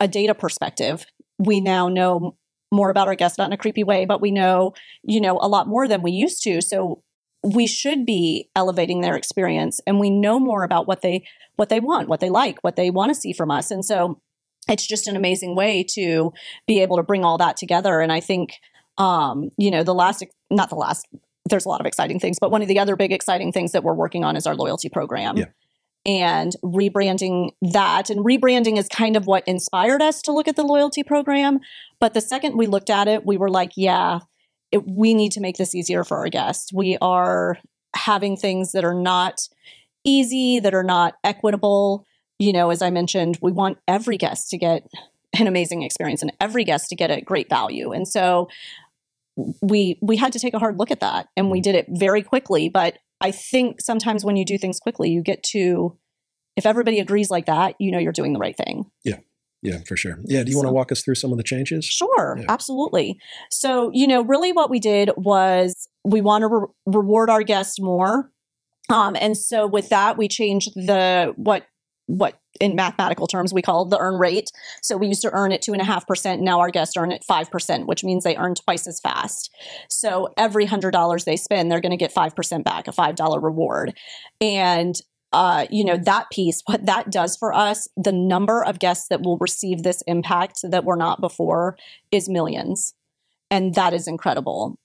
a 0.00 0.08
data 0.08 0.34
perspective 0.34 1.06
we 1.38 1.60
now 1.60 1.88
know 1.88 2.36
more 2.72 2.90
about 2.90 3.08
our 3.08 3.14
guests 3.14 3.38
not 3.38 3.46
in 3.46 3.52
a 3.52 3.56
creepy 3.56 3.84
way 3.84 4.04
but 4.04 4.20
we 4.20 4.30
know 4.30 4.74
you 5.02 5.20
know 5.20 5.38
a 5.40 5.48
lot 5.48 5.68
more 5.68 5.88
than 5.88 6.02
we 6.02 6.10
used 6.10 6.42
to. 6.42 6.60
So 6.60 7.02
we 7.42 7.66
should 7.66 8.04
be 8.04 8.50
elevating 8.56 9.00
their 9.00 9.16
experience 9.16 9.80
and 9.86 10.00
we 10.00 10.10
know 10.10 10.40
more 10.40 10.64
about 10.64 10.86
what 10.86 11.02
they 11.02 11.24
what 11.56 11.68
they 11.68 11.80
want 11.80 12.08
what 12.08 12.20
they 12.20 12.30
like 12.30 12.58
what 12.62 12.76
they 12.76 12.90
want 12.90 13.10
to 13.10 13.14
see 13.14 13.32
from 13.32 13.50
us. 13.50 13.70
And 13.70 13.84
so 13.84 14.20
it's 14.68 14.86
just 14.86 15.06
an 15.06 15.16
amazing 15.16 15.54
way 15.54 15.84
to 15.90 16.32
be 16.66 16.80
able 16.80 16.96
to 16.96 17.02
bring 17.02 17.24
all 17.24 17.38
that 17.38 17.56
together. 17.56 18.00
And 18.00 18.12
i 18.12 18.20
think 18.20 18.54
um, 18.98 19.50
you 19.58 19.70
know 19.70 19.82
the 19.82 19.94
last 19.94 20.24
not 20.50 20.70
the 20.70 20.74
last 20.74 21.06
there's 21.48 21.66
a 21.66 21.68
lot 21.68 21.80
of 21.80 21.86
exciting 21.86 22.18
things 22.18 22.38
but 22.40 22.50
one 22.50 22.62
of 22.62 22.68
the 22.68 22.78
other 22.78 22.96
big 22.96 23.12
exciting 23.12 23.52
things 23.52 23.72
that 23.72 23.84
we're 23.84 23.94
working 23.94 24.24
on 24.24 24.36
is 24.36 24.46
our 24.46 24.56
loyalty 24.56 24.88
program. 24.88 25.36
Yeah. 25.36 25.44
and 26.06 26.54
rebranding 26.64 27.50
that 27.60 28.10
and 28.10 28.24
rebranding 28.24 28.78
is 28.78 28.88
kind 28.88 29.16
of 29.16 29.26
what 29.26 29.46
inspired 29.46 30.00
us 30.00 30.22
to 30.22 30.32
look 30.32 30.48
at 30.48 30.56
the 30.56 30.64
loyalty 30.64 31.02
program. 31.02 31.60
But 32.00 32.14
the 32.14 32.20
second 32.20 32.56
we 32.56 32.66
looked 32.66 32.90
at 32.90 33.06
it 33.06 33.26
we 33.26 33.36
were 33.36 33.50
like 33.50 33.72
yeah 33.76 34.20
it, 34.72 34.86
we 34.86 35.14
need 35.14 35.32
to 35.32 35.40
make 35.40 35.56
this 35.56 35.74
easier 35.74 36.04
for 36.04 36.18
our 36.18 36.28
guests. 36.28 36.72
We 36.72 36.98
are 37.00 37.58
having 37.94 38.36
things 38.36 38.72
that 38.72 38.84
are 38.84 38.94
not 38.94 39.48
easy, 40.04 40.60
that 40.60 40.74
are 40.74 40.82
not 40.82 41.14
equitable. 41.24 42.04
You 42.38 42.52
know, 42.52 42.70
as 42.70 42.82
I 42.82 42.90
mentioned, 42.90 43.38
we 43.40 43.52
want 43.52 43.78
every 43.88 44.16
guest 44.16 44.50
to 44.50 44.58
get 44.58 44.86
an 45.38 45.46
amazing 45.46 45.82
experience 45.82 46.22
and 46.22 46.32
every 46.40 46.64
guest 46.64 46.88
to 46.90 46.96
get 46.96 47.10
a 47.10 47.20
great 47.20 47.48
value. 47.48 47.92
And 47.92 48.06
so 48.06 48.48
we 49.60 49.98
we 50.00 50.16
had 50.16 50.32
to 50.32 50.38
take 50.38 50.54
a 50.54 50.58
hard 50.58 50.78
look 50.78 50.90
at 50.90 51.00
that 51.00 51.28
and 51.36 51.50
we 51.50 51.60
mm. 51.60 51.62
did 51.62 51.74
it 51.74 51.86
very 51.88 52.22
quickly, 52.22 52.68
but 52.68 52.98
I 53.20 53.30
think 53.30 53.80
sometimes 53.80 54.24
when 54.24 54.36
you 54.36 54.44
do 54.44 54.58
things 54.58 54.78
quickly, 54.78 55.10
you 55.10 55.22
get 55.22 55.42
to 55.44 55.96
if 56.56 56.64
everybody 56.64 57.00
agrees 57.00 57.30
like 57.30 57.46
that, 57.46 57.74
you 57.78 57.90
know 57.90 57.98
you're 57.98 58.12
doing 58.12 58.32
the 58.32 58.38
right 58.38 58.56
thing. 58.56 58.90
Yeah. 59.04 59.18
Yeah, 59.62 59.78
for 59.86 59.96
sure. 59.96 60.18
Yeah. 60.24 60.42
Do 60.42 60.50
you 60.50 60.54
so, 60.54 60.58
want 60.58 60.68
to 60.68 60.72
walk 60.72 60.92
us 60.92 61.02
through 61.02 61.16
some 61.16 61.32
of 61.32 61.38
the 61.38 61.42
changes? 61.42 61.84
Sure, 61.84 62.36
yeah. 62.38 62.46
absolutely. 62.48 63.18
So, 63.50 63.90
you 63.92 64.06
know, 64.06 64.22
really 64.22 64.52
what 64.52 64.70
we 64.70 64.78
did 64.78 65.10
was 65.16 65.88
we 66.04 66.20
want 66.20 66.42
to 66.42 66.48
re- 66.48 66.66
reward 66.86 67.30
our 67.30 67.42
guests 67.42 67.80
more. 67.80 68.30
Um, 68.88 69.16
and 69.18 69.36
so 69.36 69.66
with 69.66 69.88
that, 69.88 70.16
we 70.16 70.28
changed 70.28 70.74
the 70.74 71.32
what 71.36 71.66
what 72.08 72.38
in 72.60 72.76
mathematical 72.76 73.26
terms 73.26 73.52
we 73.52 73.60
call 73.60 73.84
the 73.84 73.98
earn 73.98 74.14
rate. 74.14 74.50
So 74.80 74.96
we 74.96 75.08
used 75.08 75.22
to 75.22 75.30
earn 75.32 75.50
at 75.50 75.60
two 75.60 75.72
and 75.72 75.82
a 75.82 75.84
half 75.84 76.06
percent. 76.06 76.40
Now 76.40 76.60
our 76.60 76.70
guests 76.70 76.96
earn 76.96 77.10
at 77.10 77.24
five 77.24 77.50
percent, 77.50 77.88
which 77.88 78.04
means 78.04 78.22
they 78.22 78.36
earn 78.36 78.54
twice 78.54 78.86
as 78.86 79.00
fast. 79.00 79.52
So 79.90 80.32
every 80.36 80.66
hundred 80.66 80.92
dollars 80.92 81.24
they 81.24 81.36
spend, 81.36 81.70
they're 81.70 81.80
going 81.80 81.90
to 81.90 81.96
get 81.96 82.12
five 82.12 82.36
percent 82.36 82.64
back, 82.64 82.86
a 82.86 82.92
five 82.92 83.16
dollar 83.16 83.40
reward. 83.40 83.94
And 84.40 84.94
uh, 85.32 85.66
you 85.70 85.84
know, 85.84 85.96
that 85.96 86.30
piece, 86.30 86.62
what 86.66 86.86
that 86.86 87.10
does 87.10 87.36
for 87.36 87.52
us, 87.52 87.88
the 87.96 88.12
number 88.12 88.64
of 88.64 88.78
guests 88.78 89.08
that 89.08 89.22
will 89.22 89.38
receive 89.38 89.82
this 89.82 90.02
impact 90.06 90.60
that 90.62 90.84
were 90.84 90.96
not 90.96 91.20
before 91.20 91.76
is 92.10 92.28
millions. 92.28 92.94
And 93.50 93.74
that 93.74 93.92
is 93.92 94.08
incredible. 94.08 94.78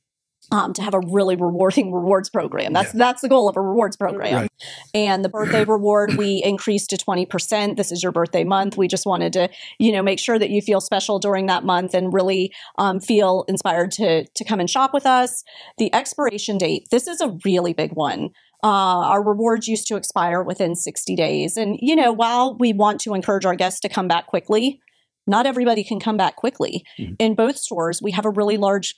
Um, 0.52 0.74
to 0.74 0.82
have 0.82 0.96
a 0.96 1.00
really 1.00 1.36
rewarding 1.36 1.94
rewards 1.94 2.30
program. 2.30 2.74
That's 2.74 2.94
yeah. 2.94 2.98
that's 2.98 3.22
the 3.22 3.30
goal 3.30 3.48
of 3.48 3.56
a 3.56 3.62
rewards 3.62 3.96
program. 3.96 4.34
Right. 4.34 4.52
And 4.94 5.24
the 5.24 5.30
birthday 5.30 5.64
reward 5.64 6.16
we 6.16 6.42
increased 6.44 6.90
to 6.90 6.98
20%. 6.98 7.78
This 7.78 7.92
is 7.92 8.02
your 8.02 8.12
birthday 8.12 8.44
month. 8.44 8.76
We 8.76 8.88
just 8.88 9.06
wanted 9.06 9.34
to, 9.34 9.50
you 9.78 9.92
know, 9.92 10.02
make 10.02 10.20
sure 10.20 10.40
that 10.40 10.50
you 10.50 10.62
feel 10.62 10.82
special 10.82 11.20
during 11.20 11.46
that 11.46 11.64
month 11.64 11.94
and 11.94 12.12
really 12.12 12.52
um, 12.80 13.00
feel 13.00 13.46
inspired 13.48 13.92
to 13.92 14.26
to 14.26 14.44
come 14.44 14.60
and 14.60 14.70
shop 14.70 14.94
with 14.94 15.06
us. 15.06 15.44
The 15.78 15.94
expiration 15.94 16.58
date. 16.58 16.88
This 16.90 17.08
is 17.08 17.22
a 17.22 17.38
really 17.46 17.74
big 17.74 17.94
one. 17.94 18.32
Uh, 18.64 18.68
our 18.68 19.24
rewards 19.24 19.68
used 19.68 19.88
to 19.88 19.96
expire 19.96 20.44
within 20.44 20.76
60 20.76 21.16
days. 21.16 21.58
And, 21.58 21.80
you 21.82 21.96
know, 21.96 22.12
while 22.12 22.56
we 22.60 22.74
want 22.74 23.00
to 23.02 23.14
encourage 23.14 23.46
our 23.46 23.56
guests 23.56 23.80
to 23.82 23.90
come 23.90 24.08
back 24.08 24.28
quickly, 24.28 24.80
not 25.28 25.46
everybody 25.46 25.84
can 25.84 26.00
come 26.00 26.18
back 26.18 26.36
quickly. 26.36 26.84
Mm-hmm. 27.00 27.14
In 27.20 27.36
both 27.36 27.58
stores, 27.58 28.02
we 28.02 28.12
have 28.12 28.26
a 28.26 28.30
really 28.30 28.58
large 28.58 28.96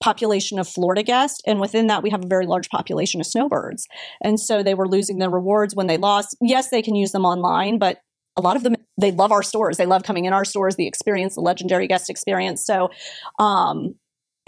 population 0.00 0.58
of 0.58 0.68
Florida 0.68 1.02
guests, 1.02 1.40
and 1.46 1.60
within 1.60 1.88
that, 1.88 2.02
we 2.02 2.10
have 2.10 2.24
a 2.24 2.28
very 2.28 2.46
large 2.46 2.68
population 2.68 3.20
of 3.20 3.26
snowbirds. 3.26 3.86
And 4.22 4.38
so 4.38 4.62
they 4.62 4.74
were 4.74 4.88
losing 4.88 5.18
their 5.18 5.30
rewards 5.30 5.74
when 5.74 5.86
they 5.86 5.96
lost. 5.96 6.36
Yes, 6.40 6.70
they 6.70 6.82
can 6.82 6.94
use 6.94 7.12
them 7.12 7.24
online, 7.24 7.78
but 7.78 7.98
a 8.36 8.40
lot 8.40 8.56
of 8.56 8.62
them 8.62 8.76
they 9.00 9.12
love 9.12 9.32
our 9.32 9.42
stores. 9.42 9.76
They 9.76 9.86
love 9.86 10.02
coming 10.02 10.24
in 10.24 10.32
our 10.32 10.44
stores, 10.44 10.76
the 10.76 10.86
experience, 10.86 11.34
the 11.34 11.40
legendary 11.40 11.86
guest 11.86 12.10
experience. 12.10 12.64
So, 12.64 12.90
um, 13.38 13.94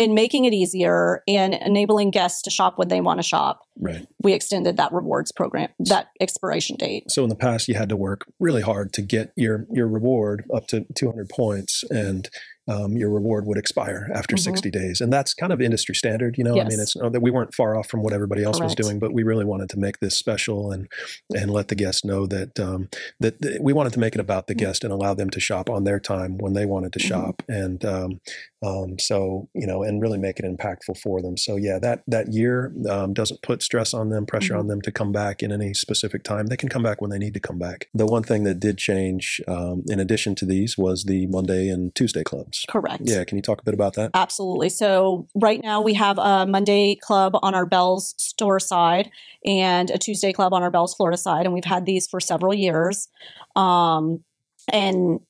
in 0.00 0.14
making 0.14 0.46
it 0.46 0.54
easier 0.54 1.22
and 1.28 1.52
enabling 1.52 2.10
guests 2.10 2.40
to 2.40 2.50
shop 2.50 2.78
when 2.78 2.88
they 2.88 3.02
want 3.02 3.18
to 3.18 3.22
shop, 3.22 3.60
right. 3.78 4.06
we 4.22 4.32
extended 4.32 4.78
that 4.78 4.90
rewards 4.94 5.30
program, 5.30 5.68
that 5.78 6.08
expiration 6.20 6.76
date. 6.76 7.10
So 7.10 7.22
in 7.22 7.28
the 7.28 7.36
past, 7.36 7.68
you 7.68 7.74
had 7.74 7.90
to 7.90 7.96
work 7.96 8.24
really 8.40 8.62
hard 8.62 8.94
to 8.94 9.02
get 9.02 9.32
your 9.36 9.66
your 9.70 9.86
reward 9.86 10.44
up 10.54 10.66
to 10.68 10.86
200 10.94 11.28
points, 11.28 11.84
and 11.90 12.30
um, 12.66 12.96
your 12.96 13.10
reward 13.10 13.46
would 13.46 13.58
expire 13.58 14.08
after 14.14 14.36
mm-hmm. 14.36 14.44
60 14.44 14.70
days. 14.70 15.00
And 15.00 15.12
that's 15.12 15.34
kind 15.34 15.52
of 15.52 15.60
industry 15.60 15.94
standard, 15.94 16.38
you 16.38 16.44
know. 16.44 16.54
Yes. 16.54 16.66
I 16.66 16.68
mean, 16.68 16.80
it's 16.80 16.94
that 16.94 17.20
we 17.20 17.30
weren't 17.30 17.52
far 17.52 17.76
off 17.76 17.88
from 17.88 18.02
what 18.02 18.12
everybody 18.12 18.44
else 18.44 18.58
Correct. 18.58 18.78
was 18.78 18.86
doing, 18.86 18.98
but 18.98 19.12
we 19.12 19.22
really 19.22 19.44
wanted 19.44 19.68
to 19.70 19.78
make 19.78 19.98
this 19.98 20.16
special 20.16 20.70
and 20.70 20.88
and 21.34 21.50
let 21.50 21.68
the 21.68 21.74
guests 21.74 22.04
know 22.04 22.26
that 22.26 22.58
um, 22.58 22.88
that 23.18 23.42
th- 23.42 23.58
we 23.60 23.72
wanted 23.72 23.92
to 23.94 23.98
make 23.98 24.14
it 24.14 24.20
about 24.20 24.46
the 24.46 24.54
mm-hmm. 24.54 24.66
guest 24.66 24.84
and 24.84 24.92
allow 24.92 25.14
them 25.14 25.30
to 25.30 25.40
shop 25.40 25.68
on 25.68 25.84
their 25.84 26.00
time 26.00 26.38
when 26.38 26.52
they 26.52 26.64
wanted 26.64 26.92
to 26.92 26.98
mm-hmm. 26.98 27.08
shop. 27.08 27.42
And 27.48 27.84
um, 27.84 28.20
um, 28.62 28.98
so, 28.98 29.48
you 29.54 29.66
know, 29.66 29.82
and 29.82 30.02
really 30.02 30.18
make 30.18 30.38
it 30.38 30.44
impactful 30.44 30.98
for 30.98 31.22
them. 31.22 31.36
So 31.36 31.56
yeah, 31.56 31.78
that 31.78 32.02
that 32.06 32.32
year 32.32 32.72
um, 32.88 33.14
doesn't 33.14 33.40
put 33.42 33.62
stress 33.62 33.94
on 33.94 34.10
them, 34.10 34.26
pressure 34.26 34.52
mm-hmm. 34.52 34.60
on 34.60 34.66
them 34.66 34.82
to 34.82 34.92
come 34.92 35.12
back 35.12 35.42
in 35.42 35.50
any 35.50 35.72
specific 35.72 36.24
time. 36.24 36.46
They 36.46 36.56
can 36.56 36.68
come 36.68 36.82
back 36.82 37.00
when 37.00 37.10
they 37.10 37.18
need 37.18 37.34
to 37.34 37.40
come 37.40 37.58
back. 37.58 37.88
The 37.94 38.06
one 38.06 38.22
thing 38.22 38.44
that 38.44 38.60
did 38.60 38.76
change, 38.76 39.40
um, 39.48 39.84
in 39.88 39.98
addition 39.98 40.34
to 40.36 40.44
these, 40.44 40.76
was 40.76 41.04
the 41.04 41.26
Monday 41.26 41.68
and 41.68 41.94
Tuesday 41.94 42.22
clubs. 42.22 42.66
Correct. 42.68 43.02
Yeah, 43.04 43.24
can 43.24 43.38
you 43.38 43.42
talk 43.42 43.60
a 43.60 43.64
bit 43.64 43.74
about 43.74 43.94
that? 43.94 44.10
Absolutely. 44.12 44.68
So 44.68 45.26
right 45.34 45.62
now 45.62 45.80
we 45.80 45.94
have 45.94 46.18
a 46.18 46.46
Monday 46.46 46.96
club 46.96 47.32
on 47.42 47.54
our 47.54 47.66
Bealls 47.66 48.14
store 48.18 48.60
side 48.60 49.10
and 49.44 49.90
a 49.90 49.96
Tuesday 49.98 50.32
club 50.32 50.52
on 50.52 50.62
our 50.62 50.70
Bealls 50.70 50.94
Florida 50.94 51.16
side, 51.16 51.46
and 51.46 51.54
we've 51.54 51.64
had 51.64 51.86
these 51.86 52.06
for 52.06 52.20
several 52.20 52.52
years. 52.52 53.08
Um, 53.56 54.22
and 54.70 55.20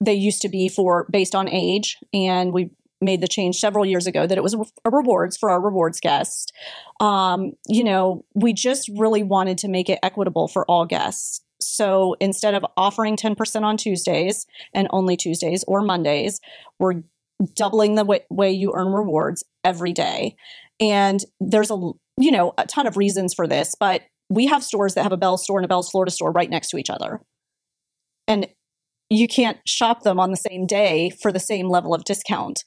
they 0.00 0.14
used 0.14 0.42
to 0.42 0.48
be 0.48 0.68
for 0.68 1.06
based 1.10 1.34
on 1.34 1.48
age, 1.48 1.98
and 2.12 2.52
we 2.52 2.70
made 3.00 3.20
the 3.20 3.28
change 3.28 3.56
several 3.56 3.84
years 3.84 4.06
ago 4.06 4.26
that 4.26 4.38
it 4.38 4.42
was 4.42 4.54
a 4.54 4.90
rewards 4.90 5.36
for 5.36 5.50
our 5.50 5.60
rewards 5.60 6.00
guests. 6.00 6.50
Um, 7.00 7.52
you 7.68 7.84
know, 7.84 8.24
we 8.34 8.52
just 8.52 8.90
really 8.96 9.22
wanted 9.22 9.58
to 9.58 9.68
make 9.68 9.90
it 9.90 9.98
equitable 10.02 10.48
for 10.48 10.64
all 10.64 10.86
guests. 10.86 11.42
So 11.60 12.16
instead 12.20 12.54
of 12.54 12.64
offering 12.76 13.16
10% 13.16 13.62
on 13.62 13.76
Tuesdays 13.76 14.46
and 14.72 14.88
only 14.90 15.16
Tuesdays 15.16 15.64
or 15.66 15.82
Mondays, 15.82 16.40
we're 16.78 17.02
doubling 17.54 17.96
the 17.96 18.04
way, 18.30 18.50
you 18.50 18.72
earn 18.74 18.92
rewards 18.92 19.44
every 19.64 19.92
day. 19.92 20.36
And 20.80 21.20
there's 21.40 21.70
a 21.70 21.76
you 22.18 22.30
know 22.30 22.54
a 22.56 22.66
ton 22.66 22.86
of 22.86 22.96
reasons 22.96 23.34
for 23.34 23.46
this, 23.46 23.74
but 23.78 24.02
we 24.28 24.46
have 24.46 24.64
stores 24.64 24.94
that 24.94 25.02
have 25.02 25.12
a 25.12 25.18
Bealls 25.18 25.44
store 25.44 25.58
and 25.58 25.64
a 25.64 25.68
Bealls 25.68 25.90
Florida 25.90 26.10
store 26.10 26.32
right 26.32 26.50
next 26.50 26.68
to 26.70 26.78
each 26.78 26.90
other. 26.90 27.20
And 28.26 28.48
you 29.08 29.28
can't 29.28 29.58
shop 29.66 30.02
them 30.02 30.18
on 30.18 30.30
the 30.30 30.36
same 30.36 30.66
day 30.66 31.10
for 31.22 31.30
the 31.32 31.40
same 31.40 31.68
level 31.68 31.94
of 31.94 32.04
discount. 32.04 32.64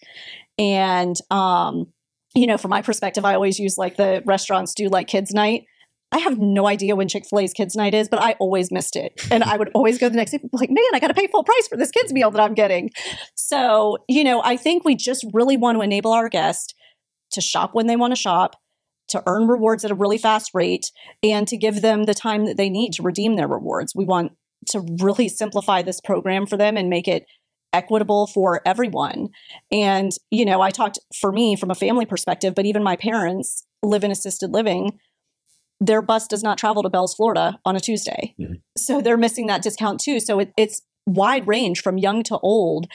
And 0.57 1.15
um, 1.31 1.87
you 2.35 2.47
know, 2.47 2.57
from 2.57 2.69
my 2.69 2.81
perspective, 2.81 3.25
I 3.25 3.33
always 3.33 3.59
use 3.59 3.77
like 3.77 3.97
the 3.97 4.21
restaurants 4.25 4.73
do 4.73 4.87
like 4.87 5.07
kids' 5.07 5.33
night. 5.33 5.65
I 6.11 6.19
have 6.19 6.39
no 6.39 6.67
idea 6.67 6.95
when 6.95 7.07
Chick 7.07 7.25
fil 7.29 7.39
A's 7.39 7.53
kids' 7.53 7.75
night 7.75 7.93
is, 7.93 8.09
but 8.09 8.19
I 8.19 8.33
always 8.39 8.71
missed 8.71 8.95
it. 8.95 9.13
And 9.29 9.43
I 9.43 9.57
would 9.57 9.69
always 9.75 9.99
go 9.99 10.09
the 10.09 10.15
next 10.15 10.31
day, 10.31 10.39
like, 10.53 10.71
man, 10.71 10.83
I 10.93 10.99
got 10.99 11.09
to 11.09 11.13
pay 11.13 11.27
full 11.27 11.43
price 11.43 11.67
for 11.67 11.77
this 11.77 11.91
kids' 11.91 12.11
meal 12.11 12.31
that 12.31 12.41
I'm 12.41 12.55
getting. 12.55 12.89
So, 13.35 13.97
you 14.07 14.23
know, 14.23 14.41
I 14.43 14.57
think 14.57 14.83
we 14.83 14.95
just 14.95 15.23
really 15.33 15.55
want 15.55 15.77
to 15.77 15.81
enable 15.81 16.11
our 16.11 16.27
guests 16.27 16.73
to 17.31 17.41
shop 17.41 17.71
when 17.73 17.85
they 17.85 17.95
want 17.95 18.11
to 18.11 18.19
shop, 18.19 18.55
to 19.09 19.21
earn 19.27 19.47
rewards 19.47 19.85
at 19.85 19.91
a 19.91 19.95
really 19.95 20.17
fast 20.17 20.49
rate, 20.55 20.91
and 21.21 21.47
to 21.47 21.57
give 21.57 21.81
them 21.81 22.05
the 22.05 22.15
time 22.15 22.45
that 22.45 22.57
they 22.57 22.69
need 22.69 22.93
to 22.93 23.03
redeem 23.03 23.35
their 23.35 23.47
rewards. 23.47 23.93
We 23.95 24.05
want 24.05 24.31
to 24.67 24.85
really 25.01 25.29
simplify 25.29 25.81
this 25.81 26.01
program 26.01 26.45
for 26.45 26.57
them 26.57 26.77
and 26.77 26.89
make 26.89 27.07
it 27.07 27.25
equitable 27.73 28.27
for 28.27 28.61
everyone. 28.65 29.29
And, 29.71 30.11
you 30.31 30.45
know, 30.45 30.61
I 30.61 30.71
talked 30.71 30.99
for 31.19 31.31
me 31.31 31.55
from 31.55 31.71
a 31.71 31.75
family 31.75 32.05
perspective, 32.05 32.55
but 32.55 32.65
even 32.65 32.83
my 32.83 32.95
parents 32.95 33.65
live 33.83 34.03
in 34.03 34.11
assisted 34.11 34.51
living. 34.51 34.99
Their 35.79 36.01
bus 36.01 36.27
does 36.27 36.43
not 36.43 36.57
travel 36.57 36.83
to 36.83 36.89
Bealls, 36.89 37.15
Florida 37.15 37.59
on 37.65 37.75
a 37.75 37.79
Tuesday. 37.79 38.35
Mm-hmm. 38.39 38.55
So 38.77 39.01
they're 39.01 39.17
missing 39.17 39.47
that 39.47 39.61
discount 39.61 39.99
too. 39.99 40.19
So 40.19 40.39
it, 40.39 40.51
it's 40.57 40.81
wide 41.05 41.47
range 41.47 41.81
from 41.81 41.97
young 41.97 42.23
to 42.23 42.37
old 42.39 42.87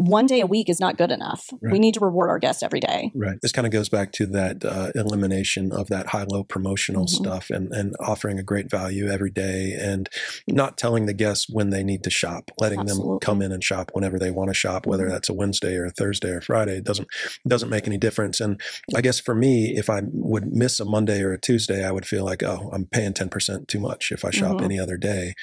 one 0.00 0.26
day 0.26 0.40
a 0.40 0.46
week 0.46 0.68
is 0.68 0.80
not 0.80 0.96
good 0.96 1.10
enough. 1.10 1.48
Right. 1.60 1.72
We 1.72 1.78
need 1.78 1.94
to 1.94 2.00
reward 2.00 2.30
our 2.30 2.38
guests 2.38 2.62
every 2.62 2.80
day. 2.80 3.12
Right. 3.14 3.38
This 3.42 3.52
kind 3.52 3.66
of 3.66 3.72
goes 3.72 3.88
back 3.88 4.12
to 4.12 4.26
that 4.26 4.64
uh, 4.64 4.90
elimination 4.94 5.72
of 5.72 5.88
that 5.88 6.08
high 6.08 6.24
low 6.28 6.44
promotional 6.44 7.04
mm-hmm. 7.04 7.22
stuff 7.22 7.50
and, 7.50 7.72
and 7.72 7.94
offering 8.00 8.38
a 8.38 8.42
great 8.42 8.70
value 8.70 9.08
every 9.08 9.30
day 9.30 9.76
and 9.78 10.08
not 10.48 10.78
telling 10.78 11.06
the 11.06 11.14
guests 11.14 11.46
when 11.48 11.70
they 11.70 11.82
need 11.82 12.02
to 12.04 12.10
shop, 12.10 12.50
letting 12.58 12.80
Absolutely. 12.80 13.10
them 13.10 13.18
come 13.20 13.42
in 13.42 13.52
and 13.52 13.62
shop 13.62 13.90
whenever 13.92 14.18
they 14.18 14.30
want 14.30 14.50
to 14.50 14.54
shop, 14.54 14.86
whether 14.86 15.04
mm-hmm. 15.04 15.12
that's 15.12 15.28
a 15.28 15.34
Wednesday 15.34 15.76
or 15.76 15.86
a 15.86 15.90
Thursday 15.90 16.30
or 16.30 16.40
Friday. 16.40 16.78
It 16.78 16.84
doesn't 16.84 17.08
doesn't 17.46 17.70
make 17.70 17.86
any 17.86 17.98
difference. 17.98 18.40
And 18.40 18.60
I 18.94 19.00
guess 19.00 19.20
for 19.20 19.34
me, 19.34 19.74
if 19.76 19.90
I 19.90 20.02
would 20.04 20.52
miss 20.52 20.80
a 20.80 20.84
Monday 20.84 21.22
or 21.22 21.32
a 21.32 21.40
Tuesday, 21.40 21.84
I 21.84 21.90
would 21.90 22.06
feel 22.06 22.24
like, 22.24 22.42
oh, 22.42 22.70
I'm 22.72 22.86
paying 22.86 23.12
ten 23.12 23.28
percent 23.28 23.68
too 23.68 23.80
much 23.80 24.12
if 24.12 24.24
I 24.24 24.30
shop 24.30 24.56
mm-hmm. 24.56 24.64
any 24.64 24.80
other 24.80 24.96
day. 24.96 25.34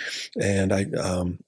And 0.41 0.73
I 0.73 0.85
um, 0.99 1.39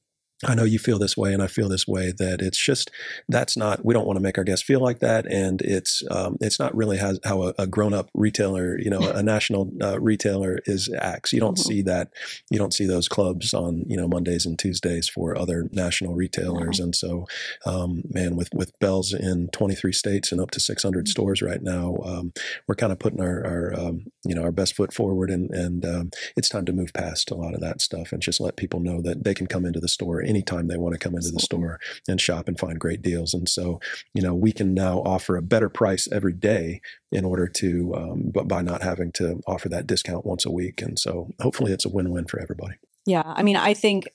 I 0.45 0.55
know 0.55 0.63
you 0.63 0.79
feel 0.79 0.97
this 0.97 1.17
way, 1.17 1.33
and 1.33 1.43
I 1.43 1.47
feel 1.47 1.67
this 1.67 1.85
way. 1.85 2.13
That 2.17 2.41
it's 2.41 2.57
just 2.57 2.89
that's 3.27 3.57
not. 3.57 3.83
We 3.83 3.93
don't 3.93 4.05
want 4.05 4.15
to 4.15 4.23
make 4.23 4.37
our 4.37 4.45
guests 4.45 4.65
feel 4.65 4.79
like 4.79 4.99
that, 4.99 5.25
and 5.25 5.61
it's 5.61 6.01
um, 6.09 6.37
it's 6.39 6.59
not 6.59 6.73
really 6.73 6.97
has, 6.97 7.19
how 7.25 7.43
a, 7.43 7.53
a 7.59 7.67
grown 7.67 7.93
up 7.93 8.09
retailer, 8.13 8.79
you 8.79 8.89
know, 8.89 9.01
a 9.01 9.21
national 9.21 9.69
uh, 9.81 9.99
retailer 9.99 10.59
is 10.65 10.89
acts. 10.97 11.33
You 11.33 11.41
don't 11.41 11.57
mm-hmm. 11.57 11.69
see 11.69 11.81
that. 11.81 12.13
You 12.49 12.57
don't 12.57 12.73
see 12.73 12.85
those 12.85 13.09
clubs 13.09 13.53
on 13.53 13.83
you 13.87 13.97
know 13.97 14.07
Mondays 14.07 14.45
and 14.45 14.57
Tuesdays 14.57 15.09
for 15.09 15.37
other 15.37 15.67
national 15.73 16.15
retailers, 16.15 16.79
and 16.79 16.95
so, 16.95 17.27
um, 17.65 18.03
man, 18.09 18.37
with 18.37 18.53
with 18.53 18.77
Bealls 18.79 19.13
in 19.13 19.49
23 19.49 19.91
states 19.91 20.31
and 20.31 20.39
up 20.39 20.51
to 20.51 20.61
600 20.61 20.99
mm-hmm. 20.99 21.09
stores 21.09 21.41
right 21.41 21.61
now, 21.61 21.97
um, 22.05 22.31
we're 22.65 22.75
kind 22.75 22.93
of 22.93 22.99
putting 22.99 23.19
our, 23.19 23.45
our 23.45 23.73
um, 23.77 24.05
you 24.23 24.35
know 24.35 24.43
our 24.43 24.53
best 24.53 24.73
foot 24.73 24.93
forward, 24.93 25.29
and 25.29 25.51
and 25.51 25.85
um, 25.85 26.11
it's 26.37 26.47
time 26.47 26.65
to 26.65 26.71
move 26.71 26.93
past 26.93 27.29
a 27.29 27.35
lot 27.35 27.53
of 27.53 27.59
that 27.59 27.81
stuff 27.81 28.13
and 28.13 28.21
just 28.21 28.39
let 28.39 28.55
people 28.55 28.79
know 28.79 29.01
that 29.01 29.25
they 29.25 29.33
can 29.33 29.45
come 29.45 29.65
into 29.65 29.81
the 29.81 29.89
store 29.89 30.21
anytime 30.29 30.67
they 30.67 30.77
want 30.77 30.93
to 30.93 30.99
come 30.99 31.15
into 31.15 31.31
the 31.31 31.39
store 31.39 31.79
and 32.07 32.21
shop 32.21 32.47
and 32.47 32.59
find 32.59 32.79
great 32.79 33.01
deals. 33.01 33.33
And 33.33 33.49
so, 33.49 33.81
you 34.13 34.21
know, 34.21 34.35
we 34.35 34.51
can 34.51 34.73
now 34.73 34.99
offer 34.99 35.35
a 35.35 35.41
better 35.41 35.69
price 35.69 36.07
every 36.11 36.33
day 36.33 36.81
in 37.11 37.25
order 37.25 37.47
to, 37.47 37.95
um, 37.95 38.31
but 38.33 38.47
by 38.47 38.61
not 38.61 38.83
having 38.83 39.11
to 39.13 39.41
offer 39.47 39.67
that 39.69 39.87
discount 39.87 40.25
once 40.25 40.45
a 40.45 40.51
week. 40.51 40.81
And 40.81 40.97
so 40.99 41.31
hopefully 41.41 41.73
it's 41.73 41.85
a 41.85 41.89
win 41.89 42.11
win 42.11 42.25
for 42.25 42.39
everybody. 42.39 42.75
Yeah. 43.05 43.23
I 43.25 43.41
mean, 43.41 43.55
I 43.55 43.73
think 43.73 44.07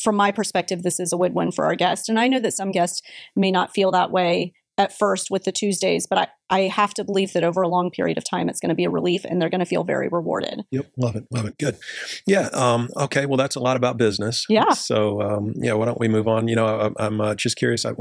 from 0.00 0.16
my 0.16 0.30
perspective, 0.30 0.82
this 0.82 1.00
is 1.00 1.12
a 1.12 1.16
win 1.16 1.34
win 1.34 1.50
for 1.50 1.64
our 1.64 1.74
guests. 1.74 2.08
And 2.08 2.18
I 2.18 2.28
know 2.28 2.40
that 2.40 2.54
some 2.54 2.70
guests 2.70 3.02
may 3.36 3.50
not 3.50 3.74
feel 3.74 3.90
that 3.90 4.10
way 4.10 4.54
at 4.78 4.96
first 4.96 5.30
with 5.30 5.44
the 5.44 5.52
Tuesdays, 5.52 6.06
but 6.06 6.18
I, 6.18 6.28
I 6.52 6.68
have 6.68 6.92
to 6.94 7.04
believe 7.04 7.32
that 7.32 7.44
over 7.44 7.62
a 7.62 7.68
long 7.68 7.90
period 7.90 8.18
of 8.18 8.24
time, 8.24 8.50
it's 8.50 8.60
going 8.60 8.68
to 8.68 8.74
be 8.74 8.84
a 8.84 8.90
relief 8.90 9.24
and 9.24 9.40
they're 9.40 9.48
going 9.48 9.60
to 9.60 9.66
feel 9.66 9.84
very 9.84 10.08
rewarded. 10.08 10.64
Yep. 10.70 10.86
Love 10.98 11.16
it. 11.16 11.24
Love 11.30 11.46
it. 11.46 11.58
Good. 11.58 11.78
Yeah. 12.26 12.50
Um, 12.52 12.90
okay. 12.94 13.24
Well, 13.24 13.38
that's 13.38 13.56
a 13.56 13.60
lot 13.60 13.78
about 13.78 13.96
business. 13.96 14.44
Yeah. 14.50 14.70
So, 14.74 15.22
um, 15.22 15.54
yeah, 15.56 15.72
why 15.72 15.86
don't 15.86 15.98
we 15.98 16.08
move 16.08 16.28
on? 16.28 16.48
You 16.48 16.56
know, 16.56 16.92
I, 16.98 17.06
am 17.06 17.22
uh, 17.22 17.34
just 17.34 17.56
curious 17.56 17.86
I, 17.86 17.94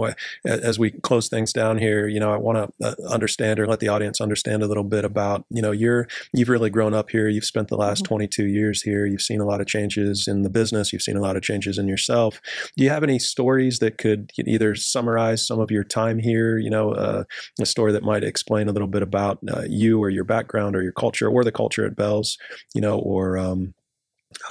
as 0.43 0.77
we 0.77 0.91
close 0.91 1.29
things 1.29 1.53
down 1.53 1.77
here, 1.77 2.09
you 2.09 2.19
know, 2.19 2.33
I 2.33 2.37
want 2.37 2.73
to 2.79 2.87
uh, 2.87 2.95
understand 3.09 3.57
or 3.57 3.67
let 3.67 3.79
the 3.79 3.87
audience 3.87 4.19
understand 4.19 4.63
a 4.63 4.67
little 4.67 4.83
bit 4.83 5.05
about, 5.05 5.45
you 5.49 5.61
know, 5.61 5.71
you're, 5.71 6.09
you've 6.33 6.49
really 6.49 6.69
grown 6.69 6.93
up 6.93 7.09
here. 7.09 7.29
You've 7.29 7.45
spent 7.45 7.69
the 7.69 7.77
last 7.77 8.03
mm-hmm. 8.03 8.15
22 8.15 8.45
years 8.47 8.81
here. 8.81 9.05
You've 9.05 9.21
seen 9.21 9.39
a 9.39 9.45
lot 9.45 9.61
of 9.61 9.67
changes 9.67 10.27
in 10.27 10.41
the 10.41 10.49
business. 10.49 10.91
You've 10.91 11.01
seen 11.01 11.15
a 11.15 11.21
lot 11.21 11.37
of 11.37 11.41
changes 11.41 11.77
in 11.77 11.87
yourself. 11.87 12.41
Do 12.75 12.83
you 12.83 12.89
have 12.89 13.03
any 13.03 13.17
stories 13.17 13.79
that 13.79 13.97
could 13.97 14.31
either 14.37 14.75
summarize 14.75 15.47
some 15.47 15.61
of 15.61 15.71
your 15.71 15.85
time 15.85 16.19
here, 16.19 16.57
you 16.57 16.69
know, 16.69 16.91
uh, 16.91 17.23
a 17.61 17.65
story 17.65 17.93
that 17.93 18.03
might 18.03 18.23
explain 18.41 18.67
a 18.67 18.71
little 18.71 18.87
bit 18.87 19.03
about 19.03 19.37
uh, 19.47 19.61
you 19.69 20.01
or 20.01 20.09
your 20.09 20.23
background 20.23 20.75
or 20.75 20.81
your 20.81 20.91
culture 20.91 21.29
or 21.29 21.43
the 21.43 21.51
culture 21.51 21.85
at 21.85 21.95
Bealls, 21.95 22.37
you 22.73 22.81
know, 22.81 22.97
or 22.97 23.37
um, 23.37 23.75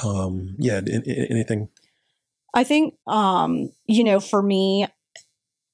um, 0.05 0.55
yeah, 0.59 0.79
in, 0.79 1.03
in, 1.03 1.27
anything. 1.29 1.69
I 2.55 2.63
think, 2.63 2.95
um, 3.09 3.71
you 3.87 4.05
know, 4.05 4.21
for 4.21 4.41
me, 4.41 4.87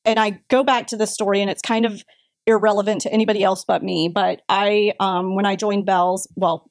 and 0.06 0.18
I 0.18 0.40
go 0.48 0.64
back 0.64 0.86
to 0.88 0.96
the 0.96 1.06
story, 1.06 1.42
and 1.42 1.50
it's 1.50 1.60
kind 1.60 1.84
of 1.84 2.02
irrelevant 2.46 3.02
to 3.02 3.12
anybody 3.12 3.42
else 3.42 3.64
but 3.66 3.82
me. 3.82 4.08
But 4.08 4.40
I, 4.48 4.94
um, 4.98 5.34
when 5.34 5.44
I 5.44 5.56
joined 5.56 5.86
Bealls, 5.86 6.26
well, 6.36 6.70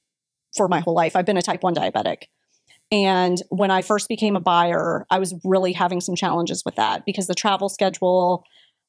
for 0.56 0.68
my 0.68 0.80
whole 0.80 0.96
life, 0.96 1.16
I've 1.16 1.26
been 1.26 1.38
a 1.38 1.44
type 1.44 1.62
one 1.62 1.76
diabetic. 1.76 2.24
And 2.92 3.40
when 3.50 3.70
I 3.70 3.82
first 3.84 4.08
became 4.08 4.36
a 4.36 4.40
buyer, 4.40 5.06
I 5.12 5.20
was 5.20 5.36
really 5.44 5.74
having 5.74 6.02
some 6.02 6.16
challenges 6.16 6.64
with 6.66 6.76
that 6.76 7.06
because 7.06 7.28
the 7.28 7.36
travel 7.36 7.70
schedule, 7.70 8.46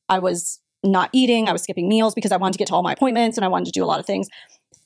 I 0.08 0.20
was 0.20 0.60
not 0.87 1.11
eating. 1.12 1.49
I 1.49 1.53
was 1.53 1.62
skipping 1.62 1.88
meals 1.88 2.14
because 2.14 2.33
I 2.33 2.37
wanted 2.37 2.53
to 2.53 2.59
get 2.59 2.68
to 2.68 2.75
all 2.75 2.83
my 2.83 2.92
appointments 2.92 3.37
and 3.37 3.44
I 3.44 3.49
wanted 3.49 3.66
to 3.66 3.72
do 3.72 3.85
a 3.85 3.87
lot 3.87 4.01
of 4.01 4.07
things. 4.07 4.29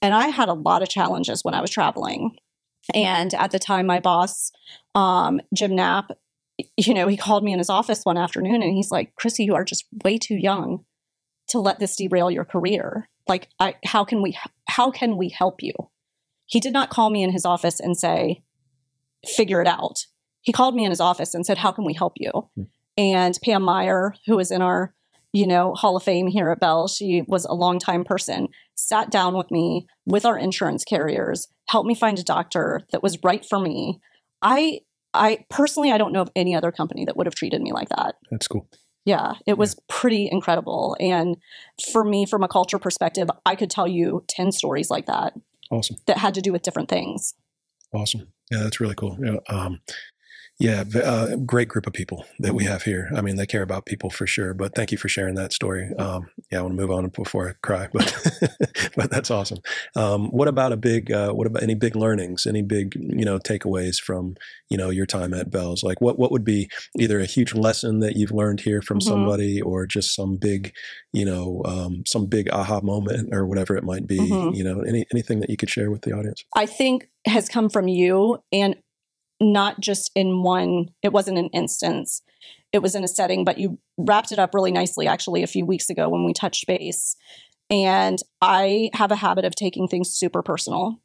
And 0.02 0.14
I 0.14 0.28
had 0.28 0.48
a 0.48 0.54
lot 0.54 0.82
of 0.82 0.88
challenges 0.88 1.44
when 1.44 1.54
I 1.54 1.60
was 1.60 1.70
traveling. 1.70 2.36
And 2.94 3.34
at 3.34 3.50
the 3.50 3.58
time, 3.58 3.86
my 3.86 4.00
boss, 4.00 4.50
um, 4.94 5.40
Jim 5.54 5.74
Knapp, 5.74 6.10
you 6.76 6.94
know, 6.94 7.06
he 7.06 7.16
called 7.16 7.44
me 7.44 7.52
in 7.52 7.58
his 7.58 7.70
office 7.70 8.02
one 8.04 8.18
afternoon 8.18 8.62
and 8.62 8.74
he's 8.74 8.90
like, 8.90 9.14
Chrissy, 9.14 9.44
you 9.44 9.54
are 9.54 9.64
just 9.64 9.86
way 10.04 10.18
too 10.18 10.36
young 10.36 10.84
to 11.48 11.58
let 11.58 11.78
this 11.78 11.96
derail 11.96 12.30
your 12.30 12.44
career. 12.44 13.08
Like, 13.28 13.48
I, 13.58 13.76
how 13.84 14.04
can 14.04 14.22
we, 14.22 14.36
how 14.68 14.90
can 14.90 15.16
we 15.16 15.28
help 15.28 15.62
you? 15.62 15.72
He 16.46 16.60
did 16.60 16.72
not 16.72 16.90
call 16.90 17.10
me 17.10 17.22
in 17.22 17.32
his 17.32 17.44
office 17.44 17.78
and 17.78 17.96
say, 17.96 18.42
figure 19.26 19.60
it 19.60 19.68
out. 19.68 20.06
He 20.42 20.52
called 20.52 20.74
me 20.74 20.84
in 20.84 20.90
his 20.90 21.00
office 21.00 21.34
and 21.34 21.44
said, 21.44 21.58
how 21.58 21.70
can 21.72 21.84
we 21.84 21.92
help 21.92 22.14
you? 22.16 22.30
Mm-hmm. 22.30 22.62
And 22.98 23.38
Pam 23.42 23.62
Meyer, 23.62 24.14
who 24.26 24.36
was 24.36 24.50
in 24.50 24.62
our 24.62 24.94
you 25.32 25.46
know, 25.46 25.74
Hall 25.74 25.96
of 25.96 26.02
Fame 26.02 26.26
here 26.26 26.50
at 26.50 26.60
Bealls. 26.60 26.96
She 26.96 27.22
was 27.26 27.44
a 27.44 27.54
longtime 27.54 28.04
person, 28.04 28.48
sat 28.74 29.10
down 29.10 29.36
with 29.36 29.50
me 29.50 29.86
with 30.06 30.24
our 30.24 30.38
insurance 30.38 30.84
carriers, 30.84 31.48
helped 31.68 31.86
me 31.86 31.94
find 31.94 32.18
a 32.18 32.24
doctor 32.24 32.82
that 32.92 33.02
was 33.02 33.18
right 33.22 33.44
for 33.44 33.58
me. 33.58 34.00
I 34.42 34.80
I 35.12 35.44
personally 35.48 35.92
I 35.92 35.98
don't 35.98 36.12
know 36.12 36.22
of 36.22 36.30
any 36.34 36.54
other 36.54 36.72
company 36.72 37.04
that 37.04 37.16
would 37.16 37.26
have 37.26 37.34
treated 37.34 37.62
me 37.62 37.72
like 37.72 37.88
that. 37.90 38.16
That's 38.30 38.48
cool. 38.48 38.68
Yeah, 39.04 39.34
it 39.46 39.56
was 39.56 39.80
pretty 39.88 40.28
incredible. 40.30 40.96
And 41.00 41.36
for 41.90 42.04
me, 42.04 42.26
from 42.26 42.42
a 42.42 42.48
culture 42.48 42.78
perspective, 42.78 43.30
I 43.46 43.56
could 43.56 43.70
tell 43.70 43.88
you 43.88 44.24
10 44.28 44.52
stories 44.52 44.90
like 44.90 45.06
that. 45.06 45.32
Awesome. 45.70 45.96
That 46.06 46.18
had 46.18 46.34
to 46.34 46.42
do 46.42 46.52
with 46.52 46.62
different 46.62 46.90
things. 46.90 47.34
Awesome. 47.94 48.28
Yeah, 48.50 48.62
that's 48.62 48.80
really 48.80 48.94
cool. 48.94 49.16
Yeah, 49.20 49.36
um, 49.48 49.80
yeah, 50.60 50.84
uh, 50.94 51.36
great 51.36 51.68
group 51.68 51.86
of 51.86 51.94
people 51.94 52.26
that 52.38 52.54
we 52.54 52.64
have 52.64 52.82
here. 52.82 53.10
I 53.16 53.22
mean, 53.22 53.36
they 53.36 53.46
care 53.46 53.62
about 53.62 53.86
people 53.86 54.10
for 54.10 54.26
sure. 54.26 54.52
But 54.52 54.74
thank 54.74 54.92
you 54.92 54.98
for 54.98 55.08
sharing 55.08 55.34
that 55.36 55.54
story. 55.54 55.90
Um, 55.98 56.28
yeah, 56.52 56.58
I 56.58 56.62
want 56.62 56.76
to 56.76 56.80
move 56.82 56.90
on 56.90 57.08
before 57.08 57.48
I 57.48 57.52
cry, 57.66 57.88
but 57.90 58.14
but 58.96 59.10
that's 59.10 59.30
awesome. 59.30 59.60
Um, 59.96 60.28
what 60.28 60.48
about 60.48 60.72
a 60.72 60.76
big? 60.76 61.10
Uh, 61.10 61.32
what 61.32 61.46
about 61.46 61.62
any 61.62 61.74
big 61.74 61.96
learnings? 61.96 62.46
Any 62.46 62.60
big 62.60 62.94
you 62.94 63.24
know 63.24 63.38
takeaways 63.38 63.98
from 63.98 64.36
you 64.68 64.76
know 64.76 64.90
your 64.90 65.06
time 65.06 65.32
at 65.32 65.50
Bealls? 65.50 65.82
Like 65.82 66.02
what 66.02 66.18
what 66.18 66.30
would 66.30 66.44
be 66.44 66.68
either 66.98 67.18
a 67.20 67.26
huge 67.26 67.54
lesson 67.54 68.00
that 68.00 68.16
you've 68.16 68.30
learned 68.30 68.60
here 68.60 68.82
from 68.82 68.98
mm-hmm. 68.98 69.08
somebody, 69.08 69.62
or 69.62 69.86
just 69.86 70.14
some 70.14 70.36
big 70.36 70.74
you 71.14 71.24
know 71.24 71.62
um, 71.64 72.02
some 72.06 72.26
big 72.26 72.50
aha 72.50 72.82
moment 72.82 73.30
or 73.32 73.46
whatever 73.46 73.78
it 73.78 73.84
might 73.84 74.06
be. 74.06 74.18
Mm-hmm. 74.18 74.54
You 74.54 74.64
know, 74.64 74.82
any 74.82 75.06
anything 75.10 75.40
that 75.40 75.48
you 75.48 75.56
could 75.56 75.70
share 75.70 75.90
with 75.90 76.02
the 76.02 76.12
audience? 76.12 76.44
I 76.54 76.66
think 76.66 77.08
has 77.26 77.48
come 77.48 77.70
from 77.70 77.88
you 77.88 78.42
and 78.52 78.76
not 79.40 79.80
just 79.80 80.10
in 80.14 80.42
one, 80.42 80.90
it 81.02 81.12
wasn't 81.12 81.38
an 81.38 81.48
instance, 81.52 82.22
it 82.72 82.80
was 82.82 82.94
in 82.94 83.04
a 83.04 83.08
setting, 83.08 83.44
but 83.44 83.58
you 83.58 83.78
wrapped 83.98 84.32
it 84.32 84.38
up 84.38 84.54
really 84.54 84.72
nicely 84.72 85.06
actually 85.06 85.42
a 85.42 85.48
few 85.48 85.66
weeks 85.66 85.90
ago 85.90 86.08
when 86.08 86.24
we 86.24 86.32
touched 86.32 86.66
base. 86.66 87.16
And 87.68 88.18
I 88.40 88.90
have 88.94 89.12
a 89.12 89.16
habit 89.16 89.44
of 89.44 89.54
taking 89.54 89.88
things 89.88 90.12
super 90.12 90.42
personal. 90.42 91.00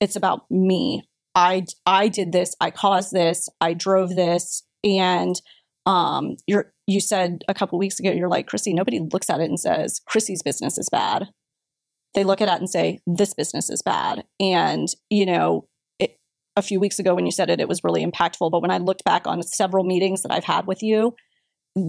It's 0.00 0.16
about 0.16 0.50
me. 0.50 1.02
I 1.34 1.64
I 1.84 2.08
did 2.08 2.32
this, 2.32 2.54
I 2.60 2.70
caused 2.70 3.12
this, 3.12 3.48
I 3.60 3.74
drove 3.74 4.14
this, 4.14 4.62
and 4.84 5.40
um 5.86 6.36
you're 6.46 6.72
you 6.86 7.00
said 7.00 7.42
a 7.48 7.54
couple 7.54 7.78
weeks 7.78 7.98
ago, 7.98 8.12
you're 8.12 8.28
like, 8.28 8.46
Chrissy, 8.46 8.74
nobody 8.74 9.00
looks 9.00 9.30
at 9.30 9.40
it 9.40 9.48
and 9.48 9.58
says, 9.58 10.00
Chrissy's 10.06 10.42
business 10.42 10.78
is 10.78 10.88
bad. 10.90 11.28
They 12.14 12.24
look 12.24 12.40
at 12.40 12.48
it 12.48 12.60
and 12.60 12.70
say, 12.70 13.00
this 13.06 13.34
business 13.34 13.70
is 13.70 13.82
bad. 13.82 14.24
And, 14.38 14.88
you 15.10 15.26
know, 15.26 15.66
a 16.56 16.62
few 16.62 16.78
weeks 16.80 16.98
ago 16.98 17.14
when 17.14 17.26
you 17.26 17.32
said 17.32 17.50
it, 17.50 17.60
it 17.60 17.68
was 17.68 17.82
really 17.82 18.04
impactful. 18.04 18.50
But 18.50 18.62
when 18.62 18.70
I 18.70 18.78
looked 18.78 19.04
back 19.04 19.26
on 19.26 19.42
several 19.42 19.84
meetings 19.84 20.22
that 20.22 20.32
I've 20.32 20.44
had 20.44 20.66
with 20.66 20.82
you, 20.82 21.14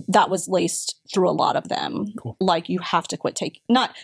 that 0.08 0.30
was 0.30 0.48
laced 0.48 1.00
through 1.14 1.30
a 1.30 1.32
lot 1.32 1.56
of 1.56 1.68
them. 1.68 2.14
Cool. 2.18 2.38
Like 2.40 2.70
you 2.70 2.80
have 2.80 3.08
to 3.10 3.18
quit 3.18 3.36
taking, 3.36 3.62
not 3.70 3.96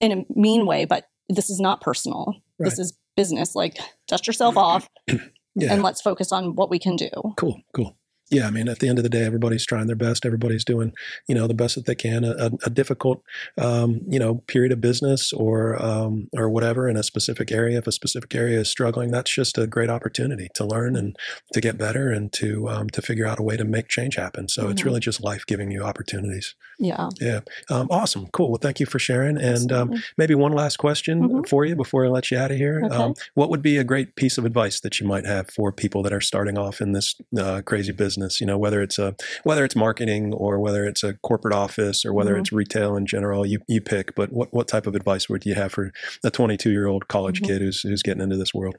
in 0.00 0.12
a 0.12 0.24
mean 0.38 0.66
way, 0.66 0.84
but 0.84 1.08
this 1.28 1.48
is 1.48 1.60
not 1.60 1.80
personal. 1.80 2.34
Right. 2.58 2.68
This 2.68 2.78
is 2.78 2.96
business. 3.16 3.54
Like 3.54 3.78
dust 4.08 4.26
yourself 4.26 4.56
off 4.56 4.88
yeah. 5.08 5.72
and 5.72 5.82
let's 5.82 6.02
focus 6.02 6.32
on 6.32 6.54
what 6.54 6.70
we 6.70 6.78
can 6.78 6.96
do. 6.96 7.10
Cool, 7.36 7.60
cool. 7.74 7.96
Yeah, 8.32 8.46
I 8.46 8.50
mean, 8.50 8.66
at 8.66 8.78
the 8.78 8.88
end 8.88 8.98
of 8.98 9.02
the 9.02 9.10
day, 9.10 9.24
everybody's 9.24 9.66
trying 9.66 9.86
their 9.86 9.96
best. 9.96 10.24
Everybody's 10.24 10.64
doing, 10.64 10.94
you 11.28 11.34
know, 11.34 11.46
the 11.46 11.54
best 11.54 11.74
that 11.74 11.84
they 11.84 11.94
can. 11.94 12.24
A, 12.24 12.50
a 12.64 12.70
difficult, 12.70 13.22
um, 13.58 14.00
you 14.08 14.18
know, 14.18 14.36
period 14.46 14.72
of 14.72 14.80
business 14.80 15.34
or 15.34 15.80
um, 15.82 16.28
or 16.34 16.48
whatever 16.48 16.88
in 16.88 16.96
a 16.96 17.02
specific 17.02 17.52
area. 17.52 17.78
If 17.78 17.86
a 17.86 17.92
specific 17.92 18.34
area 18.34 18.60
is 18.60 18.70
struggling, 18.70 19.10
that's 19.10 19.32
just 19.32 19.58
a 19.58 19.66
great 19.66 19.90
opportunity 19.90 20.48
to 20.54 20.64
learn 20.64 20.96
and 20.96 21.14
to 21.52 21.60
get 21.60 21.76
better 21.76 22.10
and 22.10 22.32
to 22.34 22.68
um, 22.70 22.88
to 22.90 23.02
figure 23.02 23.26
out 23.26 23.38
a 23.38 23.42
way 23.42 23.58
to 23.58 23.64
make 23.64 23.88
change 23.88 24.16
happen. 24.16 24.48
So 24.48 24.62
mm-hmm. 24.62 24.72
it's 24.72 24.84
really 24.84 25.00
just 25.00 25.22
life 25.22 25.44
giving 25.46 25.70
you 25.70 25.82
opportunities. 25.82 26.54
Yeah. 26.78 27.10
Yeah. 27.20 27.40
Um, 27.70 27.86
awesome. 27.90 28.28
Cool. 28.32 28.48
Well, 28.48 28.58
thank 28.60 28.80
you 28.80 28.86
for 28.86 28.98
sharing. 28.98 29.36
And 29.36 29.70
um, 29.70 29.92
maybe 30.16 30.34
one 30.34 30.52
last 30.52 30.78
question 30.78 31.22
mm-hmm. 31.22 31.42
for 31.42 31.64
you 31.64 31.76
before 31.76 32.06
I 32.06 32.08
let 32.08 32.30
you 32.30 32.38
out 32.38 32.50
of 32.50 32.56
here. 32.56 32.82
Okay. 32.84 32.94
Um, 32.94 33.14
what 33.34 33.50
would 33.50 33.62
be 33.62 33.76
a 33.76 33.84
great 33.84 34.16
piece 34.16 34.38
of 34.38 34.44
advice 34.44 34.80
that 34.80 34.98
you 34.98 35.06
might 35.06 35.26
have 35.26 35.50
for 35.50 35.70
people 35.70 36.02
that 36.02 36.12
are 36.12 36.20
starting 36.20 36.58
off 36.58 36.80
in 36.80 36.92
this 36.92 37.14
uh, 37.38 37.60
crazy 37.64 37.92
business? 37.92 38.21
Business 38.22 38.40
you 38.40 38.46
know 38.46 38.58
whether 38.58 38.80
it's 38.82 38.98
a 38.98 39.14
whether 39.44 39.64
it's 39.64 39.76
marketing 39.76 40.32
or 40.32 40.58
whether 40.58 40.84
it's 40.84 41.02
a 41.02 41.14
corporate 41.14 41.54
office 41.54 42.04
or 42.04 42.12
whether 42.12 42.32
mm-hmm. 42.32 42.40
it's 42.40 42.52
retail 42.52 42.96
in 42.96 43.06
general 43.06 43.44
you 43.44 43.58
you 43.68 43.80
pick 43.80 44.14
but 44.14 44.32
what 44.32 44.52
what 44.52 44.68
type 44.68 44.86
of 44.86 44.94
advice 44.94 45.28
would 45.28 45.44
you 45.44 45.54
have 45.54 45.72
for 45.72 45.92
a 46.24 46.30
22 46.30 46.70
year 46.70 46.86
old 46.86 47.08
college 47.08 47.40
mm-hmm. 47.40 47.52
kid 47.52 47.62
who's 47.62 47.80
who's 47.82 48.02
getting 48.02 48.22
into 48.22 48.36
this 48.36 48.54
world 48.54 48.76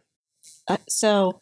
uh, 0.68 0.78
so 0.88 1.42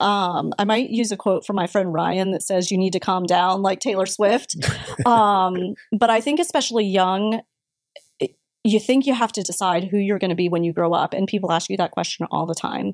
um, 0.00 0.52
I 0.56 0.64
might 0.64 0.90
use 0.90 1.10
a 1.10 1.16
quote 1.16 1.44
from 1.44 1.56
my 1.56 1.66
friend 1.66 1.92
Ryan 1.92 2.30
that 2.30 2.44
says, 2.44 2.70
"You 2.70 2.78
need 2.78 2.92
to 2.92 3.00
calm 3.00 3.24
down," 3.24 3.62
like 3.62 3.80
Taylor 3.80 4.06
Swift. 4.06 4.54
um, 5.06 5.74
but 5.90 6.08
I 6.08 6.20
think, 6.20 6.38
especially 6.38 6.84
young, 6.84 7.40
it, 8.20 8.36
you 8.62 8.78
think 8.78 9.06
you 9.06 9.14
have 9.14 9.32
to 9.32 9.42
decide 9.42 9.88
who 9.90 9.98
you're 9.98 10.20
going 10.20 10.30
to 10.30 10.36
be 10.36 10.48
when 10.48 10.62
you 10.62 10.72
grow 10.72 10.92
up, 10.92 11.14
and 11.14 11.26
people 11.26 11.50
ask 11.50 11.68
you 11.68 11.76
that 11.78 11.90
question 11.90 12.28
all 12.30 12.46
the 12.46 12.54
time. 12.54 12.92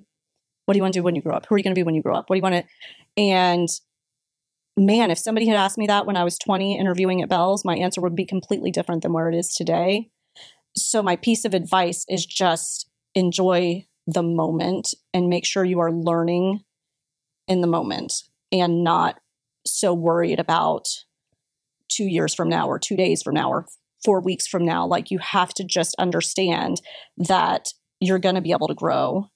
What 0.64 0.72
do 0.72 0.78
you 0.78 0.82
want 0.82 0.94
to 0.94 1.00
do 1.00 1.04
when 1.04 1.14
you 1.14 1.20
grow 1.20 1.34
up? 1.34 1.44
Who 1.46 1.54
are 1.54 1.58
you 1.58 1.64
going 1.64 1.74
to 1.74 1.78
be 1.78 1.82
when 1.82 1.94
you 1.94 2.02
grow 2.02 2.16
up? 2.16 2.30
What 2.30 2.36
do 2.36 2.38
you 2.38 2.42
want 2.42 2.54
to? 2.54 3.22
And 3.22 3.68
man, 4.76 5.10
if 5.10 5.18
somebody 5.18 5.46
had 5.46 5.56
asked 5.56 5.78
me 5.78 5.86
that 5.86 6.06
when 6.06 6.16
I 6.16 6.24
was 6.24 6.38
20 6.38 6.78
interviewing 6.78 7.22
at 7.22 7.28
Bealls, 7.28 7.64
my 7.64 7.76
answer 7.76 8.00
would 8.00 8.16
be 8.16 8.24
completely 8.24 8.70
different 8.70 9.02
than 9.02 9.12
where 9.12 9.28
it 9.28 9.36
is 9.36 9.54
today. 9.54 10.10
So, 10.76 11.02
my 11.02 11.16
piece 11.16 11.44
of 11.44 11.54
advice 11.54 12.04
is 12.08 12.26
just 12.26 12.88
enjoy 13.14 13.86
the 14.06 14.22
moment 14.22 14.92
and 15.12 15.28
make 15.28 15.46
sure 15.46 15.64
you 15.64 15.80
are 15.80 15.92
learning 15.92 16.60
in 17.46 17.60
the 17.60 17.66
moment 17.66 18.12
and 18.50 18.82
not 18.82 19.20
so 19.66 19.94
worried 19.94 20.40
about 20.40 20.88
two 21.88 22.04
years 22.04 22.34
from 22.34 22.48
now 22.48 22.66
or 22.66 22.78
two 22.78 22.96
days 22.96 23.22
from 23.22 23.34
now 23.34 23.50
or 23.50 23.66
four 24.04 24.20
weeks 24.20 24.46
from 24.46 24.64
now. 24.64 24.84
Like, 24.86 25.10
you 25.10 25.18
have 25.18 25.54
to 25.54 25.64
just 25.64 25.94
understand 25.98 26.80
that 27.16 27.68
you're 28.00 28.18
going 28.18 28.34
to 28.34 28.40
be 28.40 28.52
able 28.52 28.68
to 28.68 28.74
grow, 28.74 29.28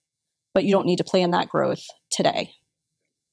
but 0.55 0.65
you 0.65 0.73
don't 0.73 0.87
need 0.87 0.99
to 0.99 1.05
plan 1.05 1.31
that 1.31 1.49
growth 1.49 1.85
today. 2.11 2.55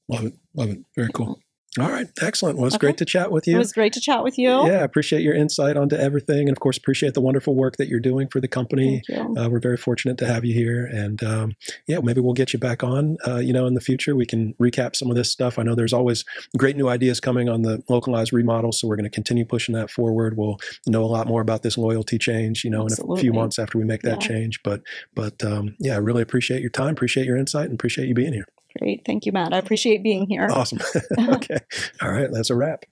Love 0.08 0.26
it. 0.26 0.34
Love 0.54 0.68
it. 0.68 0.78
Very 0.94 1.10
cool. 1.12 1.40
All 1.78 1.90
right, 1.90 2.08
excellent. 2.22 2.56
Well, 2.56 2.64
it 2.64 2.66
was 2.66 2.74
okay. 2.74 2.86
great 2.86 2.98
to 2.98 3.04
chat 3.04 3.30
with 3.30 3.46
you. 3.46 3.56
It 3.56 3.58
was 3.58 3.72
great 3.72 3.92
to 3.94 4.00
chat 4.00 4.22
with 4.22 4.38
you. 4.38 4.48
Yeah, 4.48 4.80
I 4.80 4.84
appreciate 4.84 5.22
your 5.22 5.34
insight 5.34 5.76
onto 5.76 5.96
everything, 5.96 6.48
and 6.48 6.50
of 6.50 6.60
course, 6.60 6.76
appreciate 6.76 7.14
the 7.14 7.20
wonderful 7.20 7.54
work 7.54 7.76
that 7.76 7.88
you're 7.88 8.00
doing 8.00 8.28
for 8.28 8.40
the 8.40 8.48
company. 8.48 9.02
Uh, 9.12 9.48
we're 9.50 9.60
very 9.60 9.76
fortunate 9.76 10.16
to 10.18 10.26
have 10.26 10.44
you 10.44 10.54
here, 10.54 10.86
and 10.86 11.22
um, 11.22 11.52
yeah, 11.86 11.98
maybe 12.02 12.20
we'll 12.20 12.34
get 12.34 12.52
you 12.52 12.58
back 12.58 12.82
on. 12.82 13.16
Uh, 13.26 13.36
you 13.36 13.52
know, 13.52 13.66
in 13.66 13.74
the 13.74 13.80
future, 13.80 14.16
we 14.16 14.26
can 14.26 14.54
recap 14.54 14.96
some 14.96 15.10
of 15.10 15.16
this 15.16 15.30
stuff. 15.30 15.58
I 15.58 15.62
know 15.62 15.74
there's 15.74 15.92
always 15.92 16.24
great 16.56 16.76
new 16.76 16.88
ideas 16.88 17.20
coming 17.20 17.48
on 17.48 17.62
the 17.62 17.82
localized 17.88 18.32
remodel, 18.32 18.72
so 18.72 18.88
we're 18.88 18.96
going 18.96 19.04
to 19.04 19.10
continue 19.10 19.44
pushing 19.44 19.74
that 19.74 19.90
forward. 19.90 20.36
We'll 20.36 20.58
know 20.86 21.04
a 21.04 21.06
lot 21.06 21.26
more 21.26 21.40
about 21.40 21.62
this 21.62 21.76
loyalty 21.76 22.18
change, 22.18 22.64
you 22.64 22.70
know, 22.70 22.84
Absolutely. 22.84 23.14
in 23.14 23.18
a 23.18 23.20
few 23.20 23.32
months 23.32 23.58
after 23.58 23.78
we 23.78 23.84
make 23.84 24.02
that 24.02 24.22
yeah. 24.22 24.28
change. 24.28 24.62
But, 24.62 24.82
but 25.14 25.44
um, 25.44 25.76
yeah, 25.78 25.94
I 25.94 25.98
really 25.98 26.22
appreciate 26.22 26.60
your 26.60 26.70
time, 26.70 26.90
appreciate 26.90 27.26
your 27.26 27.36
insight, 27.36 27.66
and 27.66 27.74
appreciate 27.74 28.08
you 28.08 28.14
being 28.14 28.32
here. 28.32 28.46
Great. 28.78 29.02
Thank 29.04 29.26
you, 29.26 29.32
Matt. 29.32 29.52
I 29.52 29.58
appreciate 29.58 30.02
being 30.02 30.26
here. 30.26 30.48
Awesome. 30.50 30.78
okay. 31.18 31.58
All 32.02 32.10
right. 32.10 32.28
That's 32.30 32.50
a 32.50 32.54
wrap. 32.54 32.84